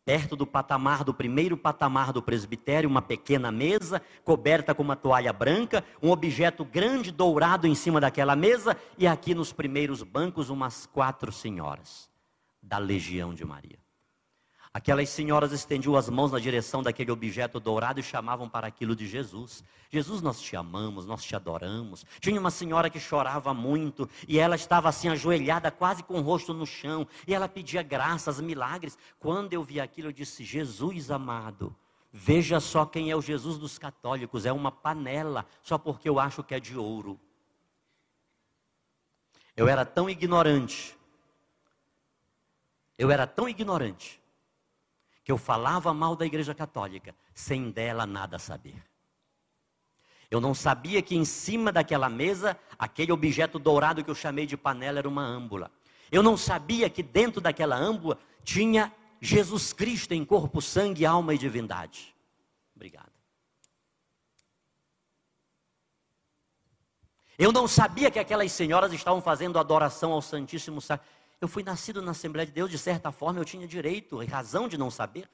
Perto 0.04 0.36
do 0.36 0.46
patamar, 0.46 1.02
do 1.02 1.14
primeiro 1.14 1.56
patamar 1.56 2.12
do 2.12 2.22
presbitério, 2.22 2.90
uma 2.90 3.00
pequena 3.00 3.50
mesa, 3.50 4.02
coberta 4.22 4.74
com 4.74 4.82
uma 4.82 4.96
toalha 4.96 5.32
branca, 5.32 5.82
um 6.02 6.10
objeto 6.10 6.62
grande 6.62 7.10
dourado 7.10 7.66
em 7.66 7.74
cima 7.74 8.00
daquela 8.00 8.36
mesa, 8.36 8.76
e 8.98 9.06
aqui 9.06 9.34
nos 9.34 9.50
primeiros 9.50 10.02
bancos, 10.02 10.50
umas 10.50 10.84
quatro 10.84 11.32
senhoras 11.32 12.10
da 12.62 12.76
Legião 12.76 13.32
de 13.32 13.46
Maria. 13.46 13.78
Aquelas 14.72 15.08
senhoras 15.08 15.50
estendiam 15.50 15.96
as 15.96 16.08
mãos 16.08 16.30
na 16.30 16.38
direção 16.38 16.80
daquele 16.80 17.10
objeto 17.10 17.58
dourado 17.58 17.98
e 17.98 18.04
chamavam 18.04 18.48
para 18.48 18.68
aquilo 18.68 18.94
de 18.94 19.04
Jesus. 19.04 19.64
Jesus, 19.90 20.22
nós 20.22 20.40
te 20.40 20.54
amamos, 20.54 21.04
nós 21.04 21.24
te 21.24 21.34
adoramos. 21.34 22.06
Tinha 22.20 22.38
uma 22.38 22.52
senhora 22.52 22.88
que 22.88 23.00
chorava 23.00 23.52
muito 23.52 24.08
e 24.28 24.38
ela 24.38 24.54
estava 24.54 24.88
assim 24.88 25.08
ajoelhada, 25.08 25.72
quase 25.72 26.04
com 26.04 26.20
o 26.20 26.22
rosto 26.22 26.54
no 26.54 26.64
chão, 26.64 27.04
e 27.26 27.34
ela 27.34 27.48
pedia 27.48 27.82
graças, 27.82 28.40
milagres. 28.40 28.96
Quando 29.18 29.52
eu 29.52 29.64
vi 29.64 29.80
aquilo, 29.80 30.06
eu 30.08 30.12
disse: 30.12 30.44
Jesus 30.44 31.10
amado, 31.10 31.74
veja 32.12 32.60
só 32.60 32.86
quem 32.86 33.10
é 33.10 33.16
o 33.16 33.20
Jesus 33.20 33.58
dos 33.58 33.76
católicos, 33.76 34.46
é 34.46 34.52
uma 34.52 34.70
panela, 34.70 35.44
só 35.64 35.78
porque 35.78 36.08
eu 36.08 36.20
acho 36.20 36.44
que 36.44 36.54
é 36.54 36.60
de 36.60 36.78
ouro. 36.78 37.18
Eu 39.56 39.66
era 39.66 39.84
tão 39.84 40.08
ignorante, 40.08 40.96
eu 42.96 43.10
era 43.10 43.26
tão 43.26 43.48
ignorante 43.48 44.19
que 45.24 45.30
eu 45.30 45.38
falava 45.38 45.92
mal 45.92 46.16
da 46.16 46.26
Igreja 46.26 46.54
Católica, 46.54 47.14
sem 47.34 47.70
dela 47.70 48.06
nada 48.06 48.38
saber. 48.38 48.82
Eu 50.30 50.40
não 50.40 50.54
sabia 50.54 51.02
que 51.02 51.16
em 51.16 51.24
cima 51.24 51.72
daquela 51.72 52.08
mesa, 52.08 52.56
aquele 52.78 53.10
objeto 53.10 53.58
dourado 53.58 54.04
que 54.04 54.10
eu 54.10 54.14
chamei 54.14 54.46
de 54.46 54.56
panela 54.56 54.98
era 54.98 55.08
uma 55.08 55.22
âmbula. 55.22 55.70
Eu 56.10 56.22
não 56.22 56.36
sabia 56.36 56.88
que 56.88 57.02
dentro 57.02 57.40
daquela 57.40 57.76
âmbula 57.76 58.18
tinha 58.44 58.92
Jesus 59.20 59.72
Cristo 59.72 60.12
em 60.14 60.24
corpo, 60.24 60.62
sangue, 60.62 61.04
alma 61.04 61.34
e 61.34 61.38
divindade. 61.38 62.14
Obrigado. 62.74 63.10
Eu 67.36 67.52
não 67.52 67.66
sabia 67.66 68.10
que 68.10 68.18
aquelas 68.18 68.52
senhoras 68.52 68.92
estavam 68.92 69.20
fazendo 69.20 69.58
adoração 69.58 70.12
ao 70.12 70.22
Santíssimo 70.22 70.80
Sacramento. 70.80 71.19
Eu 71.40 71.48
fui 71.48 71.62
nascido 71.62 72.02
na 72.02 72.10
Assembleia 72.10 72.46
de 72.46 72.52
Deus, 72.52 72.70
de 72.70 72.78
certa 72.78 73.10
forma 73.10 73.40
eu 73.40 73.44
tinha 73.44 73.66
direito 73.66 74.22
e 74.22 74.26
razão 74.26 74.68
de 74.68 74.76
não 74.76 74.90
saber. 74.90 75.28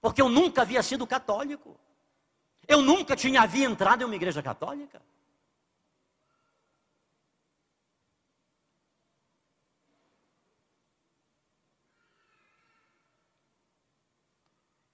Porque 0.00 0.20
eu 0.20 0.28
nunca 0.28 0.62
havia 0.62 0.82
sido 0.82 1.06
católico. 1.06 1.78
Eu 2.66 2.82
nunca 2.82 3.14
tinha 3.14 3.42
havia 3.42 3.66
entrado 3.66 4.02
em 4.02 4.04
uma 4.04 4.16
igreja 4.16 4.42
católica. 4.42 5.00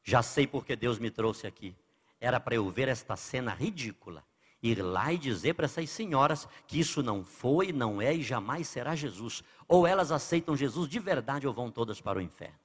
Já 0.04 0.22
sei 0.22 0.46
porque 0.46 0.76
Deus 0.76 0.98
me 0.98 1.10
trouxe 1.10 1.46
aqui. 1.46 1.74
Era 2.20 2.38
para 2.38 2.54
eu 2.54 2.68
ver 2.70 2.88
esta 2.88 3.16
cena 3.16 3.52
ridícula 3.52 4.22
ir 4.62 4.82
lá 4.82 5.12
e 5.12 5.18
dizer 5.18 5.54
para 5.54 5.66
essas 5.66 5.90
senhoras 5.90 6.48
que 6.66 6.78
isso 6.78 7.02
não 7.02 7.24
foi, 7.24 7.72
não 7.72 8.00
é 8.00 8.14
e 8.14 8.22
jamais 8.22 8.68
será 8.68 8.94
Jesus. 8.94 9.42
Ou 9.68 9.86
elas 9.86 10.10
aceitam 10.10 10.56
Jesus 10.56 10.88
de 10.88 10.98
verdade 10.98 11.46
ou 11.46 11.52
vão 11.52 11.70
todas 11.70 12.00
para 12.00 12.18
o 12.18 12.22
inferno. 12.22 12.58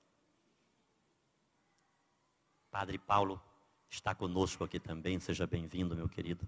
Padre 2.69 2.97
Paulo 2.97 3.41
está 3.89 4.15
conosco 4.15 4.63
aqui 4.63 4.79
também, 4.79 5.19
seja 5.19 5.45
bem-vindo, 5.45 5.95
meu 5.95 6.07
querido. 6.07 6.47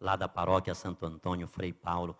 Lá 0.00 0.16
da 0.16 0.28
paróquia 0.28 0.74
Santo 0.74 1.04
Antônio, 1.04 1.46
Frei 1.46 1.72
Paulo. 1.72 2.16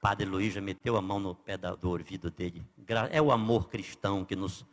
Padre 0.00 0.26
Luiz 0.26 0.54
já 0.54 0.60
meteu 0.60 0.96
a 0.96 1.02
mão 1.02 1.20
no 1.20 1.34
pé 1.34 1.56
do 1.56 1.90
ouvido 1.90 2.30
dele. 2.30 2.66
É 3.10 3.20
o 3.20 3.30
amor 3.30 3.68
cristão 3.68 4.24
que 4.24 4.34
nos. 4.34 4.64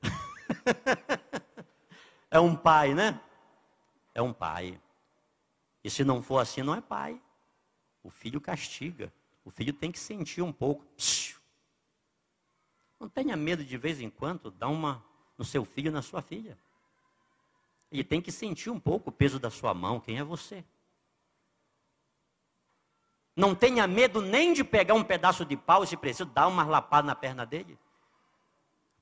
é 2.30 2.38
um 2.38 2.56
pai, 2.56 2.94
né? 2.94 3.20
É 4.14 4.22
um 4.22 4.32
pai. 4.32 4.80
E 5.88 5.90
se 5.90 6.04
não 6.04 6.20
for 6.20 6.38
assim, 6.38 6.62
não 6.62 6.74
é 6.74 6.82
pai. 6.82 7.18
O 8.02 8.10
filho 8.10 8.42
castiga. 8.42 9.10
O 9.42 9.50
filho 9.50 9.72
tem 9.72 9.90
que 9.90 9.98
sentir 9.98 10.42
um 10.42 10.52
pouco. 10.52 10.84
Não 13.00 13.08
tenha 13.08 13.34
medo 13.34 13.64
de 13.64 13.78
vez 13.78 13.98
em 13.98 14.10
quando 14.10 14.50
dar 14.50 14.68
uma 14.68 15.02
no 15.38 15.46
seu 15.46 15.64
filho, 15.64 15.90
na 15.90 16.02
sua 16.02 16.20
filha. 16.20 16.58
Ele 17.90 18.04
tem 18.04 18.20
que 18.20 18.30
sentir 18.30 18.68
um 18.68 18.78
pouco 18.78 19.08
o 19.08 19.12
peso 19.12 19.38
da 19.38 19.48
sua 19.48 19.72
mão. 19.72 19.98
Quem 19.98 20.18
é 20.18 20.22
você? 20.22 20.62
Não 23.34 23.54
tenha 23.54 23.86
medo 23.86 24.20
nem 24.20 24.52
de 24.52 24.62
pegar 24.62 24.92
um 24.92 25.02
pedaço 25.02 25.42
de 25.42 25.56
pau 25.56 25.86
se 25.86 25.96
preciso, 25.96 26.26
dar 26.26 26.48
uma 26.48 26.66
lapada 26.66 27.06
na 27.06 27.14
perna 27.14 27.46
dele. 27.46 27.78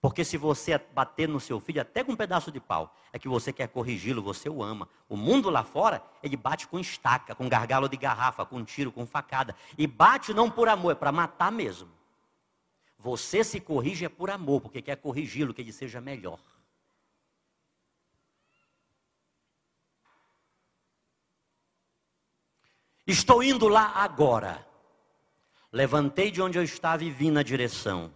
Porque 0.07 0.25
se 0.25 0.37
você 0.37 0.79
bater 0.79 1.29
no 1.29 1.41
seu 1.41 1.59
filho 1.59 1.83
até 1.83 2.05
com 2.05 2.13
um 2.13 2.17
pedaço 2.17 2.53
de 2.53 2.61
pau, 2.61 2.95
é 3.13 3.19
que 3.19 3.27
você 3.27 3.53
quer 3.53 3.67
corrigi-lo, 3.67 4.23
você 4.23 4.49
o 4.49 4.63
ama. 4.63 4.89
O 5.09 5.17
mundo 5.17 5.51
lá 5.51 5.65
fora, 5.65 6.01
ele 6.23 6.37
bate 6.37 6.69
com 6.69 6.79
estaca, 6.79 7.35
com 7.35 7.49
gargalo 7.49 7.89
de 7.89 7.97
garrafa, 7.97 8.47
com 8.47 8.65
tiro, 8.65 8.93
com 8.93 9.05
facada. 9.05 9.57
E 9.77 9.85
bate 9.85 10.33
não 10.33 10.49
por 10.49 10.69
amor, 10.69 10.93
é 10.93 10.95
para 10.95 11.11
matar 11.11 11.51
mesmo. 11.51 11.91
Você 12.97 13.43
se 13.43 13.59
corrige 13.59 14.05
é 14.05 14.09
por 14.09 14.31
amor, 14.31 14.61
porque 14.61 14.81
quer 14.81 14.95
corrigi-lo, 14.95 15.53
que 15.53 15.61
ele 15.61 15.73
seja 15.73 16.01
melhor. 16.01 16.39
Estou 23.05 23.43
indo 23.43 23.67
lá 23.67 23.91
agora. 23.97 24.65
Levantei 25.73 26.31
de 26.31 26.41
onde 26.41 26.57
eu 26.57 26.63
estava 26.63 27.03
e 27.03 27.11
vim 27.11 27.33
na 27.33 27.43
direção 27.43 28.13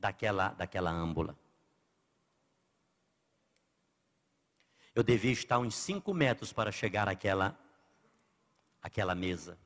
daquela, 0.00 0.48
daquela 0.48 0.90
âmbula. 0.90 1.36
Eu 4.94 5.02
devia 5.02 5.30
estar 5.30 5.58
uns 5.58 5.74
5 5.74 6.12
metros 6.12 6.52
para 6.52 6.72
chegar 6.72 7.08
àquela, 7.08 7.56
àquela 8.82 9.14
mesa. 9.14 9.56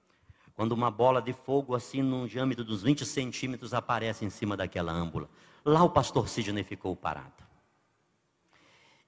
Quando 0.54 0.72
uma 0.72 0.90
bola 0.90 1.22
de 1.22 1.32
fogo, 1.32 1.74
assim, 1.74 2.02
num 2.02 2.26
diâmetro 2.26 2.64
dos 2.64 2.82
20 2.82 3.06
centímetros, 3.06 3.72
aparece 3.72 4.24
em 4.24 4.30
cima 4.30 4.56
daquela 4.56 4.92
âmbula. 4.92 5.28
Lá 5.64 5.82
o 5.82 5.90
pastor 5.90 6.28
Sidney 6.28 6.62
ficou 6.62 6.94
parado. 6.94 7.42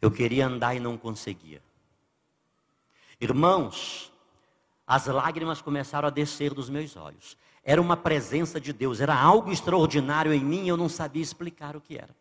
Eu 0.00 0.10
queria 0.10 0.46
andar 0.46 0.74
e 0.74 0.80
não 0.80 0.96
conseguia. 0.96 1.62
Irmãos, 3.20 4.12
as 4.86 5.06
lágrimas 5.06 5.60
começaram 5.60 6.08
a 6.08 6.10
descer 6.10 6.54
dos 6.54 6.68
meus 6.68 6.96
olhos. 6.96 7.36
Era 7.68 7.82
uma 7.82 7.96
presença 7.96 8.60
de 8.60 8.72
Deus, 8.72 9.00
era 9.00 9.20
algo 9.20 9.50
extraordinário 9.50 10.32
em 10.32 10.38
mim, 10.38 10.68
eu 10.68 10.76
não 10.76 10.88
sabia 10.88 11.20
explicar 11.20 11.74
o 11.74 11.80
que 11.80 11.98
era. 11.98 12.14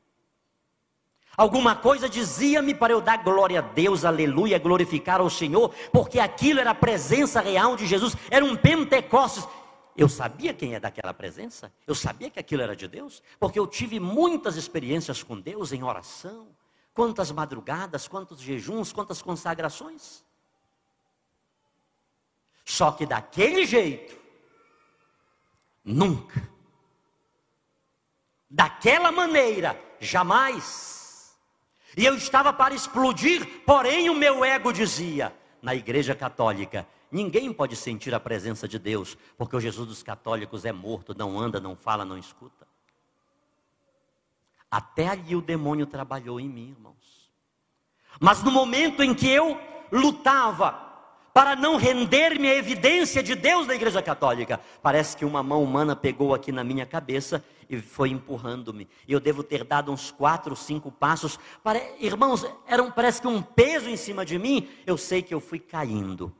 Alguma 1.38 1.76
coisa 1.76 2.10
dizia-me 2.10 2.74
para 2.74 2.93
eu 2.93 3.00
dar 3.00 3.18
glória 3.18 3.60
a 3.60 3.62
Deus, 3.62 4.04
aleluia, 4.04 4.58
glorificar 4.58 5.22
ao 5.22 5.30
Senhor, 5.30 5.72
porque 5.91 6.20
aquilo 6.20 6.60
era 6.60 6.72
a 6.72 6.76
presença 6.76 7.41
real 7.41 7.76
de 7.76 7.86
Jesus, 7.86 8.16
era 8.32 8.43
um 8.43 8.56
Pentecostes. 8.56 9.48
Eu 9.96 10.10
sabia 10.10 10.52
quem 10.52 10.74
é 10.74 10.80
daquela 10.80 11.14
presença, 11.14 11.72
eu 11.86 11.93
sabia 11.93 12.32
que 12.32 12.39
aquilo 12.39 12.64
era 12.64 12.76
de 12.76 12.88
Deus, 12.88 13.22
porque 13.39 13.60
eu 13.60 13.68
tive 13.68 14.00
muitas 14.00 14.56
experiências 14.56 15.22
com 15.22 15.39
Deus 15.39 15.72
em 15.72 15.84
oração, 15.84 16.48
quantas 16.91 17.32
madrugadas, 17.32 18.08
quantos 18.08 18.39
jejuns, 18.39 18.91
quantas 18.91 19.22
consagrações. 19.22 20.26
Só 22.64 22.91
que 22.91 23.06
daquele 23.06 23.64
jeito, 23.64 24.24
Nunca. 25.86 26.49
Daquela 28.49 29.11
maneira, 29.11 29.79
jamais. 29.99 31.38
E 31.95 32.03
eu 32.03 32.15
estava 32.15 32.51
para 32.51 32.73
explodir, 32.73 33.61
porém 33.65 34.09
o 34.09 34.15
meu 34.15 34.43
ego 34.43 34.73
dizia: 34.73 35.33
na 35.61 35.75
Igreja 35.75 36.15
Católica, 36.15 36.88
ninguém 37.11 37.53
pode 37.53 37.75
sentir 37.75 38.13
a 38.15 38.19
presença 38.19 38.67
de 38.67 38.79
Deus, 38.79 39.15
porque 39.38 39.55
o 39.55 39.61
Jesus 39.61 39.88
dos 39.88 40.01
católicos 40.01 40.65
é 40.65 40.71
morto, 40.71 41.15
não 41.15 41.39
anda, 41.39 41.59
não 41.59 41.75
fala, 41.75 42.03
não 42.03 42.17
escuta. 42.17 42.67
Até 44.69 45.07
ali 45.07 45.36
o 45.36 45.41
demônio 45.41 45.86
trabalhou 45.86 46.39
em 46.39 46.49
mim, 46.49 46.69
irmãos. 46.69 47.31
Mas 48.19 48.41
no 48.41 48.51
momento 48.51 49.03
em 49.03 49.13
que 49.13 49.29
eu 49.29 49.59
lutava 49.91 50.84
para 51.36 51.53
não 51.53 51.75
render-me 51.75 52.47
à 52.47 52.55
evidência 52.55 53.21
de 53.21 53.36
Deus 53.36 53.67
da 53.67 53.75
Igreja 53.75 54.01
Católica. 54.01 54.57
Parece 54.81 55.17
que 55.17 55.25
uma 55.25 55.43
mão 55.43 55.61
humana 55.61 55.93
pegou 55.93 56.33
aqui 56.33 56.49
na 56.49 56.63
minha 56.63 56.86
cabeça 56.86 57.43
e 57.69 57.77
foi 57.81 58.07
empurrando-me. 58.07 58.88
E 59.05 59.11
eu 59.11 59.19
devo 59.19 59.43
ter 59.43 59.65
dado 59.65 59.91
uns 59.91 60.09
quatro, 60.09 60.55
cinco 60.55 60.89
passos. 60.89 61.38
Para... 61.61 61.81
Irmãos, 61.99 62.45
era 62.65 62.81
um, 62.81 62.89
parece 62.89 63.19
que 63.19 63.27
um 63.27 63.41
peso 63.41 63.89
em 63.89 63.97
cima 63.97 64.25
de 64.25 64.39
mim. 64.39 64.69
Eu 64.88 64.97
sei 64.97 65.21
que 65.21 65.33
eu 65.33 65.41
fui 65.41 65.59
caindo. 65.59 66.33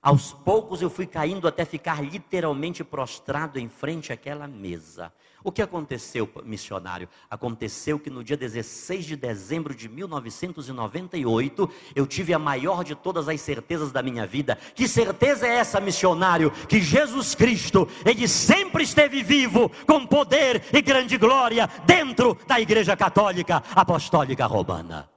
Aos 0.00 0.32
poucos 0.32 0.80
eu 0.80 0.88
fui 0.88 1.06
caindo 1.06 1.48
até 1.48 1.64
ficar 1.64 2.00
literalmente 2.00 2.84
prostrado 2.84 3.58
em 3.58 3.68
frente 3.68 4.12
àquela 4.12 4.46
mesa. 4.46 5.12
O 5.44 5.50
que 5.50 5.60
aconteceu, 5.60 6.28
missionário? 6.44 7.08
Aconteceu 7.28 7.98
que 7.98 8.10
no 8.10 8.22
dia 8.22 8.36
16 8.36 9.04
de 9.04 9.16
dezembro 9.16 9.74
de 9.74 9.88
1998, 9.88 11.70
eu 11.94 12.06
tive 12.06 12.32
a 12.32 12.38
maior 12.38 12.84
de 12.84 12.94
todas 12.94 13.28
as 13.28 13.40
certezas 13.40 13.90
da 13.90 14.02
minha 14.02 14.26
vida. 14.26 14.56
Que 14.74 14.86
certeza 14.86 15.46
é 15.46 15.56
essa, 15.56 15.80
missionário? 15.80 16.50
Que 16.68 16.80
Jesus 16.80 17.34
Cristo, 17.34 17.88
ele 18.04 18.28
sempre 18.28 18.84
esteve 18.84 19.22
vivo, 19.22 19.70
com 19.86 20.06
poder 20.06 20.62
e 20.72 20.80
grande 20.80 21.16
glória, 21.16 21.68
dentro 21.84 22.38
da 22.46 22.60
Igreja 22.60 22.96
Católica 22.96 23.62
Apostólica 23.74 24.46
Romana. 24.46 25.10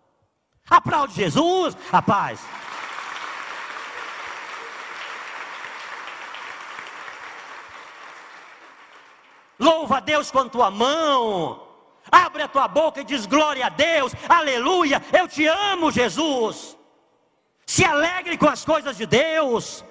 Aplaude 0.67 1.13
Jesus, 1.13 1.77
a 1.91 2.01
Louva 9.59 9.97
a 9.97 9.99
Deus 9.99 10.31
com 10.31 10.47
tua 10.47 10.69
mão. 10.69 11.65
Abre 12.11 12.43
a 12.43 12.47
tua 12.47 12.67
boca 12.67 13.01
e 13.01 13.03
diz 13.03 13.25
glória 13.25 13.65
a 13.65 13.69
Deus, 13.69 14.13
aleluia, 14.29 15.01
eu 15.11 15.27
te 15.27 15.45
amo, 15.47 15.91
Jesus. 15.91 16.77
Se 17.65 17.83
alegre 17.83 18.37
com 18.37 18.47
as 18.47 18.63
coisas 18.63 18.95
de 18.95 19.05
Deus. 19.05 19.83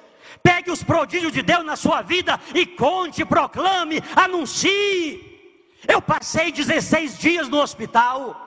Pegue 0.42 0.70
os 0.70 0.82
prodígios 0.82 1.32
de 1.32 1.42
Deus 1.42 1.64
na 1.64 1.76
sua 1.76 2.02
vida 2.02 2.40
e 2.54 2.66
conte, 2.66 3.24
proclame, 3.24 4.02
anuncie. 4.14 5.32
Eu 5.86 6.00
passei 6.00 6.52
16 6.52 7.18
dias 7.18 7.48
no 7.48 7.60
hospital. 7.60 8.40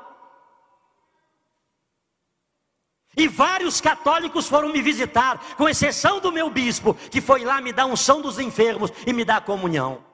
E 3.16 3.28
vários 3.28 3.82
católicos 3.82 4.48
foram 4.48 4.70
me 4.70 4.80
visitar, 4.80 5.56
com 5.58 5.68
exceção 5.68 6.20
do 6.20 6.32
meu 6.32 6.52
bispo, 6.52 6.94
que 6.94 7.20
foi 7.20 7.44
lá 7.44 7.60
me 7.60 7.74
dar 7.74 7.88
unção 7.88 8.22
dos 8.22 8.38
enfermos 8.38 8.92
e 9.08 9.12
me 9.12 9.26
dar 9.26 9.42
comunhão. 9.42 10.07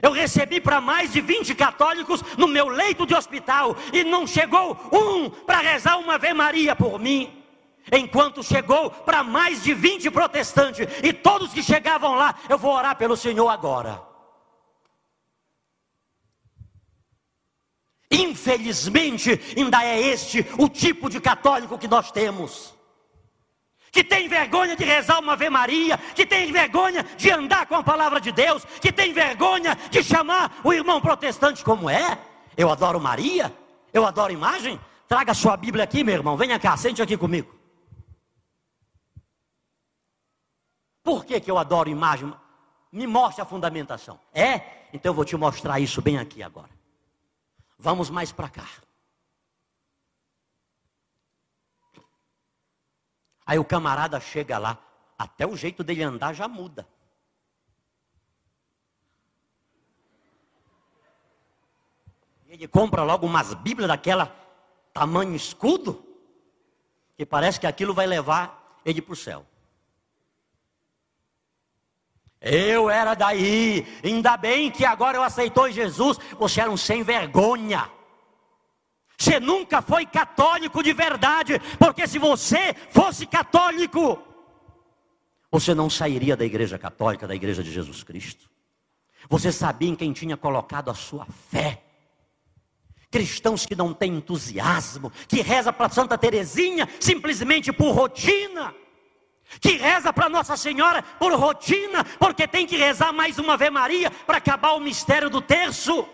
Eu 0.00 0.12
recebi 0.12 0.60
para 0.60 0.80
mais 0.80 1.12
de 1.12 1.20
20 1.20 1.54
católicos 1.54 2.22
no 2.36 2.46
meu 2.46 2.68
leito 2.68 3.06
de 3.06 3.14
hospital 3.14 3.74
e 3.92 4.04
não 4.04 4.26
chegou 4.26 4.78
um 4.92 5.30
para 5.30 5.60
rezar 5.60 5.98
uma 5.98 6.16
Ave 6.16 6.34
Maria 6.34 6.76
por 6.76 6.98
mim. 6.98 7.42
Enquanto 7.90 8.42
chegou 8.42 8.90
para 8.90 9.22
mais 9.22 9.62
de 9.62 9.72
20 9.72 10.10
protestantes 10.10 10.86
e 11.02 11.12
todos 11.12 11.52
que 11.52 11.62
chegavam 11.62 12.14
lá, 12.14 12.34
eu 12.48 12.58
vou 12.58 12.74
orar 12.74 12.96
pelo 12.96 13.16
Senhor 13.16 13.48
agora. 13.48 14.02
Infelizmente, 18.10 19.40
ainda 19.56 19.82
é 19.82 20.00
este 20.00 20.44
o 20.58 20.68
tipo 20.68 21.08
de 21.08 21.20
católico 21.20 21.78
que 21.78 21.88
nós 21.88 22.10
temos 22.10 22.75
que 23.96 24.04
tem 24.04 24.28
vergonha 24.28 24.76
de 24.76 24.84
rezar 24.84 25.20
uma 25.20 25.32
Ave 25.32 25.48
Maria, 25.48 25.96
que 26.14 26.26
tem 26.26 26.52
vergonha 26.52 27.02
de 27.16 27.30
andar 27.30 27.64
com 27.64 27.76
a 27.76 27.82
palavra 27.82 28.20
de 28.20 28.30
Deus, 28.30 28.62
que 28.78 28.92
tem 28.92 29.10
vergonha 29.10 29.74
de 29.90 30.02
chamar 30.02 30.60
o 30.62 30.70
irmão 30.70 31.00
protestante 31.00 31.64
como 31.64 31.88
é. 31.88 32.18
Eu 32.58 32.70
adoro 32.70 33.00
Maria, 33.00 33.50
eu 33.94 34.04
adoro 34.04 34.30
imagem. 34.30 34.78
Traga 35.08 35.32
sua 35.32 35.56
Bíblia 35.56 35.84
aqui, 35.84 36.04
meu 36.04 36.14
irmão, 36.14 36.36
venha 36.36 36.58
cá, 36.58 36.76
sente 36.76 37.00
aqui 37.00 37.16
comigo. 37.16 37.54
Por 41.02 41.24
que, 41.24 41.40
que 41.40 41.50
eu 41.50 41.56
adoro 41.56 41.88
imagem? 41.88 42.30
Me 42.92 43.06
mostre 43.06 43.40
a 43.40 43.46
fundamentação. 43.46 44.20
É? 44.30 44.60
Então 44.92 45.08
eu 45.08 45.14
vou 45.14 45.24
te 45.24 45.36
mostrar 45.38 45.80
isso 45.80 46.02
bem 46.02 46.18
aqui 46.18 46.42
agora. 46.42 46.70
Vamos 47.78 48.10
mais 48.10 48.30
para 48.30 48.50
cá. 48.50 48.68
Aí 53.46 53.58
o 53.58 53.64
camarada 53.64 54.18
chega 54.18 54.58
lá, 54.58 54.78
até 55.16 55.46
o 55.46 55.56
jeito 55.56 55.84
dele 55.84 56.02
andar 56.02 56.34
já 56.34 56.48
muda. 56.48 56.86
Ele 62.48 62.66
compra 62.66 63.02
logo 63.02 63.26
umas 63.26 63.54
Bíblias 63.54 63.88
daquela 63.88 64.34
tamanho 64.92 65.34
escudo, 65.34 66.02
que 67.16 67.26
parece 67.26 67.60
que 67.60 67.66
aquilo 67.66 67.92
vai 67.92 68.06
levar 68.06 68.80
ele 68.84 69.02
para 69.02 69.12
o 69.12 69.16
céu. 69.16 69.46
Eu 72.40 72.88
era 72.88 73.14
daí, 73.14 73.86
ainda 74.02 74.36
bem 74.36 74.70
que 74.70 74.84
agora 74.84 75.18
eu 75.18 75.22
aceitou 75.22 75.70
Jesus. 75.70 76.18
Você 76.38 76.60
era 76.60 76.70
um 76.70 76.76
sem 76.76 77.02
vergonha. 77.02 77.90
Você 79.18 79.40
nunca 79.40 79.80
foi 79.80 80.04
católico 80.04 80.82
de 80.82 80.92
verdade, 80.92 81.58
porque 81.78 82.06
se 82.06 82.18
você 82.18 82.74
fosse 82.90 83.26
católico, 83.26 84.22
você 85.50 85.74
não 85.74 85.88
sairia 85.88 86.36
da 86.36 86.44
igreja 86.44 86.78
católica, 86.78 87.26
da 87.26 87.34
igreja 87.34 87.62
de 87.62 87.72
Jesus 87.72 88.02
Cristo. 88.02 88.50
Você 89.28 89.50
sabia 89.50 89.88
em 89.88 89.96
quem 89.96 90.12
tinha 90.12 90.36
colocado 90.36 90.90
a 90.90 90.94
sua 90.94 91.26
fé. 91.50 91.82
Cristãos 93.10 93.64
que 93.64 93.74
não 93.74 93.94
têm 93.94 94.16
entusiasmo, 94.16 95.10
que 95.26 95.40
reza 95.40 95.72
para 95.72 95.88
Santa 95.88 96.18
Teresinha 96.18 96.86
simplesmente 97.00 97.72
por 97.72 97.92
rotina, 97.92 98.74
que 99.60 99.72
reza 99.78 100.12
para 100.12 100.28
Nossa 100.28 100.56
Senhora 100.56 101.02
por 101.02 101.32
rotina, 101.32 102.04
porque 102.18 102.46
tem 102.46 102.66
que 102.66 102.76
rezar 102.76 103.12
mais 103.12 103.38
uma 103.38 103.54
Ave 103.54 103.70
Maria 103.70 104.10
para 104.10 104.36
acabar 104.36 104.72
o 104.72 104.80
mistério 104.80 105.30
do 105.30 105.40
terço 105.40 106.06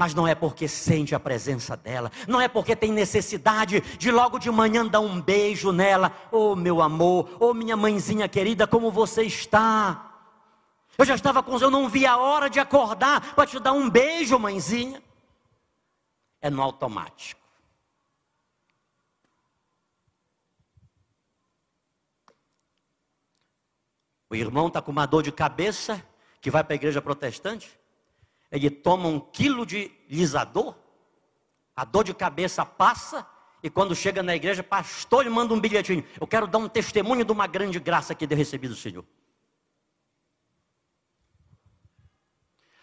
mas 0.00 0.14
não 0.14 0.26
é 0.26 0.34
porque 0.34 0.66
sente 0.66 1.14
a 1.14 1.20
presença 1.20 1.76
dela, 1.76 2.10
não 2.26 2.40
é 2.40 2.48
porque 2.48 2.74
tem 2.74 2.90
necessidade 2.90 3.82
de 3.98 4.10
logo 4.10 4.38
de 4.38 4.50
manhã 4.50 4.86
dar 4.86 5.00
um 5.00 5.20
beijo 5.20 5.72
nela, 5.72 6.10
oh 6.32 6.56
meu 6.56 6.80
amor, 6.80 7.36
oh 7.38 7.52
minha 7.52 7.76
mãezinha 7.76 8.26
querida, 8.26 8.66
como 8.66 8.90
você 8.90 9.24
está? 9.24 10.24
Eu 10.96 11.04
já 11.04 11.14
estava 11.14 11.42
com 11.42 11.58
eu 11.58 11.70
não 11.70 11.86
vi 11.86 12.06
a 12.06 12.16
hora 12.16 12.48
de 12.48 12.58
acordar 12.58 13.34
para 13.34 13.46
te 13.46 13.60
dar 13.60 13.72
um 13.72 13.90
beijo, 13.90 14.38
mãezinha. 14.38 15.02
É 16.40 16.48
no 16.48 16.62
automático. 16.62 17.38
O 24.30 24.34
irmão 24.34 24.68
está 24.68 24.80
com 24.80 24.92
uma 24.92 25.04
dor 25.04 25.22
de 25.22 25.30
cabeça 25.30 26.02
que 26.40 26.50
vai 26.50 26.64
para 26.64 26.72
a 26.72 26.76
igreja 26.76 27.02
protestante 27.02 27.79
ele 28.50 28.70
toma 28.70 29.08
um 29.08 29.20
quilo 29.20 29.64
de 29.64 29.90
lisador, 30.08 30.76
a 31.74 31.84
dor 31.84 32.04
de 32.04 32.12
cabeça 32.12 32.64
passa, 32.64 33.26
e 33.62 33.70
quando 33.70 33.94
chega 33.94 34.22
na 34.22 34.34
igreja, 34.34 34.62
pastor, 34.62 35.20
ele 35.20 35.30
manda 35.30 35.52
um 35.52 35.60
bilhetinho. 35.60 36.04
Eu 36.20 36.26
quero 36.26 36.46
dar 36.46 36.58
um 36.58 36.68
testemunho 36.68 37.24
de 37.24 37.32
uma 37.32 37.46
grande 37.46 37.78
graça 37.78 38.14
que 38.14 38.24
eu 38.24 38.36
recebi 38.36 38.66
do 38.66 38.74
Senhor. 38.74 39.04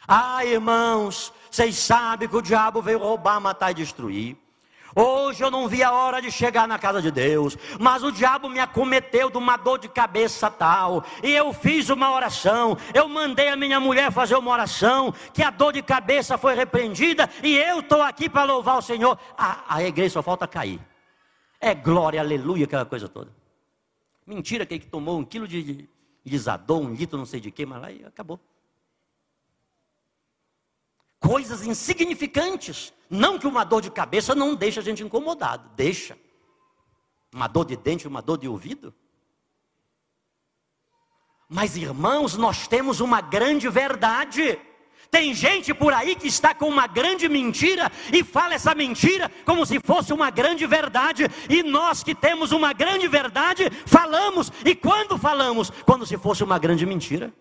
Ah, 0.07 0.45
irmãos, 0.45 1.33
vocês 1.51 1.75
sabem 1.75 2.29
que 2.29 2.35
o 2.35 2.41
diabo 2.41 2.81
veio 2.81 2.99
roubar, 2.99 3.41
matar 3.41 3.71
e 3.71 3.73
destruir. 3.73 4.37
Hoje 4.99 5.43
eu 5.43 5.51
não 5.51 5.67
vi 5.67 5.83
a 5.83 5.91
hora 5.91 6.19
de 6.19 6.31
chegar 6.31 6.67
na 6.67 6.79
casa 6.79 6.99
de 6.99 7.11
Deus, 7.11 7.55
mas 7.79 8.03
o 8.03 8.11
diabo 8.11 8.49
me 8.49 8.59
acometeu 8.59 9.29
de 9.29 9.37
uma 9.37 9.55
dor 9.55 9.77
de 9.77 9.87
cabeça 9.87 10.49
tal, 10.49 11.05
e 11.21 11.31
eu 11.31 11.53
fiz 11.53 11.89
uma 11.89 12.11
oração, 12.11 12.75
eu 12.95 13.07
mandei 13.07 13.49
a 13.49 13.55
minha 13.55 13.79
mulher 13.79 14.11
fazer 14.11 14.35
uma 14.35 14.49
oração, 14.49 15.13
que 15.31 15.43
a 15.43 15.51
dor 15.51 15.71
de 15.71 15.83
cabeça 15.83 16.35
foi 16.35 16.55
repreendida, 16.55 17.29
e 17.43 17.55
eu 17.55 17.81
estou 17.81 18.01
aqui 18.01 18.27
para 18.27 18.51
louvar 18.51 18.79
o 18.79 18.81
Senhor. 18.81 19.19
A, 19.37 19.75
a 19.75 19.83
igreja 19.83 20.13
só 20.13 20.23
falta 20.23 20.47
cair. 20.47 20.79
É 21.61 21.75
glória, 21.75 22.19
aleluia, 22.19 22.65
aquela 22.65 22.85
coisa 22.85 23.07
toda. 23.07 23.31
Mentira 24.25 24.65
que 24.65 24.73
ele 24.73 24.85
tomou 24.85 25.19
um 25.19 25.23
quilo 25.23 25.47
de 25.47 25.87
lisador, 26.25 26.81
um 26.81 26.95
litro 26.95 27.19
não 27.19 27.25
sei 27.27 27.39
de 27.39 27.51
que, 27.51 27.67
mas 27.67 27.79
lá 27.79 27.91
e 27.91 28.03
acabou 28.03 28.39
coisas 31.19 31.65
insignificantes. 31.65 32.93
Não 33.09 33.39
que 33.39 33.47
uma 33.47 33.63
dor 33.63 33.81
de 33.81 33.89
cabeça 33.89 34.35
não 34.35 34.55
deixe 34.55 34.79
a 34.79 34.83
gente 34.83 35.03
incomodado, 35.03 35.69
deixa. 35.75 36.17
Uma 37.33 37.47
dor 37.47 37.65
de 37.65 37.75
dente, 37.75 38.07
uma 38.07 38.21
dor 38.21 38.37
de 38.37 38.47
ouvido. 38.47 38.93
Mas 41.49 41.77
irmãos, 41.77 42.35
nós 42.35 42.67
temos 42.67 42.99
uma 42.99 43.21
grande 43.21 43.69
verdade. 43.69 44.59
Tem 45.09 45.33
gente 45.33 45.73
por 45.73 45.93
aí 45.93 46.15
que 46.15 46.27
está 46.27 46.53
com 46.53 46.67
uma 46.67 46.85
grande 46.85 47.29
mentira 47.29 47.89
e 48.11 48.23
fala 48.23 48.55
essa 48.55 48.75
mentira 48.75 49.31
como 49.45 49.65
se 49.65 49.79
fosse 49.79 50.11
uma 50.11 50.29
grande 50.29 50.67
verdade. 50.67 51.25
E 51.49 51.63
nós 51.63 52.03
que 52.03 52.13
temos 52.13 52.51
uma 52.51 52.73
grande 52.73 53.07
verdade, 53.07 53.69
falamos. 53.85 54.51
E 54.65 54.75
quando 54.75 55.17
falamos? 55.17 55.69
Quando 55.85 56.05
se 56.05 56.17
fosse 56.17 56.43
uma 56.43 56.59
grande 56.59 56.85
mentira. 56.85 57.33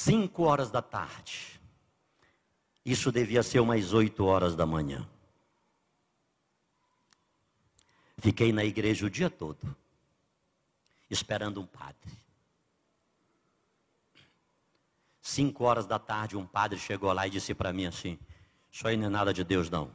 Cinco 0.00 0.44
horas 0.44 0.70
da 0.70 0.80
tarde. 0.80 1.60
Isso 2.84 3.10
devia 3.10 3.42
ser 3.42 3.58
umas 3.58 3.92
oito 3.92 4.24
horas 4.24 4.54
da 4.54 4.64
manhã. 4.64 5.04
Fiquei 8.18 8.52
na 8.52 8.64
igreja 8.64 9.04
o 9.04 9.10
dia 9.10 9.28
todo, 9.28 9.76
esperando 11.10 11.60
um 11.60 11.66
padre. 11.66 12.12
Cinco 15.20 15.64
horas 15.64 15.84
da 15.84 15.98
tarde, 15.98 16.36
um 16.36 16.46
padre 16.46 16.78
chegou 16.78 17.12
lá 17.12 17.26
e 17.26 17.30
disse 17.30 17.52
para 17.52 17.72
mim 17.72 17.86
assim: 17.86 18.16
Isso 18.70 18.86
aí 18.86 18.96
não 18.96 19.06
é 19.06 19.10
nada 19.10 19.34
de 19.34 19.42
Deus, 19.42 19.68
não. 19.68 19.90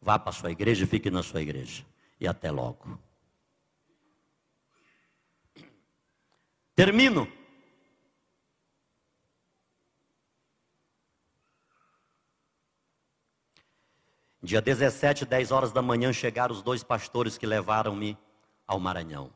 Vá 0.00 0.16
para 0.16 0.30
a 0.30 0.32
sua 0.32 0.52
igreja 0.52 0.84
e 0.84 0.86
fique 0.86 1.10
na 1.10 1.24
sua 1.24 1.42
igreja. 1.42 1.84
E 2.20 2.28
até 2.28 2.52
logo. 2.52 2.96
Termino. 6.76 7.39
Dia 14.42 14.62
17, 14.62 15.26
10 15.26 15.52
horas 15.52 15.70
da 15.70 15.82
manhã, 15.82 16.12
chegaram 16.12 16.54
os 16.54 16.62
dois 16.62 16.82
pastores 16.82 17.36
que 17.36 17.44
levaram-me 17.44 18.16
ao 18.66 18.80
Maranhão. 18.80 19.30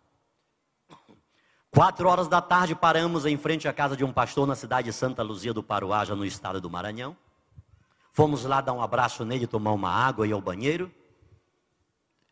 Quatro 1.70 2.08
horas 2.08 2.26
da 2.26 2.40
tarde, 2.40 2.74
paramos 2.74 3.26
em 3.26 3.36
frente 3.36 3.68
à 3.68 3.72
casa 3.72 3.96
de 3.96 4.04
um 4.04 4.12
pastor 4.12 4.46
na 4.46 4.54
cidade 4.54 4.86
de 4.86 4.92
Santa 4.94 5.22
Luzia 5.22 5.52
do 5.52 5.62
Paruá, 5.62 6.04
já 6.04 6.14
no 6.14 6.24
estado 6.24 6.58
do 6.58 6.70
Maranhão. 6.70 7.14
Fomos 8.12 8.44
lá 8.44 8.60
dar 8.60 8.72
um 8.72 8.80
abraço 8.80 9.24
nele, 9.24 9.46
tomar 9.46 9.72
uma 9.72 9.90
água 9.90 10.26
e 10.26 10.30
ir 10.30 10.32
ao 10.32 10.40
banheiro. 10.40 10.90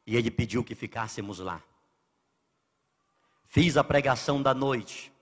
E 0.06 0.16
ele 0.16 0.30
pediu 0.30 0.64
que 0.64 0.74
ficássemos 0.74 1.40
lá. 1.40 1.60
Fiz 3.44 3.76
a 3.76 3.84
pregação 3.84 4.40
da 4.40 4.54
noite. 4.54 5.12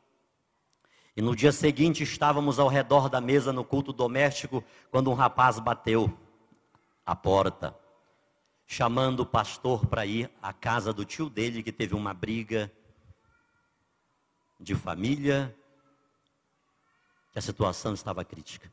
E 1.17 1.23
no 1.23 1.35
dia 1.35 1.51
seguinte 1.51 2.05
estávamos 2.05 2.61
ao 2.61 2.69
redor 2.69 3.09
da 3.09 3.21
mesa 3.21 3.53
no 3.53 3.65
culto 3.65 3.93
doméstico 3.93 4.63
quando 4.91 5.11
um 5.11 5.15
rapaz 5.15 5.59
bateu 5.59 6.17
a 7.11 7.17
porta, 7.17 7.77
chamando 8.65 9.21
o 9.21 9.27
pastor 9.27 9.85
para 9.85 10.07
ir 10.07 10.31
à 10.41 10.53
casa 10.53 10.93
do 10.93 11.05
tio 11.05 11.29
dele 11.29 11.61
que 11.61 11.73
teve 11.73 11.93
uma 11.93 12.15
briga 12.15 12.73
de 14.61 14.77
família, 14.77 15.53
que 17.33 17.39
a 17.41 17.43
situação 17.43 17.95
estava 17.95 18.25
crítica. 18.25 18.71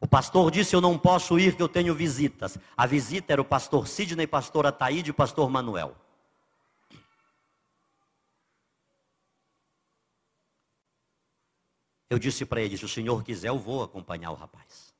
O 0.00 0.08
pastor 0.08 0.50
disse: 0.50 0.74
Eu 0.74 0.80
não 0.80 0.98
posso 0.98 1.38
ir, 1.38 1.54
que 1.54 1.62
eu 1.62 1.68
tenho 1.68 1.94
visitas. 1.94 2.58
A 2.76 2.86
visita 2.86 3.32
era 3.32 3.40
o 3.40 3.44
pastor 3.44 3.86
Sidney, 3.86 4.26
pastor 4.26 4.66
Ataíde 4.66 5.10
e 5.10 5.12
pastor 5.12 5.48
Manuel. 5.48 5.94
Eu 12.08 12.18
disse 12.18 12.44
para 12.44 12.60
ele: 12.60 12.76
Se 12.76 12.84
o 12.84 12.88
senhor 12.88 13.22
quiser, 13.22 13.50
eu 13.50 13.60
vou 13.60 13.84
acompanhar 13.84 14.32
o 14.32 14.34
rapaz. 14.34 14.92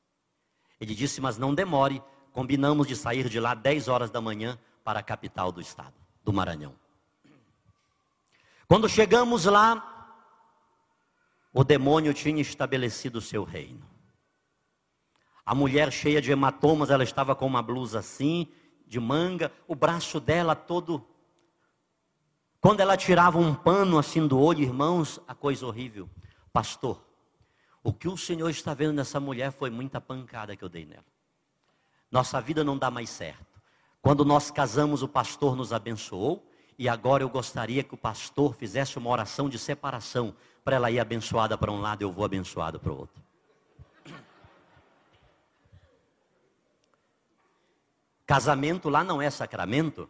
Ele 0.81 0.95
disse: 0.95 1.21
Mas 1.21 1.37
não 1.37 1.53
demore. 1.53 2.01
Combinamos 2.33 2.87
de 2.87 2.95
sair 2.95 3.29
de 3.29 3.41
lá 3.41 3.55
10 3.55 3.89
horas 3.89 4.11
da 4.11 4.21
manhã 4.21 4.59
para 4.85 5.01
a 5.01 5.03
capital 5.03 5.51
do 5.51 5.61
estado, 5.61 5.95
do 6.25 6.33
Maranhão. 6.33 6.75
Quando 8.67 8.89
chegamos 8.89 9.47
lá, 9.47 10.17
o 11.53 11.65
demônio 11.65 12.15
tinha 12.15 12.41
estabelecido 12.41 13.19
o 13.19 13.23
seu 13.23 13.43
reino. 13.43 13.85
A 15.45 15.55
mulher 15.55 15.93
cheia 15.93 16.23
de 16.23 16.31
hematomas, 16.31 16.91
ela 16.91 17.03
estava 17.03 17.35
com 17.35 17.47
uma 17.47 17.63
blusa 17.63 17.99
assim, 17.99 18.47
de 18.87 19.01
manga, 19.01 19.53
o 19.67 19.75
braço 19.75 20.21
dela 20.21 20.55
todo. 20.55 21.05
Quando 22.61 22.81
ela 22.81 22.97
tirava 22.97 23.39
um 23.39 23.55
pano 23.55 23.99
assim 23.99 24.27
do 24.27 24.39
olho, 24.39 24.63
irmãos, 24.63 25.21
a 25.27 25.35
coisa 25.35 25.67
horrível. 25.67 26.09
Pastor, 26.53 27.05
o 27.83 27.93
que 27.93 28.07
o 28.07 28.17
Senhor 28.17 28.49
está 28.51 28.75
vendo 28.75 28.93
nessa 28.93 29.19
mulher 29.19 29.51
foi 29.51 29.71
muita 29.71 30.01
pancada 30.01 30.55
que 30.55 30.63
eu 30.63 30.69
dei 30.69 30.85
nela. 30.85 31.05
Nossa 32.11 32.41
vida 32.41 32.65
não 32.65 32.77
dá 32.77 32.91
mais 32.91 33.09
certo. 33.09 33.47
Quando 34.03 34.25
nós 34.25 34.51
casamos, 34.51 35.03
o 35.03 35.09
pastor 35.09 35.55
nos 35.55 35.73
abençoou. 35.73 36.47
E 36.79 36.89
agora 36.89 37.23
eu 37.23 37.29
gostaria 37.29 37.85
que 37.85 37.95
o 37.95 37.99
pastor 37.99 38.55
fizesse 38.55 38.97
uma 38.99 39.11
oração 39.11 39.51
de 39.51 39.59
separação 39.59 40.35
para 40.65 40.77
ela 40.77 40.91
ir 40.91 40.99
abençoada 40.99 41.57
para 41.59 41.71
um 41.71 41.81
lado 41.81 42.03
eu 42.03 42.11
vou 42.11 42.25
abençoado 42.25 42.81
para 42.81 42.91
o 42.91 42.99
outro. 42.99 43.23
Casamento 48.27 48.89
lá 48.89 49.05
não 49.05 49.21
é 49.21 49.29
sacramento, 49.29 50.09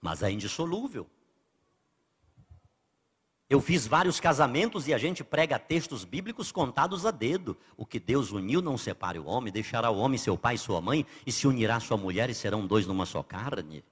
mas 0.00 0.22
é 0.22 0.30
indissolúvel. 0.30 1.10
Eu 3.48 3.60
fiz 3.60 3.86
vários 3.86 4.18
casamentos 4.18 4.88
e 4.88 4.94
a 4.94 4.98
gente 4.98 5.22
prega 5.22 5.56
textos 5.56 6.04
bíblicos 6.04 6.50
contados 6.50 7.06
a 7.06 7.12
dedo. 7.12 7.56
O 7.76 7.86
que 7.86 8.00
Deus 8.00 8.32
uniu 8.32 8.60
não 8.60 8.76
separe 8.76 9.20
o 9.20 9.26
homem, 9.26 9.52
deixará 9.52 9.88
o 9.88 9.98
homem 9.98 10.18
seu 10.18 10.36
pai 10.36 10.56
e 10.56 10.58
sua 10.58 10.80
mãe, 10.80 11.06
e 11.24 11.30
se 11.30 11.46
unirá 11.46 11.78
sua 11.78 11.96
mulher 11.96 12.28
e 12.28 12.34
serão 12.34 12.66
dois 12.66 12.86
numa 12.86 13.06
só 13.06 13.22
carne. 13.22 13.84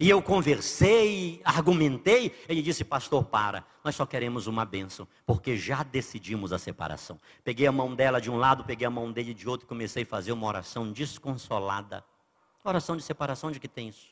E 0.00 0.10
eu 0.10 0.20
conversei, 0.20 1.40
argumentei, 1.44 2.34
ele 2.48 2.60
disse, 2.60 2.82
pastor, 2.82 3.24
para, 3.26 3.64
nós 3.84 3.94
só 3.94 4.04
queremos 4.04 4.48
uma 4.48 4.64
bênção, 4.64 5.06
porque 5.24 5.56
já 5.56 5.84
decidimos 5.84 6.52
a 6.52 6.58
separação. 6.58 7.20
Peguei 7.44 7.68
a 7.68 7.72
mão 7.72 7.94
dela 7.94 8.20
de 8.20 8.28
um 8.28 8.36
lado, 8.36 8.64
peguei 8.64 8.84
a 8.84 8.90
mão 8.90 9.12
dele 9.12 9.32
de 9.32 9.48
outro, 9.48 9.68
comecei 9.68 10.02
a 10.02 10.06
fazer 10.06 10.32
uma 10.32 10.48
oração 10.48 10.90
desconsolada. 10.90 12.04
Oração 12.64 12.96
de 12.96 13.04
separação, 13.04 13.52
de 13.52 13.60
que 13.60 13.68
tem 13.68 13.90
isso? 13.90 14.08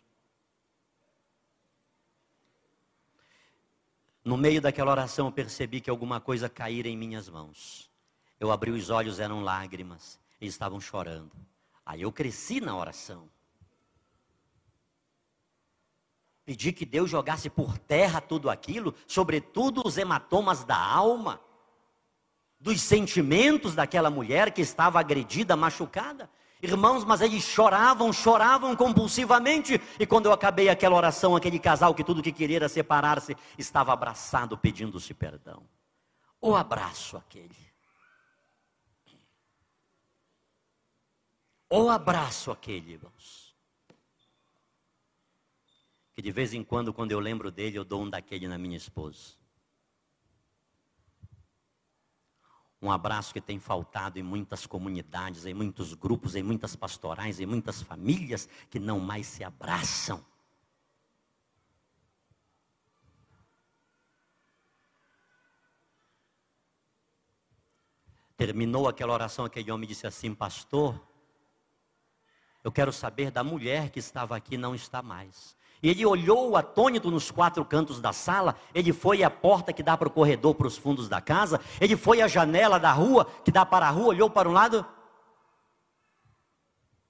No 4.24 4.36
meio 4.36 4.60
daquela 4.60 4.90
oração 4.90 5.26
eu 5.26 5.32
percebi 5.32 5.80
que 5.80 5.90
alguma 5.90 6.20
coisa 6.20 6.48
caíra 6.48 6.88
em 6.88 6.96
minhas 6.96 7.28
mãos. 7.28 7.90
Eu 8.38 8.50
abri 8.50 8.70
os 8.70 8.90
olhos, 8.90 9.18
eram 9.18 9.42
lágrimas, 9.42 10.18
eles 10.40 10.54
estavam 10.54 10.80
chorando. 10.80 11.32
Aí 11.84 12.02
eu 12.02 12.12
cresci 12.12 12.60
na 12.60 12.76
oração. 12.76 13.28
Pedi 16.44 16.72
que 16.72 16.84
Deus 16.84 17.08
jogasse 17.08 17.48
por 17.48 17.78
terra 17.78 18.20
tudo 18.20 18.50
aquilo, 18.50 18.94
sobretudo 19.06 19.82
os 19.84 19.96
hematomas 19.96 20.64
da 20.64 20.76
alma, 20.76 21.40
dos 22.58 22.80
sentimentos 22.80 23.74
daquela 23.74 24.10
mulher 24.10 24.52
que 24.52 24.60
estava 24.60 25.00
agredida, 25.00 25.56
machucada. 25.56 26.30
Irmãos, 26.62 27.04
mas 27.04 27.20
eles 27.20 27.42
choravam, 27.42 28.12
choravam 28.12 28.76
compulsivamente. 28.76 29.80
E 29.98 30.06
quando 30.06 30.26
eu 30.26 30.32
acabei 30.32 30.68
aquela 30.68 30.96
oração, 30.96 31.34
aquele 31.34 31.58
casal 31.58 31.94
que 31.94 32.04
tudo 32.04 32.22
que 32.22 32.32
queria 32.32 32.56
era 32.56 32.68
separar-se, 32.68 33.36
estava 33.56 33.92
abraçado 33.92 34.58
pedindo-se 34.58 35.14
perdão. 35.14 35.62
O 36.40 36.54
abraço 36.54 37.16
aquele. 37.16 37.56
O 41.70 41.88
abraço 41.88 42.50
aquele, 42.50 42.92
irmãos 42.92 43.50
que 46.20 46.22
de 46.22 46.30
vez 46.30 46.52
em 46.52 46.62
quando, 46.62 46.92
quando 46.92 47.12
eu 47.12 47.18
lembro 47.18 47.50
dele, 47.50 47.78
eu 47.78 47.84
dou 47.84 48.02
um 48.02 48.10
daquele 48.10 48.46
na 48.46 48.58
minha 48.58 48.76
esposa. 48.76 49.39
Um 52.82 52.90
abraço 52.90 53.32
que 53.32 53.40
tem 53.40 53.58
faltado 53.58 54.18
em 54.18 54.22
muitas 54.22 54.66
comunidades, 54.66 55.44
em 55.44 55.52
muitos 55.52 55.92
grupos, 55.92 56.34
em 56.34 56.42
muitas 56.42 56.74
pastorais, 56.74 57.38
em 57.38 57.44
muitas 57.44 57.82
famílias 57.82 58.48
que 58.70 58.78
não 58.78 58.98
mais 58.98 59.26
se 59.26 59.44
abraçam. 59.44 60.24
Terminou 68.34 68.88
aquela 68.88 69.12
oração, 69.12 69.44
aquele 69.44 69.70
homem 69.70 69.86
disse 69.86 70.06
assim: 70.06 70.34
Pastor, 70.34 70.98
eu 72.64 72.72
quero 72.72 72.90
saber 72.90 73.30
da 73.30 73.44
mulher 73.44 73.90
que 73.90 73.98
estava 73.98 74.34
aqui, 74.34 74.56
não 74.56 74.74
está 74.74 75.02
mais. 75.02 75.54
Ele 75.82 76.04
olhou 76.04 76.56
atônito 76.56 77.10
nos 77.10 77.30
quatro 77.30 77.64
cantos 77.64 78.00
da 78.00 78.12
sala, 78.12 78.54
ele 78.74 78.92
foi 78.92 79.22
à 79.22 79.30
porta 79.30 79.72
que 79.72 79.82
dá 79.82 79.96
para 79.96 80.08
o 80.08 80.10
corredor, 80.10 80.54
para 80.54 80.66
os 80.66 80.76
fundos 80.76 81.08
da 81.08 81.20
casa, 81.20 81.60
ele 81.80 81.96
foi 81.96 82.20
à 82.20 82.28
janela 82.28 82.78
da 82.78 82.92
rua 82.92 83.26
que 83.44 83.50
dá 83.50 83.64
para 83.64 83.86
a 83.86 83.90
rua, 83.90 84.08
olhou 84.08 84.28
para 84.28 84.48
um 84.48 84.52
lado. 84.52 84.84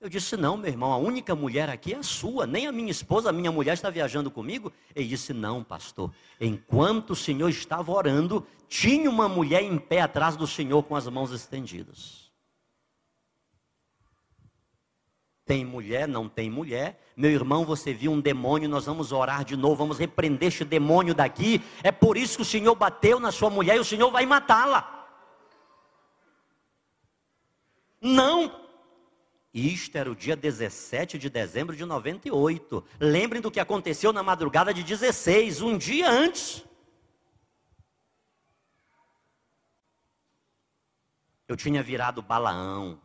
Eu 0.00 0.08
disse: 0.08 0.36
Não, 0.36 0.56
meu 0.56 0.70
irmão, 0.70 0.92
a 0.92 0.96
única 0.96 1.34
mulher 1.34 1.68
aqui 1.68 1.92
é 1.92 1.98
a 1.98 2.02
sua, 2.02 2.46
nem 2.46 2.66
a 2.66 2.72
minha 2.72 2.90
esposa, 2.90 3.28
a 3.28 3.32
minha 3.32 3.52
mulher 3.52 3.74
está 3.74 3.90
viajando 3.90 4.30
comigo. 4.30 4.72
Ele 4.94 5.06
disse: 5.06 5.34
Não, 5.34 5.62
pastor, 5.62 6.10
enquanto 6.40 7.10
o 7.10 7.16
senhor 7.16 7.50
estava 7.50 7.92
orando, 7.92 8.46
tinha 8.66 9.10
uma 9.10 9.28
mulher 9.28 9.62
em 9.62 9.78
pé 9.78 10.00
atrás 10.00 10.36
do 10.36 10.46
senhor 10.46 10.82
com 10.84 10.96
as 10.96 11.06
mãos 11.06 11.32
estendidas. 11.32 12.19
Tem 15.50 15.64
mulher, 15.64 16.06
não 16.06 16.28
tem 16.28 16.48
mulher. 16.48 16.96
Meu 17.16 17.28
irmão, 17.28 17.64
você 17.64 17.92
viu 17.92 18.12
um 18.12 18.20
demônio, 18.20 18.68
nós 18.68 18.86
vamos 18.86 19.10
orar 19.10 19.44
de 19.44 19.56
novo, 19.56 19.74
vamos 19.74 19.98
repreender 19.98 20.46
este 20.46 20.64
demônio 20.64 21.12
daqui. 21.12 21.60
É 21.82 21.90
por 21.90 22.16
isso 22.16 22.36
que 22.36 22.42
o 22.42 22.44
Senhor 22.44 22.72
bateu 22.76 23.18
na 23.18 23.32
sua 23.32 23.50
mulher 23.50 23.74
e 23.74 23.80
o 23.80 23.84
Senhor 23.84 24.12
vai 24.12 24.24
matá-la. 24.24 25.08
Não. 28.00 28.64
Isto 29.52 29.98
era 29.98 30.08
o 30.08 30.14
dia 30.14 30.36
17 30.36 31.18
de 31.18 31.28
dezembro 31.28 31.74
de 31.74 31.84
98. 31.84 32.84
Lembrem 33.00 33.42
do 33.42 33.50
que 33.50 33.58
aconteceu 33.58 34.12
na 34.12 34.22
madrugada 34.22 34.72
de 34.72 34.84
16, 34.84 35.62
um 35.62 35.76
dia 35.76 36.08
antes. 36.08 36.64
Eu 41.48 41.56
tinha 41.56 41.82
virado 41.82 42.22
Balaão. 42.22 43.00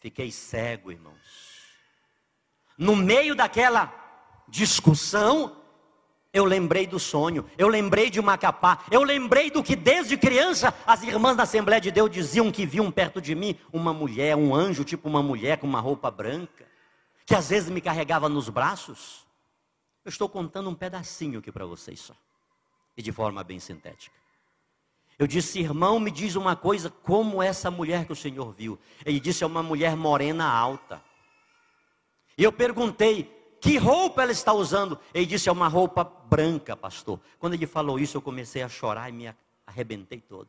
Fiquei 0.00 0.32
cego, 0.32 0.90
irmãos. 0.90 1.14
No 2.76 2.96
meio 2.96 3.34
daquela 3.34 3.92
discussão, 4.48 5.60
eu 6.32 6.46
lembrei 6.46 6.86
do 6.86 6.98
sonho, 6.98 7.48
eu 7.58 7.68
lembrei 7.68 8.08
de 8.08 8.20
Macapá, 8.22 8.82
eu 8.90 9.02
lembrei 9.02 9.50
do 9.50 9.62
que 9.62 9.76
desde 9.76 10.16
criança 10.16 10.74
as 10.86 11.02
irmãs 11.02 11.36
da 11.36 11.42
Assembleia 11.42 11.80
de 11.80 11.90
Deus 11.90 12.10
diziam 12.10 12.50
que 12.50 12.64
viam 12.64 12.90
perto 12.90 13.20
de 13.20 13.34
mim 13.34 13.58
uma 13.70 13.92
mulher, 13.92 14.36
um 14.36 14.54
anjo, 14.54 14.84
tipo 14.84 15.06
uma 15.06 15.22
mulher 15.22 15.58
com 15.58 15.66
uma 15.66 15.80
roupa 15.80 16.10
branca, 16.10 16.66
que 17.26 17.34
às 17.34 17.50
vezes 17.50 17.68
me 17.68 17.82
carregava 17.82 18.28
nos 18.28 18.48
braços. 18.48 19.26
Eu 20.02 20.08
estou 20.08 20.30
contando 20.30 20.70
um 20.70 20.74
pedacinho 20.74 21.40
aqui 21.40 21.52
para 21.52 21.66
vocês 21.66 22.00
só, 22.00 22.14
e 22.96 23.02
de 23.02 23.12
forma 23.12 23.44
bem 23.44 23.60
sintética. 23.60 24.19
Eu 25.20 25.26
disse, 25.26 25.60
irmão, 25.60 26.00
me 26.00 26.10
diz 26.10 26.34
uma 26.34 26.56
coisa, 26.56 26.88
como 26.88 27.42
essa 27.42 27.70
mulher 27.70 28.06
que 28.06 28.12
o 28.12 28.16
Senhor 28.16 28.50
viu? 28.54 28.78
Ele 29.04 29.20
disse, 29.20 29.44
é 29.44 29.46
uma 29.46 29.62
mulher 29.62 29.94
morena 29.94 30.50
alta. 30.50 31.02
E 32.38 32.42
eu 32.42 32.50
perguntei, 32.50 33.30
que 33.60 33.76
roupa 33.76 34.22
ela 34.22 34.32
está 34.32 34.54
usando? 34.54 34.98
Ele 35.12 35.26
disse, 35.26 35.50
é 35.50 35.52
uma 35.52 35.68
roupa 35.68 36.02
branca, 36.04 36.74
pastor. 36.74 37.20
Quando 37.38 37.52
ele 37.52 37.66
falou 37.66 37.98
isso, 37.98 38.16
eu 38.16 38.22
comecei 38.22 38.62
a 38.62 38.68
chorar 38.70 39.10
e 39.10 39.12
me 39.12 39.34
arrebentei 39.66 40.22
todo. 40.22 40.48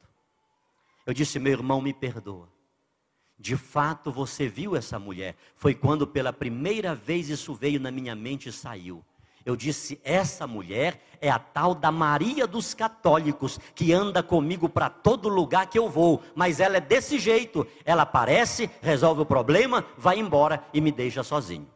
Eu 1.06 1.14
disse, 1.14 1.38
meu 1.38 1.52
irmão, 1.52 1.82
me 1.82 1.94
perdoa. 1.94 2.48
de 3.42 3.58
fato 3.58 4.12
você 4.12 4.48
viu 4.48 4.76
essa 4.76 5.00
mulher. 5.00 5.36
Foi 5.56 5.74
quando 5.74 6.06
pela 6.06 6.32
primeira 6.32 6.94
vez 6.94 7.28
isso 7.28 7.56
veio 7.56 7.80
na 7.80 7.90
minha 7.90 8.16
mente 8.16 8.50
e 8.50 8.52
saiu. 8.52 9.04
Eu 9.46 9.56
disse: 9.56 10.00
essa 10.04 10.46
mulher 10.46 11.02
é 11.20 11.30
a 11.30 11.39
tal 11.39 11.74
da 11.74 11.92
Maria 11.92 12.46
dos 12.46 12.74
Católicos, 12.74 13.60
que 13.74 13.92
anda 13.92 14.22
comigo 14.22 14.70
para 14.70 14.89
todo 14.89 15.30
lugar 15.30 15.68
que 15.68 15.80
eu 15.80 15.89
vou, 15.89 16.22
mas 16.36 16.60
ela 16.60 16.78
é 16.78 16.82
desse 16.82 17.18
jeito: 17.18 17.66
ela 17.84 18.04
aparece, 18.04 18.70
resolve 18.82 19.22
o 19.22 19.26
problema, 19.26 19.86
vai 19.98 20.20
embora 20.20 20.64
e 20.74 20.80
me 20.80 20.92
deixa 20.92 21.24
sozinho. 21.24 21.68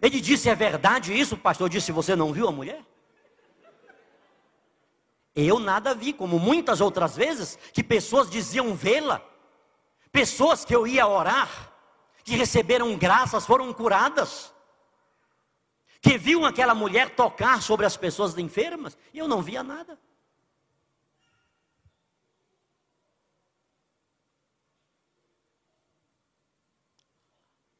Ele 0.00 0.20
disse: 0.20 0.48
é 0.48 0.54
verdade 0.54 1.18
isso, 1.18 1.36
pastor? 1.36 1.66
Eu 1.66 1.70
disse: 1.70 1.92
você 1.92 2.16
não 2.16 2.32
viu 2.32 2.48
a 2.48 2.52
mulher? 2.52 2.80
Eu 5.34 5.58
nada 5.58 5.94
vi, 5.94 6.12
como 6.12 6.38
muitas 6.38 6.80
outras 6.80 7.16
vezes, 7.16 7.58
que 7.72 7.82
pessoas 7.82 8.30
diziam 8.30 8.74
vê-la, 8.74 9.22
pessoas 10.10 10.62
que 10.62 10.74
eu 10.74 10.86
ia 10.86 11.06
orar, 11.06 11.72
que 12.22 12.36
receberam 12.36 12.96
graças, 12.96 13.46
foram 13.46 13.72
curadas 13.72 14.52
que 16.02 16.18
viu 16.18 16.44
aquela 16.44 16.74
mulher 16.74 17.14
tocar 17.14 17.62
sobre 17.62 17.86
as 17.86 17.96
pessoas 17.96 18.36
enfermas, 18.36 18.98
e 19.14 19.18
eu 19.18 19.28
não 19.28 19.40
via 19.40 19.62
nada. 19.62 19.96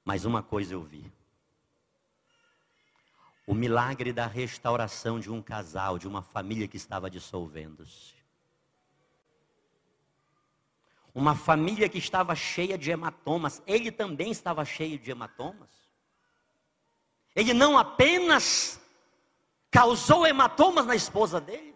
Mas 0.05 0.25
uma 0.25 0.41
coisa 0.41 0.73
eu 0.73 0.83
vi. 0.85 1.13
O 3.45 3.55
milagre 3.55 4.13
da 4.13 4.27
restauração 4.29 5.19
de 5.19 5.29
um 5.29 5.43
casal, 5.43 5.99
de 5.99 6.07
uma 6.07 6.23
família 6.23 6.69
que 6.69 6.77
estava 6.77 7.11
dissolvendo-se. 7.11 8.15
Uma 11.13 11.35
família 11.35 11.89
que 11.89 11.99
estava 11.99 12.37
cheia 12.37 12.79
de 12.79 12.91
hematomas, 12.91 13.61
ele 13.67 13.91
também 13.91 14.31
estava 14.31 14.65
cheio 14.65 14.97
de 14.97 15.11
hematomas. 15.11 15.82
Ele 17.35 17.55
não 17.55 17.79
apenas 17.79 18.81
causou 19.71 20.27
hematomas 20.27 20.85
na 20.85 20.95
esposa 20.95 21.41
dele, 21.41 21.75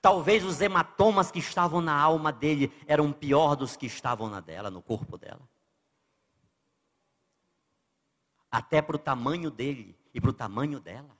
talvez 0.00 0.44
os 0.44 0.60
hematomas 0.60 1.30
que 1.30 1.38
estavam 1.38 1.80
na 1.80 1.94
alma 1.94 2.32
dele 2.32 2.72
eram 2.86 3.12
pior 3.12 3.54
dos 3.54 3.76
que 3.76 3.86
estavam 3.86 4.28
na 4.30 4.40
dela, 4.40 4.70
no 4.70 4.80
corpo 4.80 5.18
dela. 5.18 5.46
Até 8.50 8.80
para 8.80 8.96
o 8.96 8.98
tamanho 8.98 9.50
dele 9.50 9.96
e 10.14 10.20
para 10.20 10.30
o 10.30 10.34
tamanho 10.34 10.80
dela. 10.80 11.16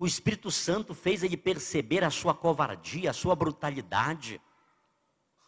O 0.00 0.06
Espírito 0.06 0.50
Santo 0.50 0.94
fez 0.94 1.22
ele 1.22 1.36
perceber 1.36 2.02
a 2.02 2.10
sua 2.10 2.34
covardia, 2.34 3.10
a 3.10 3.14
sua 3.14 3.36
brutalidade, 3.36 4.40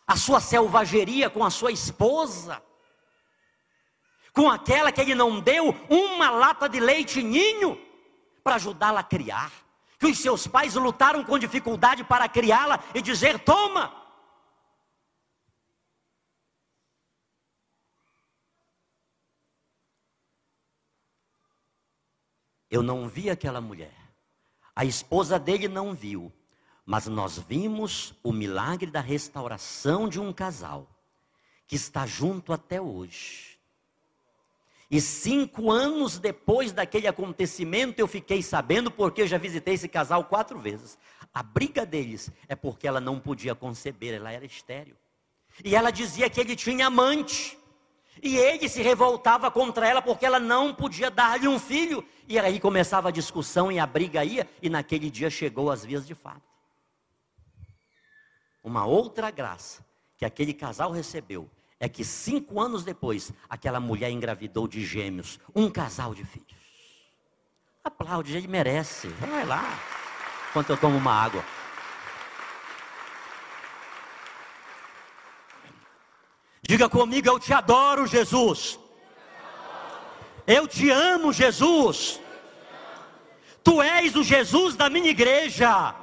a 0.06 0.16
sua 0.16 0.38
selvageria 0.38 1.30
com 1.30 1.42
a 1.44 1.50
sua 1.50 1.72
esposa 1.72 2.62
com 4.34 4.50
aquela 4.50 4.90
que 4.90 5.00
ele 5.00 5.14
não 5.14 5.40
deu 5.40 5.70
uma 5.88 6.28
lata 6.28 6.68
de 6.68 6.80
leite 6.80 7.22
ninho 7.22 7.80
para 8.42 8.56
ajudá-la 8.56 9.00
a 9.00 9.04
criar. 9.04 9.52
Que 9.98 10.06
os 10.06 10.18
seus 10.18 10.46
pais 10.46 10.74
lutaram 10.74 11.24
com 11.24 11.38
dificuldade 11.38 12.02
para 12.02 12.28
criá-la 12.28 12.82
e 12.94 13.00
dizer: 13.00 13.38
toma. 13.38 14.02
Eu 22.68 22.82
não 22.82 23.08
vi 23.08 23.30
aquela 23.30 23.60
mulher, 23.60 23.94
a 24.74 24.84
esposa 24.84 25.38
dele 25.38 25.68
não 25.68 25.94
viu, 25.94 26.32
mas 26.84 27.06
nós 27.06 27.38
vimos 27.38 28.12
o 28.20 28.32
milagre 28.32 28.90
da 28.90 29.00
restauração 29.00 30.08
de 30.08 30.18
um 30.18 30.32
casal 30.32 30.88
que 31.68 31.76
está 31.76 32.04
junto 32.04 32.52
até 32.52 32.80
hoje. 32.80 33.53
E 34.94 35.00
cinco 35.00 35.72
anos 35.72 36.20
depois 36.20 36.70
daquele 36.70 37.08
acontecimento, 37.08 37.98
eu 37.98 38.06
fiquei 38.06 38.40
sabendo, 38.40 38.92
porque 38.92 39.22
eu 39.22 39.26
já 39.26 39.36
visitei 39.36 39.74
esse 39.74 39.88
casal 39.88 40.22
quatro 40.22 40.56
vezes. 40.56 40.96
A 41.34 41.42
briga 41.42 41.84
deles 41.84 42.30
é 42.46 42.54
porque 42.54 42.86
ela 42.86 43.00
não 43.00 43.18
podia 43.18 43.56
conceber, 43.56 44.14
ela 44.14 44.30
era 44.30 44.46
estéril. 44.46 44.94
E 45.64 45.74
ela 45.74 45.90
dizia 45.90 46.30
que 46.30 46.40
ele 46.40 46.54
tinha 46.54 46.86
amante. 46.86 47.58
E 48.22 48.36
ele 48.36 48.68
se 48.68 48.82
revoltava 48.82 49.50
contra 49.50 49.84
ela 49.84 50.00
porque 50.00 50.24
ela 50.24 50.38
não 50.38 50.72
podia 50.72 51.10
dar-lhe 51.10 51.48
um 51.48 51.58
filho. 51.58 52.06
E 52.28 52.38
aí 52.38 52.60
começava 52.60 53.08
a 53.08 53.10
discussão 53.10 53.72
e 53.72 53.80
a 53.80 53.86
briga 53.88 54.24
ia, 54.24 54.48
e 54.62 54.70
naquele 54.70 55.10
dia 55.10 55.28
chegou 55.28 55.72
às 55.72 55.84
vias 55.84 56.06
de 56.06 56.14
fato. 56.14 56.48
Uma 58.62 58.86
outra 58.86 59.28
graça 59.32 59.84
que 60.16 60.24
aquele 60.24 60.54
casal 60.54 60.92
recebeu 60.92 61.50
é 61.78 61.88
que 61.88 62.04
cinco 62.04 62.60
anos 62.60 62.84
depois, 62.84 63.32
aquela 63.48 63.80
mulher 63.80 64.10
engravidou 64.10 64.66
de 64.66 64.84
gêmeos, 64.84 65.38
um 65.54 65.70
casal 65.70 66.14
de 66.14 66.24
filhos. 66.24 66.64
Aplaude, 67.82 68.36
ele 68.36 68.48
merece. 68.48 69.08
Vai 69.08 69.44
lá. 69.44 69.78
Enquanto 70.48 70.70
eu 70.70 70.76
tomo 70.76 70.96
uma 70.96 71.12
água. 71.12 71.44
Diga 76.62 76.88
comigo, 76.88 77.28
eu 77.28 77.38
te 77.38 77.52
adoro, 77.52 78.06
Jesus. 78.06 78.78
Eu 80.46 80.66
te 80.66 80.90
amo, 80.90 81.32
Jesus. 81.32 82.20
Tu 83.62 83.82
és 83.82 84.16
o 84.16 84.22
Jesus 84.22 84.74
da 84.74 84.88
minha 84.88 85.10
igreja. 85.10 85.94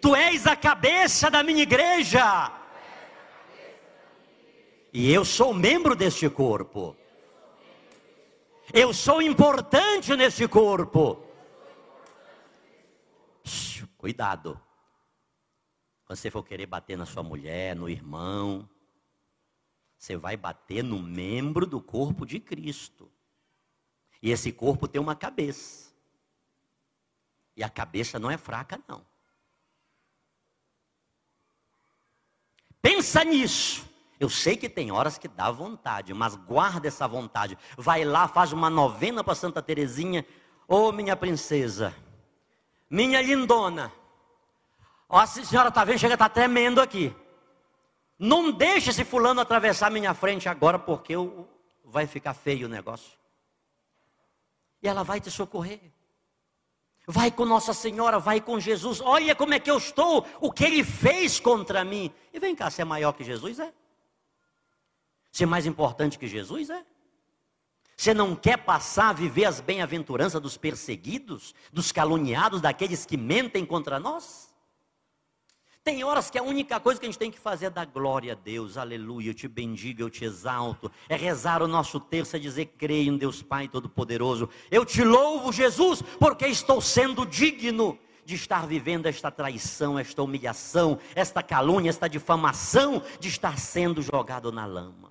Tu 0.00 0.14
és 0.14 0.46
a 0.46 0.56
cabeça 0.56 1.30
da 1.30 1.42
minha 1.42 1.62
igreja. 1.62 2.57
E 4.92 5.12
eu 5.12 5.24
sou 5.24 5.52
membro 5.52 5.94
deste 5.94 6.28
corpo. 6.30 6.96
Eu 8.72 8.92
sou 8.92 9.22
importante 9.22 10.14
neste 10.16 10.46
corpo. 10.46 11.24
Cuidado. 13.96 14.60
Quando 16.04 16.18
você 16.18 16.30
for 16.30 16.42
querer 16.42 16.66
bater 16.66 16.96
na 16.96 17.04
sua 17.04 17.22
mulher, 17.22 17.74
no 17.74 17.88
irmão, 17.88 18.68
você 19.98 20.16
vai 20.16 20.36
bater 20.36 20.82
no 20.82 20.98
membro 20.98 21.66
do 21.66 21.80
corpo 21.80 22.24
de 22.24 22.38
Cristo. 22.38 23.10
E 24.22 24.30
esse 24.30 24.52
corpo 24.52 24.86
tem 24.86 25.00
uma 25.00 25.16
cabeça. 25.16 25.92
E 27.56 27.62
a 27.62 27.68
cabeça 27.68 28.18
não 28.18 28.30
é 28.30 28.38
fraca, 28.38 28.80
não. 28.86 29.04
Pensa 32.80 33.24
nisso. 33.24 33.87
Eu 34.20 34.28
sei 34.28 34.56
que 34.56 34.68
tem 34.68 34.90
horas 34.90 35.16
que 35.16 35.28
dá 35.28 35.50
vontade, 35.50 36.12
mas 36.12 36.34
guarda 36.34 36.88
essa 36.88 37.06
vontade. 37.06 37.56
Vai 37.76 38.04
lá, 38.04 38.26
faz 38.26 38.52
uma 38.52 38.68
novena 38.68 39.22
para 39.22 39.34
Santa 39.34 39.62
Terezinha. 39.62 40.26
Ô 40.66 40.88
oh, 40.88 40.92
minha 40.92 41.16
princesa, 41.16 41.94
minha 42.90 43.22
lindona. 43.22 43.92
Ó, 45.08 45.18
a 45.18 45.26
senhora 45.26 45.68
está 45.68 45.84
vendo, 45.84 45.98
chega 45.98 46.14
está 46.14 46.28
tremendo 46.28 46.80
aqui. 46.80 47.14
Não 48.18 48.50
deixe 48.50 48.90
esse 48.90 49.04
fulano 49.04 49.40
atravessar 49.40 49.90
minha 49.90 50.12
frente 50.12 50.48
agora, 50.48 50.78
porque 50.78 51.14
eu, 51.14 51.48
vai 51.84 52.06
ficar 52.06 52.34
feio 52.34 52.66
o 52.66 52.70
negócio. 52.70 53.16
E 54.82 54.88
ela 54.88 55.04
vai 55.04 55.20
te 55.20 55.30
socorrer. 55.30 55.80
Vai 57.06 57.30
com 57.30 57.44
Nossa 57.44 57.72
Senhora, 57.72 58.18
vai 58.18 58.40
com 58.40 58.58
Jesus. 58.58 59.00
Olha 59.00 59.34
como 59.34 59.54
é 59.54 59.60
que 59.60 59.70
eu 59.70 59.78
estou, 59.78 60.26
o 60.40 60.52
que 60.52 60.64
ele 60.64 60.84
fez 60.84 61.38
contra 61.38 61.84
mim. 61.84 62.12
E 62.34 62.40
vem 62.40 62.54
cá, 62.54 62.68
você 62.68 62.82
é 62.82 62.84
maior 62.84 63.12
que 63.12 63.24
Jesus, 63.24 63.60
é? 63.60 63.72
Ser 65.38 65.46
mais 65.46 65.66
importante 65.66 66.18
que 66.18 66.26
Jesus 66.26 66.68
é? 66.68 66.84
Você 67.96 68.12
não 68.12 68.34
quer 68.34 68.56
passar 68.56 69.10
a 69.10 69.12
viver 69.12 69.44
as 69.44 69.60
bem-aventuranças 69.60 70.42
dos 70.42 70.56
perseguidos, 70.56 71.54
dos 71.72 71.92
caluniados, 71.92 72.60
daqueles 72.60 73.06
que 73.06 73.16
mentem 73.16 73.64
contra 73.64 74.00
nós? 74.00 74.52
Tem 75.84 76.02
horas 76.02 76.28
que 76.28 76.40
a 76.40 76.42
única 76.42 76.80
coisa 76.80 76.98
que 76.98 77.06
a 77.06 77.08
gente 77.08 77.20
tem 77.20 77.30
que 77.30 77.38
fazer 77.38 77.66
é 77.66 77.70
dar 77.70 77.86
glória 77.86 78.32
a 78.32 78.34
Deus, 78.34 78.76
aleluia, 78.76 79.30
eu 79.30 79.34
te 79.34 79.46
bendigo, 79.46 80.02
eu 80.02 80.10
te 80.10 80.24
exalto, 80.24 80.90
é 81.08 81.14
rezar 81.14 81.62
o 81.62 81.68
nosso 81.68 82.00
terço, 82.00 82.34
é 82.34 82.40
dizer 82.40 82.74
creio 82.76 83.12
em 83.12 83.16
Deus 83.16 83.40
Pai 83.40 83.68
Todo-Poderoso, 83.68 84.48
eu 84.72 84.84
te 84.84 85.04
louvo, 85.04 85.52
Jesus, 85.52 86.02
porque 86.18 86.48
estou 86.48 86.80
sendo 86.80 87.24
digno 87.24 87.96
de 88.24 88.34
estar 88.34 88.66
vivendo 88.66 89.06
esta 89.06 89.30
traição, 89.30 89.96
esta 89.96 90.20
humilhação, 90.20 90.98
esta 91.14 91.44
calúnia, 91.44 91.90
esta 91.90 92.08
difamação, 92.08 93.00
de 93.20 93.28
estar 93.28 93.56
sendo 93.56 94.02
jogado 94.02 94.50
na 94.50 94.66
lama. 94.66 95.07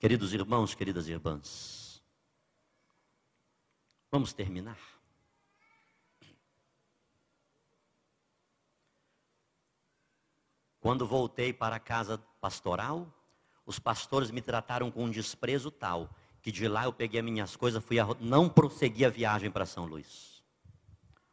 Queridos 0.00 0.32
irmãos, 0.32 0.74
queridas 0.74 1.08
irmãs, 1.08 2.02
vamos 4.10 4.32
terminar. 4.32 4.78
Quando 10.80 11.06
voltei 11.06 11.52
para 11.52 11.76
a 11.76 11.78
casa 11.78 12.16
pastoral, 12.40 13.14
os 13.66 13.78
pastores 13.78 14.30
me 14.30 14.40
trataram 14.40 14.90
com 14.90 15.04
um 15.04 15.10
desprezo 15.10 15.70
tal 15.70 16.08
que 16.40 16.50
de 16.50 16.66
lá 16.66 16.84
eu 16.84 16.94
peguei 16.94 17.20
as 17.20 17.26
minhas 17.26 17.54
coisas, 17.54 17.84
fui 17.84 18.00
a, 18.00 18.06
não 18.18 18.48
prossegui 18.48 19.04
a 19.04 19.10
viagem 19.10 19.50
para 19.50 19.66
São 19.66 19.84
Luís. 19.84 20.42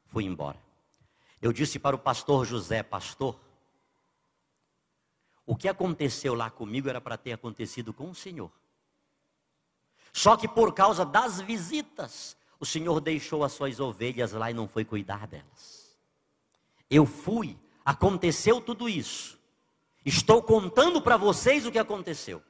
Fui 0.07 0.25
embora. 0.25 0.61
Eu 1.41 1.53
disse 1.53 1.79
para 1.79 1.95
o 1.95 1.99
pastor 1.99 2.45
José, 2.45 2.83
pastor, 2.83 3.39
o 5.47 5.55
que 5.55 5.69
aconteceu 5.69 6.35
lá 6.35 6.51
comigo 6.51 6.89
era 6.89 6.99
para 6.99 7.17
ter 7.17 7.31
acontecido 7.31 7.93
com 7.93 8.09
o 8.09 8.13
senhor. 8.13 8.51
Só 10.11 10.35
que 10.35 10.45
por 10.45 10.73
causa 10.73 11.05
das 11.05 11.39
visitas, 11.39 12.35
o 12.59 12.65
senhor 12.65 12.99
deixou 12.99 13.45
as 13.45 13.53
suas 13.53 13.79
ovelhas 13.79 14.33
lá 14.33 14.51
e 14.51 14.53
não 14.53 14.67
foi 14.67 14.83
cuidar 14.83 15.25
delas. 15.25 15.97
Eu 16.89 17.05
fui, 17.05 17.57
aconteceu 17.85 18.59
tudo 18.59 18.89
isso. 18.89 19.39
Estou 20.05 20.43
contando 20.43 21.01
para 21.01 21.15
vocês 21.15 21.65
o 21.65 21.71
que 21.71 21.79
aconteceu. 21.79 22.43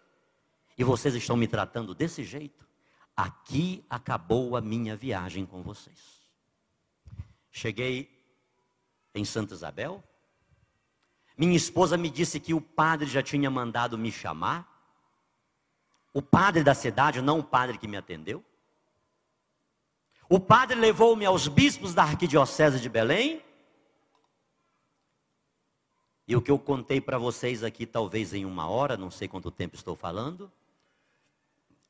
E 0.75 0.83
vocês 0.83 1.13
estão 1.13 1.37
me 1.37 1.47
tratando 1.47 1.93
desse 1.93 2.23
jeito. 2.23 2.67
Aqui 3.15 3.85
acabou 3.87 4.55
a 4.55 4.61
minha 4.61 4.95
viagem 4.95 5.45
com 5.45 5.61
vocês. 5.61 6.31
Cheguei 7.51 8.09
em 9.13 9.23
Santa 9.23 9.53
Isabel. 9.53 10.03
Minha 11.37 11.55
esposa 11.55 11.95
me 11.95 12.09
disse 12.09 12.39
que 12.39 12.53
o 12.53 12.59
padre 12.59 13.07
já 13.07 13.21
tinha 13.21 13.49
mandado 13.49 13.97
me 13.97 14.11
chamar. 14.11 14.67
O 16.11 16.21
padre 16.21 16.63
da 16.63 16.73
cidade, 16.73 17.21
não 17.21 17.39
o 17.39 17.43
padre 17.43 17.77
que 17.77 17.87
me 17.87 17.95
atendeu. 17.95 18.43
O 20.27 20.39
padre 20.39 20.75
levou-me 20.75 21.25
aos 21.25 21.47
bispos 21.47 21.93
da 21.93 22.03
arquidiocese 22.03 22.79
de 22.79 22.89
Belém. 22.89 23.41
E 26.27 26.35
o 26.35 26.41
que 26.41 26.51
eu 26.51 26.57
contei 26.57 26.99
para 26.99 27.17
vocês 27.17 27.63
aqui, 27.63 27.85
talvez 27.85 28.33
em 28.33 28.43
uma 28.43 28.67
hora, 28.67 28.97
não 28.97 29.11
sei 29.11 29.27
quanto 29.27 29.49
tempo 29.51 29.75
estou 29.75 29.95
falando, 29.95 30.51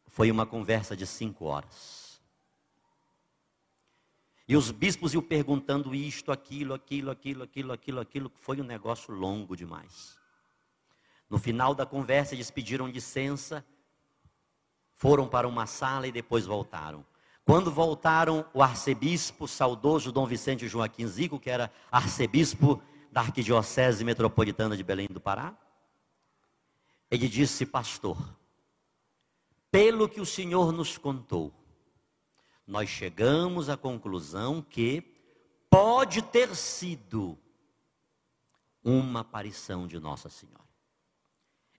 foi 0.05 0.29
uma 0.29 0.45
conversa 0.45 0.95
de 0.95 1.07
cinco 1.07 1.45
horas. 1.45 1.96
E 4.47 4.55
os 4.55 4.71
bispos 4.71 5.13
iam 5.13 5.21
perguntando 5.21 5.93
isto, 5.93 6.31
aquilo, 6.31 6.73
aquilo, 6.73 7.11
aquilo, 7.11 7.43
aquilo, 7.43 7.73
aquilo, 7.73 7.99
aquilo, 7.99 8.31
foi 8.35 8.61
um 8.61 8.63
negócio 8.63 9.13
longo 9.13 9.57
demais. 9.57 10.17
No 11.29 11.37
final 11.37 11.75
da 11.75 11.85
conversa, 11.85 12.33
eles 12.33 12.49
pediram 12.49 12.87
licença, 12.87 13.65
foram 14.93 15.27
para 15.27 15.47
uma 15.47 15.65
sala 15.65 16.07
e 16.07 16.11
depois 16.11 16.45
voltaram. 16.45 17.05
Quando 17.43 17.69
voltaram, 17.69 18.45
o 18.53 18.63
arcebispo 18.63 19.47
saudoso 19.47 20.11
Dom 20.11 20.25
Vicente 20.25 20.67
Joaquim 20.67 21.07
Zico, 21.07 21.39
que 21.39 21.49
era 21.49 21.71
arcebispo 21.91 22.81
da 23.11 23.21
Arquidiocese 23.21 24.03
Metropolitana 24.03 24.77
de 24.77 24.83
Belém 24.83 25.07
do 25.07 25.19
Pará, 25.19 25.55
ele 27.11 27.27
disse: 27.27 27.65
Pastor, 27.65 28.17
pelo 29.71 30.07
que 30.09 30.21
o 30.21 30.25
senhor 30.25 30.71
nos 30.71 30.97
contou, 30.97 31.53
nós 32.67 32.89
chegamos 32.89 33.69
à 33.69 33.77
conclusão 33.77 34.61
que 34.61 35.01
pode 35.69 36.21
ter 36.21 36.53
sido 36.53 37.39
uma 38.83 39.21
aparição 39.21 39.87
de 39.87 39.97
Nossa 39.99 40.29
Senhora. 40.29 40.67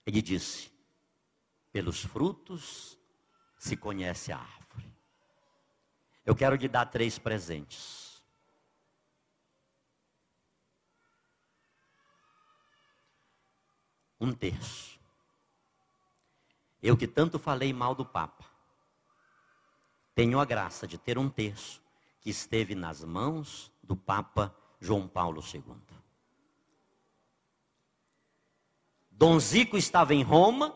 Ele 0.03 0.21
disse: 0.21 0.71
pelos 1.71 2.03
frutos 2.03 2.97
se 3.57 3.77
conhece 3.77 4.31
a 4.31 4.39
árvore. 4.39 4.91
Eu 6.25 6.35
quero 6.35 6.55
lhe 6.55 6.67
dar 6.67 6.87
três 6.87 7.19
presentes. 7.19 8.23
Um 14.19 14.33
terço. 14.33 14.99
Eu 16.81 16.97
que 16.97 17.07
tanto 17.07 17.37
falei 17.37 17.71
mal 17.71 17.93
do 17.93 18.05
Papa, 18.05 18.48
tenho 20.19 20.37
a 20.37 20.43
graça 20.43 20.85
de 20.85 20.97
ter 20.97 21.17
um 21.17 21.29
terço 21.29 21.81
que 22.19 22.29
esteve 22.29 22.75
nas 22.75 23.05
mãos 23.05 23.71
do 23.81 23.95
Papa 23.95 24.53
João 24.77 25.07
Paulo 25.07 25.41
II. 25.41 25.63
Dom 29.09 29.39
Zico 29.39 29.77
estava 29.77 30.13
em 30.13 30.21
Roma 30.21 30.75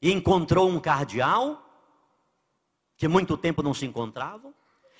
e 0.00 0.12
encontrou 0.12 0.70
um 0.70 0.78
cardeal 0.78 1.60
que 2.96 3.08
muito 3.08 3.36
tempo 3.36 3.64
não 3.64 3.74
se 3.74 3.84
encontravam. 3.84 4.54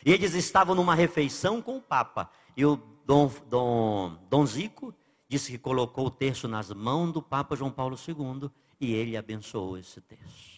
E 0.04 0.10
eles 0.10 0.34
estavam 0.34 0.74
numa 0.74 0.96
refeição 0.96 1.62
com 1.62 1.76
o 1.76 1.80
Papa. 1.80 2.28
E 2.56 2.66
o 2.66 2.74
Dom, 3.06 3.30
Dom, 3.48 4.18
Dom 4.28 4.44
Zico 4.44 4.92
disse 5.28 5.52
que 5.52 5.58
colocou 5.58 6.06
o 6.06 6.10
terço 6.10 6.48
nas 6.48 6.72
mãos 6.72 7.12
do 7.12 7.22
Papa 7.22 7.54
João 7.54 7.70
Paulo 7.70 7.96
II 7.96 8.50
e 8.80 8.92
ele 8.92 9.16
abençoou 9.16 9.78
esse 9.78 10.00
terço. 10.00 10.57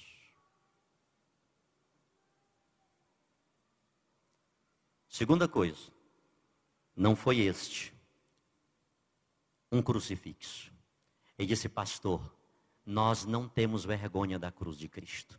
Segunda 5.21 5.47
coisa, 5.47 5.93
não 6.97 7.15
foi 7.15 7.41
este 7.41 7.93
um 9.71 9.83
crucifixo. 9.83 10.73
Ele 11.39 11.49
disse, 11.49 11.69
pastor, 11.69 12.35
nós 12.87 13.27
não 13.27 13.47
temos 13.47 13.85
vergonha 13.85 14.39
da 14.39 14.51
cruz 14.51 14.79
de 14.79 14.89
Cristo, 14.89 15.39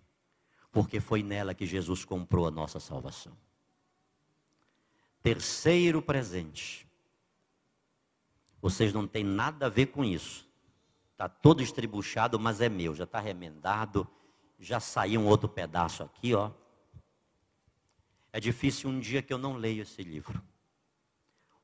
porque 0.71 0.99
foi 0.99 1.23
nela 1.23 1.55
que 1.55 1.65
Jesus 1.65 2.05
comprou 2.05 2.45
a 2.45 2.51
nossa 2.51 2.79
salvação. 2.79 3.35
Terceiro 5.23 5.99
presente. 5.99 6.87
Vocês 8.61 8.93
não 8.93 9.07
têm 9.07 9.23
nada 9.23 9.65
a 9.65 9.69
ver 9.69 9.87
com 9.87 10.05
isso. 10.05 10.47
Está 11.13 11.27
todo 11.27 11.63
estribuchado, 11.63 12.39
mas 12.39 12.61
é 12.61 12.69
meu. 12.69 12.93
Já 12.93 13.05
está 13.05 13.19
remendado. 13.19 14.07
Já 14.59 14.79
saiu 14.79 15.21
um 15.21 15.25
outro 15.25 15.49
pedaço 15.49 16.03
aqui, 16.03 16.35
ó. 16.35 16.51
É 18.33 18.39
difícil 18.39 18.89
um 18.89 18.99
dia 18.99 19.21
que 19.21 19.33
eu 19.33 19.37
não 19.37 19.55
leio 19.55 19.81
esse 19.81 20.01
livro. 20.03 20.41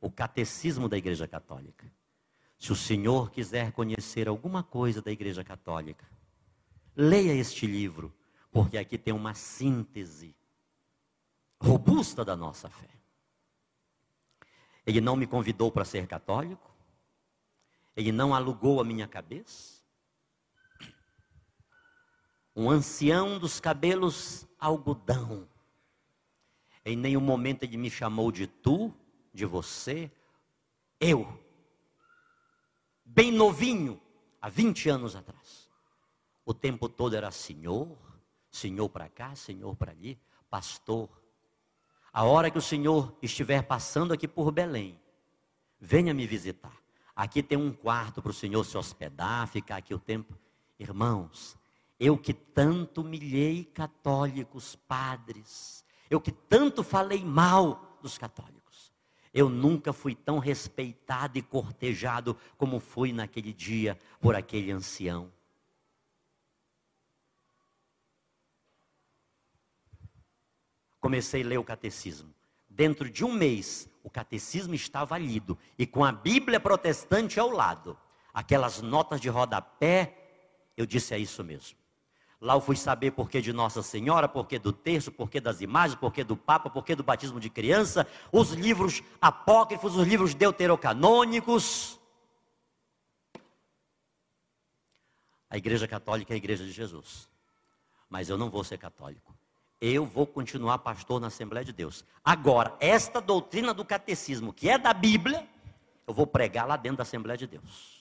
O 0.02 0.12
Catecismo 0.12 0.90
da 0.90 0.98
Igreja 0.98 1.28
Católica. 1.28 1.90
Se 2.58 2.72
o 2.72 2.76
senhor 2.76 3.32
quiser 3.32 3.72
conhecer 3.72 4.28
alguma 4.28 4.64
coisa 4.64 5.02
da 5.02 5.12
Igreja 5.12 5.44
Católica, 5.44 6.06
leia 6.96 7.34
este 7.34 7.66
livro, 7.66 8.14
porque 8.52 8.78
aqui 8.78 8.98
tem 8.98 9.14
uma 9.14 9.34
síntese 9.34 10.36
robusta 11.62 12.26
da 12.26 12.36
nossa 12.36 12.70
fé. 12.70 12.90
Ele 14.86 15.00
não 15.02 15.16
me 15.16 15.28
convidou 15.28 15.72
para 15.72 15.86
ser 15.86 16.08
católico, 16.08 16.76
ele 17.96 18.12
não 18.12 18.34
alugou 18.34 18.80
a 18.80 18.84
minha 18.84 19.08
cabeça. 19.08 19.84
Um 22.56 22.70
ancião 22.70 23.38
dos 23.38 23.60
cabelos 23.60 24.48
algodão 24.60 25.48
em 26.88 26.96
nenhum 26.96 27.20
momento 27.20 27.64
ele 27.64 27.76
me 27.76 27.90
chamou 27.90 28.32
de 28.32 28.48
tu, 28.48 28.94
de 29.34 29.46
você, 29.46 30.10
eu. 31.00 31.28
Bem 33.04 33.32
novinho, 33.32 34.00
há 34.42 34.48
20 34.48 34.90
anos 34.90 35.16
atrás. 35.16 35.70
O 36.46 36.54
tempo 36.54 36.88
todo 36.88 37.14
era 37.14 37.30
Senhor, 37.30 37.98
Senhor 38.50 38.88
para 38.88 39.10
cá, 39.10 39.36
Senhor 39.36 39.76
para 39.76 39.92
ali, 39.92 40.18
pastor. 40.50 41.10
A 42.14 42.24
hora 42.24 42.50
que 42.50 42.58
o 42.58 42.62
Senhor 42.62 43.14
estiver 43.22 43.64
passando 43.64 44.14
aqui 44.14 44.28
por 44.28 44.50
Belém, 44.52 44.98
venha 45.80 46.14
me 46.14 46.26
visitar. 46.26 46.76
Aqui 47.14 47.44
tem 47.44 47.58
um 47.58 47.74
quarto 47.74 48.22
para 48.22 48.32
o 48.32 48.34
Senhor 48.34 48.64
se 48.64 48.78
hospedar, 48.78 49.48
ficar 49.50 49.76
aqui 49.76 49.94
o 49.94 50.00
tempo. 50.00 50.38
Irmãos, 50.80 51.58
eu 52.00 52.18
que 52.18 52.34
tanto 52.34 53.02
humilhei 53.02 53.66
católicos, 53.66 54.76
padres, 54.88 55.84
eu 56.10 56.20
que 56.20 56.32
tanto 56.32 56.84
falei 56.84 57.24
mal 57.24 57.98
dos 58.02 58.18
católicos. 58.18 58.94
Eu 59.34 59.50
nunca 59.50 59.94
fui 59.94 60.16
tão 60.16 60.40
respeitado 60.40 61.38
e 61.38 61.42
cortejado 61.42 62.36
como 62.58 62.80
fui 62.80 63.12
naquele 63.12 63.54
dia 63.54 64.00
por 64.20 64.36
aquele 64.36 64.72
ancião. 64.72 65.32
Comecei 71.00 71.44
a 71.44 71.46
ler 71.46 71.58
o 71.58 71.64
catecismo. 71.64 72.34
Dentro 72.68 73.10
de 73.10 73.24
um 73.24 73.32
mês, 73.32 73.90
o 74.04 74.10
catecismo 74.10 74.74
estava 74.74 75.18
lido 75.18 75.58
e 75.78 75.86
com 75.86 76.04
a 76.04 76.12
Bíblia 76.12 76.60
protestante 76.60 77.40
ao 77.40 77.50
lado. 77.50 77.98
Aquelas 78.34 78.82
notas 78.82 79.20
de 79.20 79.30
rodapé, 79.30 80.72
eu 80.76 80.86
disse: 80.86 81.14
é 81.14 81.20
isso 81.20 81.44
mesmo. 81.44 81.78
Lá 82.40 82.54
eu 82.54 82.62
fui 82.62 82.76
saber 82.76 83.12
por 83.12 83.30
que 83.30 83.42
de 83.42 83.52
Nossa 83.52 83.82
Senhora, 83.82 84.28
por 84.28 84.48
que 84.48 84.60
do 84.60 84.72
terço, 84.72 85.12
por 85.12 85.30
que 85.30 85.42
das 85.42 85.60
imagens, 85.60 86.00
por 86.00 86.14
que 86.14 86.24
do 86.24 86.38
Papa, 86.38 86.70
por 86.70 86.86
que 86.86 86.96
do 86.96 87.04
batismo 87.04 87.40
de 87.40 87.50
criança, 87.50 88.06
os 88.32 88.52
livros 88.52 89.02
apócrifos, 89.20 89.96
os 89.96 90.08
livros 90.08 90.36
deuterocanônicos. 90.36 92.00
A 95.50 95.58
Igreja 95.58 95.88
Católica 95.88 96.34
é 96.34 96.36
a 96.36 96.38
Igreja 96.38 96.64
de 96.64 96.72
Jesus. 96.72 97.28
Mas 98.08 98.30
eu 98.30 98.38
não 98.38 98.50
vou 98.50 98.64
ser 98.64 98.78
católico. 98.78 99.36
Eu 99.82 100.06
vou 100.06 100.28
continuar 100.28 100.78
pastor 100.80 101.20
na 101.20 101.28
Assembleia 101.28 101.66
de 101.66 101.74
Deus. 101.74 102.06
Agora, 102.24 102.76
esta 102.80 103.20
doutrina 103.20 103.74
do 103.74 103.84
catecismo, 103.84 104.54
que 104.54 104.70
é 104.70 104.78
da 104.78 104.94
Bíblia, 104.94 105.48
eu 106.06 106.14
vou 106.14 106.28
pregar 106.28 106.68
lá 106.68 106.78
dentro 106.78 106.98
da 106.98 107.04
Assembleia 107.04 107.38
de 107.38 107.48
Deus. 107.48 107.97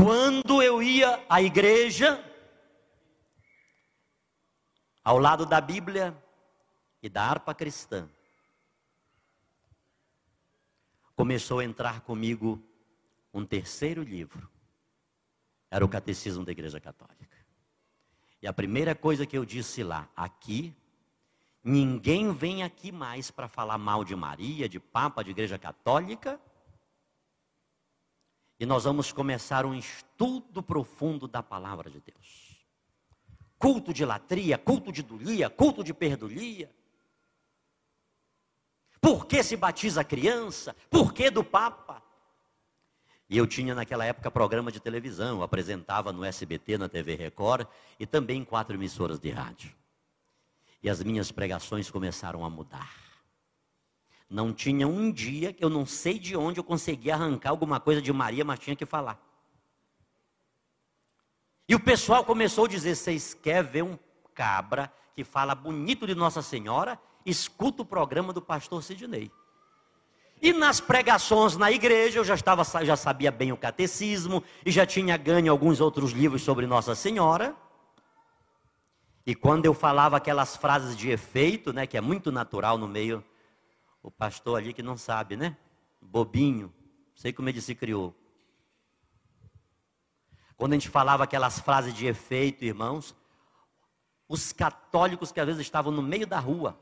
Quando 0.00 0.62
eu 0.62 0.80
ia 0.80 1.20
à 1.28 1.42
igreja, 1.42 2.24
ao 5.02 5.18
lado 5.18 5.44
da 5.44 5.60
Bíblia 5.60 6.16
e 7.02 7.08
da 7.08 7.24
harpa 7.24 7.52
cristã, 7.52 8.08
começou 11.16 11.58
a 11.58 11.64
entrar 11.64 12.02
comigo 12.02 12.62
um 13.34 13.44
terceiro 13.44 14.04
livro. 14.04 14.48
Era 15.68 15.84
o 15.84 15.88
Catecismo 15.88 16.44
da 16.44 16.52
Igreja 16.52 16.80
Católica. 16.80 17.36
E 18.40 18.46
a 18.46 18.52
primeira 18.52 18.94
coisa 18.94 19.26
que 19.26 19.36
eu 19.36 19.44
disse 19.44 19.82
lá, 19.82 20.08
aqui, 20.14 20.72
ninguém 21.64 22.32
vem 22.32 22.62
aqui 22.62 22.92
mais 22.92 23.32
para 23.32 23.48
falar 23.48 23.78
mal 23.78 24.04
de 24.04 24.14
Maria, 24.14 24.68
de 24.68 24.78
Papa, 24.78 25.24
de 25.24 25.30
Igreja 25.32 25.58
Católica. 25.58 26.40
E 28.58 28.66
nós 28.66 28.84
vamos 28.84 29.12
começar 29.12 29.64
um 29.64 29.74
estudo 29.74 30.62
profundo 30.62 31.28
da 31.28 31.42
palavra 31.42 31.88
de 31.88 32.00
Deus. 32.00 32.66
Culto 33.58 33.92
de 33.92 34.04
latria, 34.04 34.58
culto 34.58 34.90
de 34.90 35.02
dulia, 35.02 35.48
culto 35.48 35.84
de 35.84 35.94
perdulia. 35.94 36.70
Por 39.00 39.26
que 39.26 39.42
se 39.42 39.56
batiza 39.56 40.00
a 40.00 40.04
criança? 40.04 40.74
Por 40.90 41.12
que 41.12 41.30
do 41.30 41.44
Papa? 41.44 42.02
E 43.30 43.36
eu 43.36 43.46
tinha 43.46 43.74
naquela 43.74 44.04
época 44.04 44.30
programa 44.30 44.72
de 44.72 44.80
televisão, 44.80 45.42
apresentava 45.42 46.12
no 46.12 46.24
SBT, 46.24 46.78
na 46.78 46.88
TV 46.88 47.14
Record 47.14 47.66
e 48.00 48.06
também 48.06 48.40
em 48.40 48.44
quatro 48.44 48.74
emissoras 48.74 49.20
de 49.20 49.30
rádio. 49.30 49.72
E 50.82 50.88
as 50.88 51.02
minhas 51.02 51.30
pregações 51.30 51.90
começaram 51.90 52.44
a 52.44 52.50
mudar. 52.50 53.07
Não 54.28 54.52
tinha 54.52 54.86
um 54.86 55.10
dia 55.10 55.56
eu 55.58 55.70
não 55.70 55.86
sei 55.86 56.18
de 56.18 56.36
onde 56.36 56.60
eu 56.60 56.64
conseguia 56.64 57.14
arrancar 57.14 57.50
alguma 57.50 57.80
coisa 57.80 58.02
de 58.02 58.12
Maria, 58.12 58.44
mas 58.44 58.58
tinha 58.58 58.76
que 58.76 58.84
falar. 58.84 59.18
E 61.68 61.74
o 61.74 61.80
pessoal 61.80 62.24
começou 62.24 62.66
a 62.66 62.68
dizer: 62.68 62.94
vocês 62.94 63.34
querem 63.34 63.70
ver 63.70 63.82
um 63.84 63.98
cabra 64.34 64.92
que 65.14 65.24
fala 65.24 65.54
bonito 65.54 66.06
de 66.06 66.14
Nossa 66.14 66.42
Senhora? 66.42 66.98
Escuta 67.24 67.82
o 67.82 67.86
programa 67.86 68.32
do 68.32 68.40
pastor 68.40 68.82
Sidney. 68.82 69.30
E 70.40 70.52
nas 70.52 70.80
pregações 70.80 71.56
na 71.56 71.70
igreja, 71.72 72.20
eu 72.20 72.24
já, 72.24 72.34
estava, 72.34 72.62
já 72.84 72.96
sabia 72.96 73.30
bem 73.30 73.50
o 73.50 73.56
catecismo, 73.56 74.42
e 74.64 74.70
já 74.70 74.86
tinha 74.86 75.16
ganho 75.16 75.50
alguns 75.50 75.80
outros 75.80 76.12
livros 76.12 76.42
sobre 76.42 76.66
Nossa 76.66 76.94
Senhora. 76.94 77.56
E 79.26 79.34
quando 79.34 79.66
eu 79.66 79.74
falava 79.74 80.16
aquelas 80.16 80.56
frases 80.56 80.96
de 80.96 81.10
efeito, 81.10 81.72
né, 81.72 81.86
que 81.86 81.98
é 81.98 82.00
muito 82.00 82.30
natural 82.30 82.78
no 82.78 82.86
meio, 82.86 83.22
o 84.02 84.10
pastor 84.10 84.58
ali 84.58 84.72
que 84.72 84.82
não 84.82 84.96
sabe, 84.96 85.36
né? 85.36 85.56
Bobinho, 86.00 86.72
sei 87.14 87.32
como 87.32 87.48
ele 87.48 87.60
se 87.60 87.74
criou. 87.74 88.14
Quando 90.56 90.72
a 90.72 90.76
gente 90.76 90.88
falava 90.88 91.24
aquelas 91.24 91.60
frases 91.60 91.94
de 91.94 92.06
efeito, 92.06 92.64
irmãos, 92.64 93.14
os 94.28 94.52
católicos 94.52 95.30
que 95.32 95.40
às 95.40 95.46
vezes 95.46 95.62
estavam 95.62 95.92
no 95.92 96.02
meio 96.02 96.26
da 96.26 96.38
rua, 96.38 96.78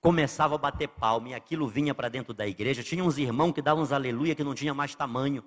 começava 0.00 0.56
a 0.56 0.58
bater 0.58 0.88
palma 0.88 1.28
e 1.28 1.34
aquilo 1.34 1.68
vinha 1.68 1.94
para 1.94 2.08
dentro 2.08 2.34
da 2.34 2.46
igreja. 2.46 2.82
Tinha 2.82 3.04
uns 3.04 3.18
irmãos 3.18 3.52
que 3.52 3.62
davam 3.62 3.84
uns 3.84 3.92
aleluia 3.92 4.34
que 4.34 4.42
não 4.42 4.54
tinha 4.54 4.74
mais 4.74 4.94
tamanho. 4.94 5.44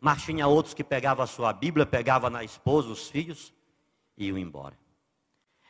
Mas 0.00 0.22
tinha 0.22 0.46
outros 0.48 0.74
que 0.74 0.82
pegavam 0.82 1.22
a 1.22 1.26
sua 1.26 1.52
Bíblia, 1.52 1.86
pegavam 1.86 2.30
na 2.30 2.42
esposa, 2.42 2.88
os 2.88 3.08
filhos 3.08 3.52
e 4.16 4.26
iam 4.26 4.38
embora. 4.38 4.76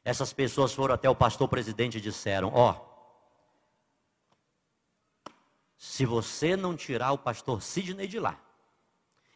Essas 0.05 0.33
pessoas 0.33 0.73
foram 0.73 0.95
até 0.95 1.11
o 1.11 1.15
pastor 1.15 1.49
presidente 1.49 1.99
e 1.99 2.01
disseram: 2.01 2.51
Ó, 2.55 2.71
oh, 2.71 2.90
se 5.81 6.05
você 6.05 6.59
não 6.59 6.77
tirar 6.77 7.11
o 7.13 7.17
pastor 7.17 7.63
Sidney 7.63 8.07
de 8.07 8.21
lá, 8.21 8.39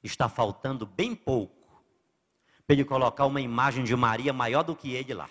está 0.03 0.29
faltando 0.29 0.85
bem 0.85 1.15
pouco 1.15 1.83
para 2.67 2.75
ele 2.75 2.85
colocar 2.85 3.25
uma 3.25 3.41
imagem 3.41 3.83
de 3.83 3.97
Maria 3.97 4.31
maior 4.31 4.63
do 4.63 4.77
que 4.77 4.93
ele 4.93 5.15
lá. 5.15 5.31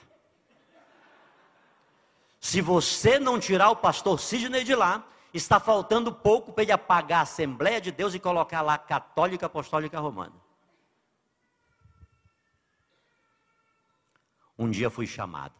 Se 2.39 2.61
você 2.61 3.19
não 3.19 3.39
tirar 3.39 3.69
o 3.69 3.75
pastor 3.75 4.19
Sidney 4.19 4.63
de 4.63 4.73
lá, 4.73 5.07
está 5.31 5.59
faltando 5.59 6.11
pouco 6.11 6.51
para 6.51 6.63
ele 6.63 6.71
apagar 6.71 7.19
a 7.19 7.21
Assembleia 7.21 7.79
de 7.79 7.91
Deus 7.91 8.15
e 8.15 8.19
colocar 8.19 8.63
lá 8.63 8.75
Católica 8.75 9.45
Apostólica 9.45 9.99
Romana. 9.99 10.33
Um 14.57 14.71
dia 14.71 14.89
fui 14.89 15.05
chamado. 15.05 15.53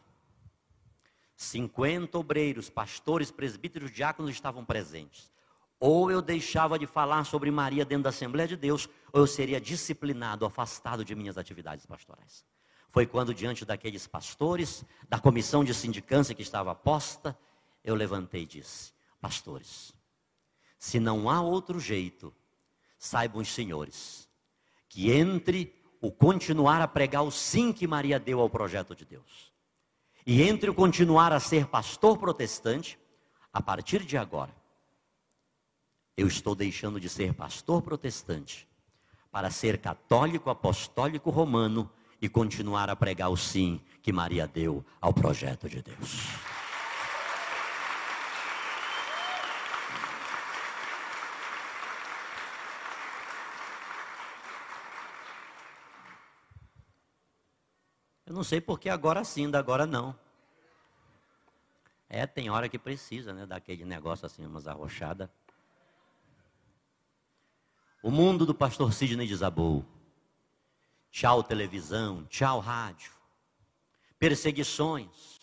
50 1.35 2.17
obreiros, 2.17 2.71
pastores, 2.71 3.29
presbíteros, 3.29 3.91
diáconos 3.91 4.31
estavam 4.31 4.65
presentes. 4.65 5.31
Ou 5.85 6.09
eu 6.09 6.21
deixava 6.21 6.79
de 6.79 6.87
falar 6.87 7.25
sobre 7.25 7.51
Maria 7.51 7.83
dentro 7.83 8.03
da 8.03 8.09
Assembleia 8.09 8.47
de 8.47 8.55
Deus, 8.55 8.87
ou 9.11 9.19
eu 9.19 9.27
seria 9.27 9.59
disciplinado, 9.59 10.45
afastado 10.45 11.03
de 11.03 11.13
minhas 11.13 11.37
atividades 11.37 11.85
pastorais. 11.85 12.45
Foi 12.89 13.05
quando, 13.05 13.33
diante 13.33 13.65
daqueles 13.65 14.07
pastores, 14.07 14.85
da 15.09 15.19
comissão 15.19 15.61
de 15.61 15.73
sindicância 15.73 16.33
que 16.33 16.41
estava 16.41 16.73
posta, 16.73 17.37
eu 17.83 17.95
levantei 17.95 18.43
e 18.43 18.45
disse: 18.45 18.93
Pastores, 19.19 19.93
se 20.79 21.01
não 21.01 21.29
há 21.29 21.41
outro 21.41 21.81
jeito, 21.81 22.33
saibam 22.97 23.41
os 23.41 23.49
senhores, 23.49 24.29
que 24.87 25.11
entre 25.11 25.75
o 25.99 26.09
continuar 26.09 26.81
a 26.81 26.87
pregar 26.87 27.23
o 27.23 27.31
sim 27.31 27.73
que 27.73 27.85
Maria 27.85 28.17
deu 28.17 28.39
ao 28.39 28.49
projeto 28.49 28.95
de 28.95 29.03
Deus, 29.03 29.51
e 30.25 30.43
entre 30.43 30.69
o 30.69 30.73
continuar 30.73 31.33
a 31.33 31.41
ser 31.41 31.67
pastor 31.67 32.17
protestante, 32.17 32.97
a 33.51 33.61
partir 33.61 34.05
de 34.05 34.17
agora, 34.17 34.62
eu 36.15 36.27
estou 36.27 36.53
deixando 36.53 36.99
de 36.99 37.09
ser 37.09 37.33
pastor 37.33 37.81
protestante 37.81 38.67
para 39.31 39.49
ser 39.49 39.79
católico 39.79 40.49
apostólico 40.49 41.29
romano 41.31 41.89
e 42.21 42.29
continuar 42.29 42.89
a 42.89 42.95
pregar 42.95 43.29
o 43.29 43.35
sim 43.35 43.81
que 44.01 44.13
Maria 44.13 44.47
deu 44.47 44.85
ao 45.01 45.13
projeto 45.13 45.67
de 45.67 45.81
Deus. 45.81 46.27
Eu 58.25 58.33
não 58.33 58.43
sei 58.43 58.61
porque 58.61 58.89
agora 58.89 59.23
sim, 59.23 59.49
da 59.49 59.59
agora 59.59 59.85
não. 59.85 60.15
É, 62.07 62.27
tem 62.27 62.49
hora 62.49 62.69
que 62.69 62.77
precisa, 62.77 63.33
né, 63.33 63.45
daquele 63.45 63.83
negócio 63.85 64.25
assim, 64.25 64.45
umas 64.45 64.67
arrochadas. 64.67 65.29
O 68.03 68.11
mundo 68.11 68.45
do 68.45 68.53
pastor 68.53 68.91
Sidney 68.91 69.25
desabou. 69.25 69.85
Tchau 71.09 71.41
televisão, 71.41 72.25
tchau 72.25 72.59
rádio. 72.59 73.13
Perseguições. 74.19 75.39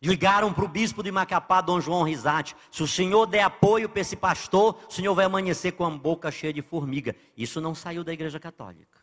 Ligaram 0.00 0.54
para 0.54 0.64
o 0.64 0.68
bispo 0.68 1.02
de 1.02 1.10
Macapá, 1.12 1.60
Dom 1.60 1.80
João 1.80 2.02
Risate. 2.02 2.56
Se 2.70 2.82
o 2.82 2.86
senhor 2.86 3.26
der 3.26 3.42
apoio 3.42 3.90
para 3.90 4.00
esse 4.00 4.16
pastor, 4.16 4.78
o 4.88 4.92
senhor 4.92 5.14
vai 5.14 5.26
amanhecer 5.26 5.72
com 5.72 5.84
a 5.84 5.90
boca 5.90 6.30
cheia 6.30 6.52
de 6.52 6.62
formiga. 6.62 7.14
Isso 7.36 7.60
não 7.60 7.74
saiu 7.74 8.02
da 8.02 8.12
igreja 8.12 8.40
católica. 8.40 8.98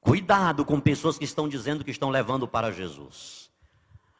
Cuidado 0.00 0.64
com 0.64 0.80
pessoas 0.80 1.18
que 1.18 1.24
estão 1.24 1.46
dizendo 1.46 1.84
que 1.84 1.90
estão 1.90 2.08
levando 2.08 2.48
para 2.48 2.72
Jesus. 2.72 3.50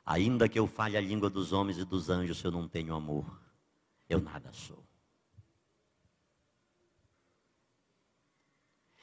Ainda 0.05 0.49
que 0.49 0.59
eu 0.59 0.67
fale 0.67 0.97
a 0.97 1.01
língua 1.01 1.31
dos 1.31 1.53
homens 1.53 1.79
e 1.79 1.85
dos 1.85 2.11
anjos, 2.11 2.43
eu 2.45 2.51
não 2.51 2.69
tenho 2.69 2.95
amor, 2.95 3.25
eu 4.09 4.21
nada 4.21 4.53
sou. 4.53 4.85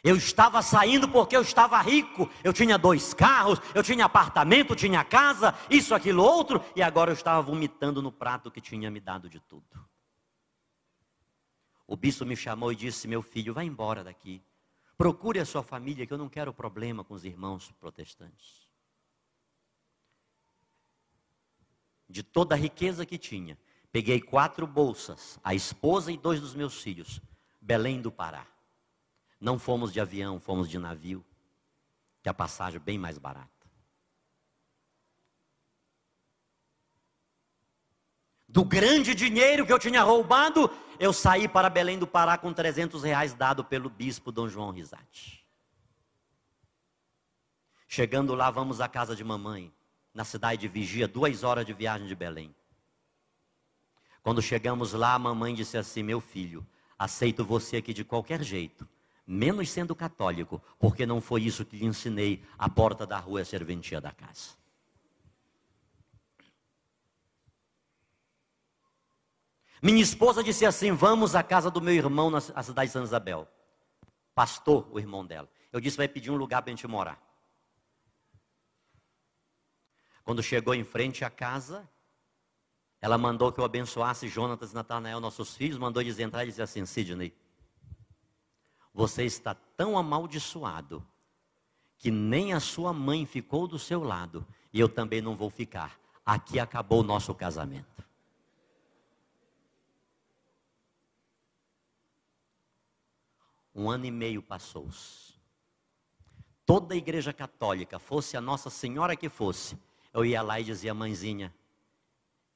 Eu 0.03 0.15
estava 0.15 0.61
saindo 0.63 1.07
porque 1.07 1.35
eu 1.35 1.41
estava 1.41 1.79
rico. 1.81 2.29
Eu 2.43 2.51
tinha 2.51 2.77
dois 2.77 3.13
carros, 3.13 3.59
eu 3.75 3.83
tinha 3.83 4.05
apartamento, 4.05 4.75
tinha 4.75 5.03
casa, 5.03 5.53
isso, 5.69 5.93
aquilo, 5.93 6.23
outro, 6.23 6.63
e 6.75 6.81
agora 6.81 7.11
eu 7.11 7.13
estava 7.13 7.41
vomitando 7.41 8.01
no 8.01 8.11
prato 8.11 8.49
que 8.49 8.59
tinha 8.59 8.89
me 8.89 8.99
dado 8.99 9.29
de 9.29 9.39
tudo. 9.39 9.91
O 11.85 11.95
bispo 11.95 12.25
me 12.25 12.35
chamou 12.35 12.71
e 12.71 12.75
disse: 12.75 13.07
Meu 13.07 13.21
filho, 13.21 13.53
vá 13.53 13.63
embora 13.63 14.03
daqui. 14.03 14.41
Procure 14.97 15.39
a 15.39 15.45
sua 15.45 15.61
família, 15.61 16.05
que 16.05 16.13
eu 16.13 16.17
não 16.17 16.29
quero 16.29 16.53
problema 16.53 17.03
com 17.03 17.13
os 17.13 17.25
irmãos 17.25 17.71
protestantes. 17.79 18.67
De 22.07 22.23
toda 22.23 22.55
a 22.55 22.57
riqueza 22.57 23.05
que 23.05 23.17
tinha, 23.17 23.57
peguei 23.91 24.21
quatro 24.21 24.65
bolsas, 24.65 25.39
a 25.43 25.53
esposa 25.53 26.11
e 26.11 26.17
dois 26.17 26.39
dos 26.39 26.53
meus 26.55 26.81
filhos, 26.81 27.21
Belém 27.59 28.01
do 28.01 28.11
Pará. 28.11 28.47
Não 29.39 29.59
fomos 29.59 29.91
de 29.91 29.99
avião, 29.99 30.39
fomos 30.39 30.69
de 30.69 30.77
navio, 30.77 31.25
que 32.21 32.29
a 32.29 32.33
passagem 32.33 32.77
é 32.77 32.83
bem 32.83 32.97
mais 32.97 33.17
barata. 33.17 33.49
Do 38.47 38.65
grande 38.65 39.15
dinheiro 39.15 39.65
que 39.65 39.71
eu 39.71 39.79
tinha 39.79 40.03
roubado, 40.03 40.69
eu 40.99 41.13
saí 41.13 41.47
para 41.47 41.69
Belém 41.69 41.97
do 41.97 42.05
Pará 42.05 42.37
com 42.37 42.51
300 42.53 43.01
reais 43.01 43.33
dado 43.33 43.63
pelo 43.63 43.89
bispo 43.89 44.31
Dom 44.31 44.47
João 44.47 44.71
Risati. 44.71 45.47
Chegando 47.87 48.35
lá, 48.35 48.51
vamos 48.51 48.79
à 48.79 48.87
casa 48.87 49.15
de 49.15 49.23
mamãe, 49.23 49.73
na 50.13 50.23
cidade 50.23 50.61
de 50.61 50.67
Vigia, 50.67 51.07
duas 51.07 51.43
horas 51.43 51.65
de 51.65 51.73
viagem 51.73 52.07
de 52.07 52.15
Belém. 52.15 52.53
Quando 54.23 54.41
chegamos 54.41 54.93
lá, 54.93 55.15
a 55.15 55.19
mamãe 55.19 55.53
disse 55.53 55.77
assim: 55.77 56.03
Meu 56.03 56.21
filho, 56.21 56.65
aceito 56.97 57.43
você 57.43 57.77
aqui 57.77 57.93
de 57.93 58.03
qualquer 58.03 58.43
jeito, 58.43 58.87
menos 59.25 59.69
sendo 59.69 59.95
católico, 59.95 60.61
porque 60.79 61.05
não 61.05 61.19
foi 61.19 61.43
isso 61.43 61.65
que 61.65 61.77
lhe 61.77 61.85
ensinei. 61.85 62.43
A 62.57 62.69
porta 62.69 63.05
da 63.05 63.17
rua 63.17 63.39
é 63.39 63.41
a 63.41 63.45
serventia 63.45 63.99
da 63.99 64.11
casa. 64.11 64.61
Minha 69.81 70.03
esposa 70.03 70.43
disse 70.43 70.65
assim: 70.65 70.91
Vamos 70.91 71.33
à 71.33 71.41
casa 71.41 71.71
do 71.71 71.81
meu 71.81 71.93
irmão 71.93 72.29
na 72.29 72.39
cidade 72.39 72.89
de 72.89 72.93
Santa 72.93 73.05
Isabel. 73.05 73.47
Pastor, 74.35 74.87
o 74.91 74.99
irmão 74.99 75.25
dela. 75.25 75.49
Eu 75.73 75.79
disse: 75.79 75.97
Vai 75.97 76.07
pedir 76.07 76.29
um 76.29 76.35
lugar 76.35 76.61
para 76.61 76.71
a 76.71 76.75
gente 76.75 76.87
morar. 76.87 77.19
Quando 80.23 80.43
chegou 80.43 80.75
em 80.75 80.83
frente 80.83 81.25
à 81.25 81.31
casa, 81.31 81.89
ela 83.01 83.17
mandou 83.17 83.51
que 83.51 83.59
eu 83.59 83.65
abençoasse 83.65 84.27
Jonatas 84.27 84.71
e 84.71 84.75
Natanael, 84.75 85.19
nossos 85.19 85.55
filhos, 85.55 85.79
mandou 85.79 86.01
eles 86.01 86.19
entrar 86.19 86.43
e 86.43 86.47
dizer 86.47 86.61
assim: 86.61 86.85
Sidney, 86.85 87.33
você 88.93 89.25
está 89.25 89.55
tão 89.55 89.97
amaldiçoado 89.97 91.05
que 91.97 92.11
nem 92.11 92.53
a 92.53 92.59
sua 92.59 92.93
mãe 92.93 93.25
ficou 93.25 93.67
do 93.67 93.79
seu 93.79 94.03
lado 94.03 94.45
e 94.71 94.79
eu 94.79 94.87
também 94.87 95.21
não 95.21 95.35
vou 95.35 95.49
ficar. 95.49 95.99
Aqui 96.23 96.59
acabou 96.59 97.01
o 97.01 97.03
nosso 97.03 97.33
casamento. 97.33 98.05
Um 103.73 103.89
ano 103.89 104.05
e 104.05 104.11
meio 104.11 104.43
passou-se. 104.43 105.33
Toda 106.65 106.93
a 106.93 106.97
igreja 106.97 107.33
católica, 107.33 107.97
fosse 107.97 108.37
a 108.37 108.41
Nossa 108.41 108.69
Senhora 108.69 109.15
que 109.15 109.27
fosse, 109.27 109.77
eu 110.13 110.23
ia 110.23 110.41
lá 110.41 110.59
e 110.59 110.63
dizia, 110.63 110.93
mãezinha, 110.93 111.53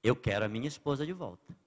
eu 0.05 0.15
quero 0.15 0.45
a 0.45 0.47
minha 0.47 0.67
esposa 0.67 1.03
de 1.03 1.11
volta. 1.11 1.57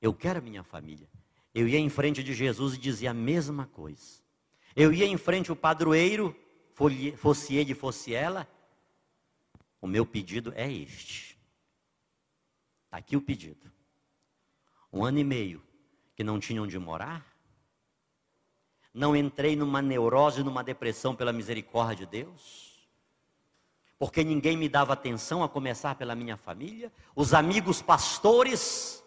Eu 0.00 0.14
quero 0.14 0.38
a 0.38 0.42
minha 0.42 0.64
família. 0.64 1.06
Eu 1.54 1.68
ia 1.68 1.78
em 1.78 1.90
frente 1.90 2.24
de 2.24 2.32
Jesus 2.32 2.74
e 2.74 2.78
dizia 2.78 3.10
a 3.10 3.14
mesma 3.14 3.66
coisa. 3.66 4.22
Eu 4.74 4.90
ia 4.94 5.04
em 5.04 5.18
frente 5.18 5.50
ao 5.50 5.56
padroeiro, 5.56 6.34
fosse 7.18 7.56
ele, 7.56 7.74
fosse 7.74 8.14
ela. 8.14 8.48
O 9.78 9.86
meu 9.86 10.06
pedido 10.06 10.54
é 10.56 10.72
este. 10.72 11.38
Está 12.86 12.96
aqui 12.96 13.14
o 13.14 13.20
pedido. 13.20 13.70
Um 14.90 15.04
ano 15.04 15.18
e 15.18 15.24
meio 15.24 15.62
que 16.16 16.24
não 16.24 16.40
tinham 16.40 16.64
onde 16.64 16.78
morar. 16.78 17.26
Não 18.94 19.14
entrei 19.14 19.54
numa 19.54 19.82
neurose, 19.82 20.42
numa 20.42 20.64
depressão 20.64 21.14
pela 21.14 21.30
misericórdia 21.30 22.06
de 22.06 22.10
Deus. 22.10 22.69
Porque 24.00 24.24
ninguém 24.24 24.56
me 24.56 24.68
dava 24.68 24.94
atenção, 24.94 25.44
a 25.44 25.48
começar 25.48 25.94
pela 25.94 26.16
minha 26.16 26.36
família. 26.36 26.92
Os 27.14 27.32
amigos 27.32 27.80
pastores, 27.80 29.04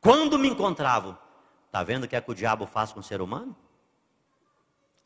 quando 0.00 0.38
me 0.38 0.48
encontravam, 0.48 1.18
Está 1.72 1.82
vendo 1.82 2.04
o 2.04 2.08
que 2.08 2.14
é 2.14 2.20
que 2.20 2.30
o 2.30 2.34
diabo 2.34 2.66
faz 2.66 2.92
com 2.92 3.00
o 3.00 3.02
ser 3.02 3.22
humano? 3.22 3.56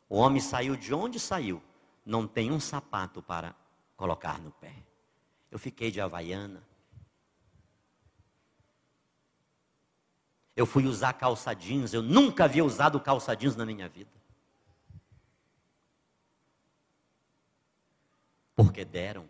O 0.09 0.17
homem 0.17 0.41
saiu 0.41 0.75
de 0.75 0.93
onde 0.93 1.17
saiu, 1.17 1.63
não 2.05 2.27
tem 2.27 2.51
um 2.51 2.59
sapato 2.59 3.21
para 3.21 3.55
colocar 3.95 4.37
no 4.37 4.51
pé. 4.51 4.73
Eu 5.49 5.57
fiquei 5.57 5.89
de 5.89 6.01
havaiana. 6.01 6.61
Eu 10.57 10.65
fui 10.65 10.85
usar 10.85 11.13
calça 11.13 11.53
jeans, 11.53 11.93
eu 11.93 12.01
nunca 12.01 12.43
havia 12.43 12.65
usado 12.65 12.99
calça 12.99 13.33
jeans 13.33 13.55
na 13.55 13.65
minha 13.65 13.87
vida. 13.87 14.11
Porque 18.57 18.83
deram. 18.83 19.29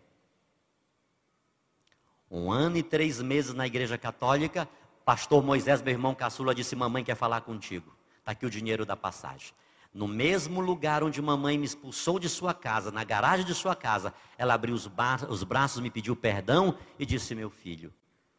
Um 2.30 2.50
ano 2.50 2.78
e 2.78 2.82
três 2.82 3.20
meses 3.20 3.52
na 3.52 3.66
igreja 3.66 3.98
católica, 3.98 4.66
Pastor 5.04 5.44
Moisés, 5.44 5.82
meu 5.82 5.92
irmão 5.92 6.14
caçula, 6.14 6.54
disse: 6.54 6.74
Mamãe 6.74 7.04
quer 7.04 7.14
falar 7.14 7.42
contigo. 7.42 7.94
Está 8.18 8.32
aqui 8.32 8.46
o 8.46 8.50
dinheiro 8.50 8.86
da 8.86 8.96
passagem. 8.96 9.52
No 9.92 10.08
mesmo 10.08 10.60
lugar 10.60 11.04
onde 11.04 11.20
mamãe 11.20 11.58
me 11.58 11.66
expulsou 11.66 12.18
de 12.18 12.28
sua 12.28 12.54
casa, 12.54 12.90
na 12.90 13.04
garagem 13.04 13.44
de 13.44 13.54
sua 13.54 13.76
casa, 13.76 14.14
ela 14.36 14.54
abriu 14.54 14.74
os, 14.74 14.90
os 15.28 15.44
braços, 15.44 15.80
me 15.80 15.90
pediu 15.90 16.16
perdão 16.16 16.78
e 16.98 17.04
disse: 17.04 17.34
Meu 17.34 17.50
filho, 17.50 17.92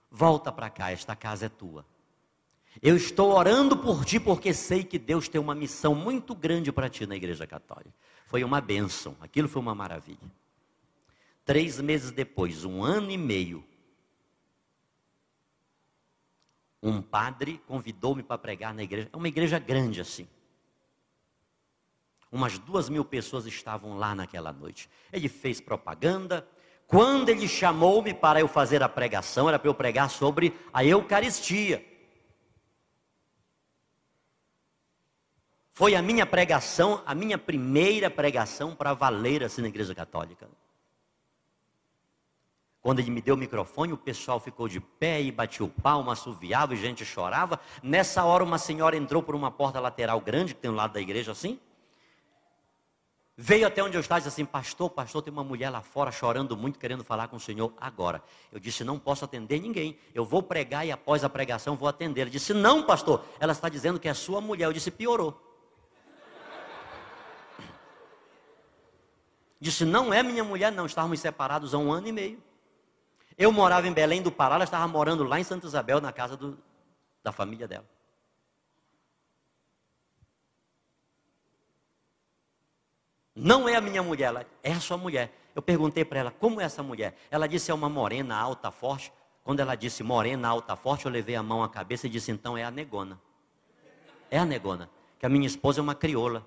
volta 0.10 0.52
para 0.52 0.72
cá, 0.72 0.92
esta 0.92 1.16
casa 1.16 1.46
é 1.46 1.50
tua. 1.50 1.86
Eu 2.82 2.96
estou 2.96 3.32
orando 3.32 3.78
por 3.78 4.06
ti 4.06 4.20
porque 4.20 4.56
sei 4.56 4.84
que 4.84 4.98
Deus 4.98 5.30
tem 5.30 5.40
uma 5.40 5.54
missão 5.54 5.94
muito 5.94 6.34
grande 6.34 6.72
para 6.72 6.90
ti 6.90 7.06
na 7.06 7.16
Igreja 7.16 7.46
Católica. 7.46 7.94
Foi 8.26 8.44
uma 8.44 8.60
bênção, 8.60 9.16
aquilo 9.22 9.48
foi 9.48 9.62
uma 9.62 9.76
maravilha. 9.76 10.32
Três 11.46 11.80
meses 11.80 12.12
depois, 12.12 12.64
um 12.64 12.84
ano 12.84 13.10
e 13.10 13.18
meio, 13.18 13.64
um 16.82 17.02
padre 17.02 17.62
convidou-me 17.68 18.24
para 18.24 18.38
pregar 18.38 18.74
na 18.74 18.84
igreja. 18.84 19.10
É 19.12 19.18
uma 19.18 19.28
igreja 19.28 19.60
grande 19.60 20.00
assim. 20.00 20.28
Umas 22.32 22.60
duas 22.60 22.90
mil 22.90 23.04
pessoas 23.04 23.46
estavam 23.46 23.98
lá 23.98 24.14
naquela 24.14 24.54
noite. 24.54 24.90
Ele 25.12 25.28
fez 25.28 25.60
propaganda. 25.60 26.48
Quando 26.86 27.30
ele 27.30 27.48
chamou-me 27.48 28.14
para 28.14 28.40
eu 28.40 28.48
fazer 28.48 28.82
a 28.82 28.90
pregação, 28.90 29.50
era 29.50 29.60
para 29.60 29.68
eu 29.68 29.76
pregar 29.76 30.10
sobre 30.10 30.56
a 30.72 30.84
Eucaristia. 30.84 31.86
Foi 35.72 35.96
a 35.96 36.02
minha 36.02 36.26
pregação, 36.26 37.02
a 37.06 37.16
minha 37.16 37.38
primeira 37.38 38.10
pregação 38.10 38.76
para 38.76 38.94
valer 38.94 39.44
assim 39.44 39.62
na 39.62 39.70
Igreja 39.70 39.96
Católica. 39.96 40.50
Quando 42.82 43.00
ele 43.00 43.12
me 43.12 43.22
deu 43.22 43.36
o 43.36 43.38
microfone, 43.38 43.92
o 43.92 43.98
pessoal 43.98 44.40
ficou 44.40 44.68
de 44.68 44.80
pé 44.80 45.22
e 45.22 45.32
batia 45.32 45.66
o 45.66 45.70
palmo, 45.70 46.12
assoviava 46.12 46.74
e 46.74 46.78
gente 46.78 47.04
chorava. 47.04 47.60
Nessa 47.84 48.24
hora, 48.24 48.44
uma 48.44 48.58
senhora 48.58 48.96
entrou 48.96 49.22
por 49.22 49.36
uma 49.36 49.52
porta 49.52 49.80
lateral 49.80 50.22
grande, 50.22 50.54
que 50.54 50.62
tem 50.62 50.72
um 50.72 50.76
lado 50.76 50.94
da 50.94 51.02
igreja 51.02 51.34
assim. 51.34 51.60
Veio 53.42 53.68
até 53.68 53.82
onde 53.82 53.96
eu 53.96 54.02
estava 54.02 54.20
e 54.20 54.24
disse 54.24 54.30
assim: 54.30 54.46
Pastor, 54.46 54.90
pastor, 54.90 55.22
tem 55.22 55.32
uma 55.32 55.44
mulher 55.44 55.70
lá 55.70 55.82
fora 55.82 56.12
chorando 56.12 56.56
muito, 56.56 56.80
querendo 56.80 57.04
falar 57.04 57.28
com 57.28 57.36
o 57.36 57.40
senhor 57.40 57.74
agora. 57.80 58.22
Eu 58.52 58.60
disse: 58.60 58.84
Não 58.84 58.98
posso 58.98 59.24
atender 59.26 59.62
ninguém. 59.62 59.98
Eu 60.14 60.24
vou 60.24 60.44
pregar 60.44 60.86
e 60.86 60.92
após 60.92 61.24
a 61.24 61.30
pregação 61.30 61.76
vou 61.76 61.88
atender. 61.88 62.22
Ele 62.22 62.30
disse: 62.30 62.54
Não, 62.54 62.84
pastor, 62.84 63.24
ela 63.40 63.52
está 63.52 63.68
dizendo 63.70 64.00
que 64.00 64.10
é 64.10 64.14
sua 64.14 64.40
mulher. 64.40 64.66
Eu 64.66 64.74
disse: 64.74 64.92
Piorou. 64.92 65.42
Disse: 69.58 69.84
Não 69.84 70.14
é 70.14 70.22
minha 70.24 70.44
mulher, 70.44 70.72
não. 70.72 70.86
Estávamos 70.86 71.20
separados 71.22 71.74
há 71.74 71.78
um 71.78 71.92
ano 71.92 72.08
e 72.10 72.12
meio. 72.12 72.49
Eu 73.40 73.54
morava 73.54 73.88
em 73.88 73.94
Belém 73.94 74.22
do 74.22 74.30
Pará, 74.30 74.56
ela 74.56 74.66
estava 74.66 74.86
morando 74.86 75.24
lá 75.24 75.40
em 75.40 75.46
Santa 75.46 75.66
Isabel, 75.66 76.02
na 76.02 76.12
casa 76.12 76.36
do, 76.36 76.60
da 77.24 77.32
família 77.32 77.66
dela. 77.70 77.86
Não 83.34 83.70
é 83.70 83.78
a 83.78 83.82
minha 83.82 84.04
mulher, 84.04 84.26
ela 84.26 84.46
é 84.62 84.74
a 84.74 84.80
sua 84.82 84.98
mulher. 84.98 85.34
Eu 85.56 85.62
perguntei 85.62 86.04
para 86.04 86.20
ela, 86.20 86.32
como 86.32 86.60
é 86.60 86.66
essa 86.66 86.84
mulher? 86.84 87.18
Ela 87.32 87.48
disse, 87.48 87.72
é 87.72 87.74
uma 87.74 87.88
morena 87.88 88.36
alta, 88.36 88.70
forte. 88.72 89.14
Quando 89.42 89.62
ela 89.62 89.74
disse 89.74 90.04
morena 90.04 90.50
alta, 90.50 90.76
forte, 90.76 91.06
eu 91.06 91.12
levei 91.12 91.38
a 91.38 91.42
mão 91.42 91.64
à 91.64 91.70
cabeça 91.70 92.08
e 92.08 92.10
disse, 92.10 92.32
então 92.34 92.58
é 92.58 92.66
a 92.66 92.70
negona. 92.70 93.18
É 94.30 94.38
a 94.38 94.46
negona. 94.46 94.90
Que 95.18 95.26
a 95.26 95.30
minha 95.30 95.48
esposa 95.48 95.80
é 95.80 95.82
uma 95.82 95.96
crioula. 95.96 96.46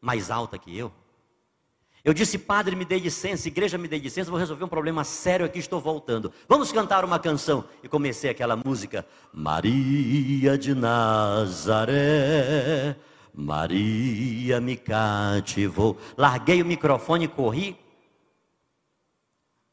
Mais 0.00 0.28
alta 0.28 0.58
que 0.58 0.76
eu. 0.76 0.92
Eu 2.06 2.14
disse, 2.14 2.38
padre, 2.38 2.76
me 2.76 2.84
dê 2.84 3.00
licença, 3.00 3.48
igreja, 3.48 3.76
me 3.76 3.88
dê 3.88 3.98
licença, 3.98 4.30
vou 4.30 4.38
resolver 4.38 4.62
um 4.62 4.68
problema 4.68 5.02
sério 5.02 5.44
aqui, 5.44 5.58
estou 5.58 5.80
voltando. 5.80 6.32
Vamos 6.48 6.70
cantar 6.70 7.04
uma 7.04 7.18
canção. 7.18 7.64
E 7.82 7.88
comecei 7.88 8.30
aquela 8.30 8.54
música, 8.54 9.04
Maria 9.32 10.56
de 10.56 10.72
Nazaré, 10.72 11.94
Maria 13.34 14.60
me 14.60 14.76
cativou. 14.76 15.98
Larguei 16.16 16.62
o 16.62 16.64
microfone 16.64 17.24
e 17.24 17.28
corri. 17.28 17.76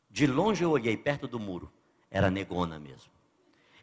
De 0.10 0.26
longe 0.26 0.64
eu 0.64 0.72
olhei, 0.72 0.97
perto 0.97 1.27
do 1.27 1.39
muro. 1.39 1.72
Era 2.10 2.31
negona 2.31 2.80
mesmo. 2.80 3.14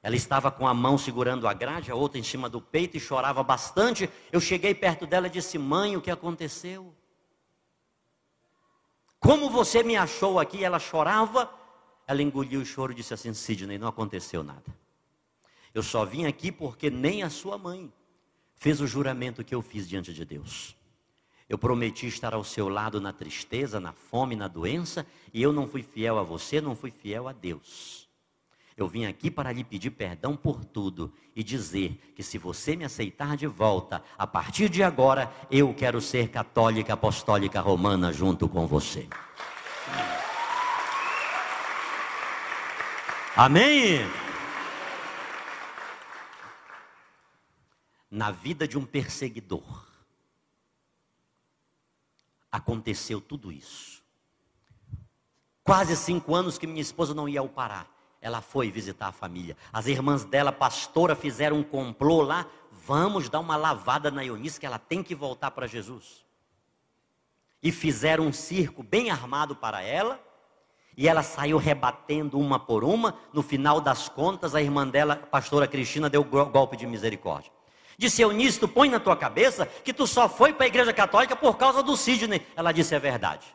Ela 0.03 0.17
estava 0.17 0.51
com 0.51 0.67
a 0.67 0.75
mão 0.75 0.99
segurando 0.99 1.47
a 1.47 1.53
grade, 1.53 1.93
a 1.93 1.95
outra 1.95 2.19
em 2.19 2.25
cima 2.25 2.49
do 2.49 2.61
peito 2.61 2.97
e 2.97 3.01
chorava 3.01 3.45
bastante. 3.45 4.11
Eu 4.33 4.41
cheguei 4.41 4.75
perto 4.75 5.07
dela 5.07 5.29
e 5.29 5.31
disse: 5.31 5.57
Mãe, 5.57 5.97
o 5.97 6.01
que 6.01 6.11
aconteceu? 6.11 6.93
Como 9.21 9.51
você 9.51 9.83
me 9.83 9.97
achou 9.97 10.41
aqui? 10.41 10.65
Ela 10.65 10.79
chorava. 10.79 11.53
Ela 12.07 12.23
engoliu 12.23 12.63
o 12.63 12.67
choro 12.67 12.91
e 12.91 12.95
disse 12.95 13.15
assim: 13.15 13.33
Sidney, 13.35 13.79
não 13.79 13.87
aconteceu 13.87 14.43
nada. 14.43 14.65
Eu 15.73 15.83
só 15.83 16.05
vim 16.05 16.27
aqui 16.27 16.51
porque 16.51 16.91
nem 16.91 17.23
a 17.23 17.31
sua 17.31 17.57
mãe 17.57 17.93
fez 18.57 18.81
o 18.81 18.87
juramento 18.87 19.45
que 19.45 19.55
eu 19.55 19.63
fiz 19.63 19.89
diante 19.89 20.13
de 20.13 20.25
Deus. 20.25 20.75
Eu 21.49 21.59
prometi 21.59 22.07
estar 22.07 22.35
ao 22.35 22.45
seu 22.45 22.69
lado 22.69 23.01
na 23.01 23.13
tristeza, 23.13 23.79
na 23.79 23.93
fome, 23.93 24.35
na 24.35 24.49
doença, 24.49 25.07
e 25.33 25.43
eu 25.43 25.53
não 25.53 25.67
fui 25.67 25.83
fiel 25.83 26.19
a 26.19 26.23
você, 26.23 26.61
não 26.61 26.75
fui 26.75 26.91
fiel 26.91 27.29
a 27.29 27.33
Deus. 27.33 28.10
Eu 28.81 28.89
vim 28.89 29.05
aqui 29.05 29.31
para 29.31 29.53
lhe 29.53 29.63
pedir 29.63 29.91
perdão 29.91 30.35
por 30.35 30.65
tudo 30.65 31.13
e 31.37 31.45
dizer 31.45 32.01
que 32.17 32.23
se 32.23 32.39
você 32.39 32.75
me 32.75 32.83
aceitar 32.83 33.37
de 33.37 33.47
volta, 33.47 34.03
a 34.17 34.27
partir 34.27 34.71
de 34.71 34.83
agora 34.83 35.31
eu 35.51 35.75
quero 35.75 36.01
ser 36.01 36.31
católica 36.31 36.95
apostólica 36.95 37.61
romana 37.61 38.11
junto 38.11 38.49
com 38.49 38.67
você. 38.67 39.07
Amém? 43.37 44.01
Na 48.11 48.31
vida 48.31 48.67
de 48.67 48.79
um 48.79 48.87
perseguidor, 48.87 49.87
aconteceu 52.51 53.21
tudo 53.21 53.53
isso. 53.53 54.03
Quase 55.63 55.95
cinco 55.95 56.35
anos 56.35 56.57
que 56.57 56.67
minha 56.67 56.81
esposa 56.81 57.13
não 57.13 57.29
ia 57.29 57.41
ao 57.41 57.49
Pará 57.51 57.87
ela 58.21 58.41
foi 58.41 58.71
visitar 58.71 59.09
a 59.09 59.13
família. 59.13 59.57
As 59.73 59.87
irmãs 59.87 60.25
dela, 60.25 60.53
pastora, 60.53 61.15
fizeram 61.15 61.57
um 61.57 61.63
complô 61.63 62.23
lá. 62.23 62.47
Vamos 62.71 63.29
dar 63.29 63.41
uma 63.41 63.57
lavada 63.57 64.11
na 64.11 64.25
Eunice, 64.25 64.61
que 64.61 64.67
ela 64.67 64.79
tem 64.79 65.03
que 65.03 65.15
voltar 65.15 65.51
para 65.51 65.67
Jesus. 65.67 66.25
E 67.63 67.73
fizeram 67.73 68.27
um 68.27 68.33
circo 68.33 68.83
bem 68.83 69.11
armado 69.11 69.57
para 69.57 69.83
ela. 69.83 70.21
E 70.97 71.09
ela 71.09 71.23
saiu 71.23 71.57
rebatendo 71.57 72.39
uma 72.39 72.59
por 72.59 72.85
uma. 72.85 73.15
No 73.33 73.43
final 73.43 73.81
das 73.81 74.09
contas, 74.09 74.55
a 74.55 74.61
irmã 74.61 74.87
dela, 74.87 75.15
a 75.15 75.27
pastora 75.27 75.67
Cristina, 75.67 76.11
deu 76.11 76.23
golpe 76.23 76.77
de 76.77 76.87
misericórdia. 76.87 77.51
Disse 77.97 78.23
Eunice, 78.23 78.61
tu 78.61 78.69
põe 78.69 78.89
na 78.89 79.01
tua 79.01 79.17
cabeça 79.17 79.67
que 79.67 79.93
tu 79.93 80.07
só 80.07 80.29
foi 80.29 80.53
para 80.53 80.65
a 80.65 80.69
igreja 80.69 80.93
católica 80.93 81.37
por 81.37 81.57
causa 81.57 81.83
do 81.83 81.97
Sidney. 81.97 82.47
Ela 82.55 82.73
disse, 82.73 82.95
é 82.95 82.99
verdade. 82.99 83.47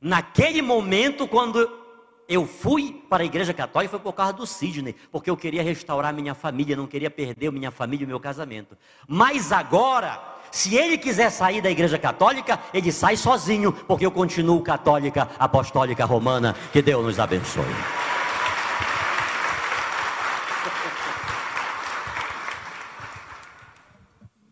Naquele 0.00 0.60
momento, 0.60 1.26
quando 1.26 1.85
eu 2.28 2.46
fui 2.46 3.04
para 3.08 3.22
a 3.22 3.26
igreja 3.26 3.54
católica, 3.54 3.90
foi 3.90 4.00
por 4.00 4.12
causa 4.12 4.32
do 4.32 4.46
Sidney, 4.46 4.94
porque 5.12 5.30
eu 5.30 5.36
queria 5.36 5.62
restaurar 5.62 6.12
minha 6.12 6.34
família, 6.34 6.76
não 6.76 6.86
queria 6.86 7.10
perder 7.10 7.52
minha 7.52 7.70
família 7.70 8.04
e 8.04 8.06
meu 8.06 8.18
casamento. 8.18 8.76
Mas 9.06 9.52
agora, 9.52 10.20
se 10.50 10.74
ele 10.74 10.98
quiser 10.98 11.30
sair 11.30 11.60
da 11.60 11.70
igreja 11.70 11.98
católica, 11.98 12.58
ele 12.74 12.90
sai 12.90 13.16
sozinho, 13.16 13.72
porque 13.72 14.04
eu 14.04 14.10
continuo 14.10 14.60
católica, 14.62 15.28
apostólica 15.38 16.04
romana. 16.04 16.54
Que 16.72 16.82
Deus 16.82 17.04
nos 17.04 17.18
abençoe. 17.20 17.64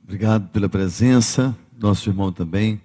Obrigado 0.04 0.48
pela 0.50 0.68
presença, 0.68 1.56
nosso 1.76 2.08
irmão 2.08 2.30
também. 2.30 2.80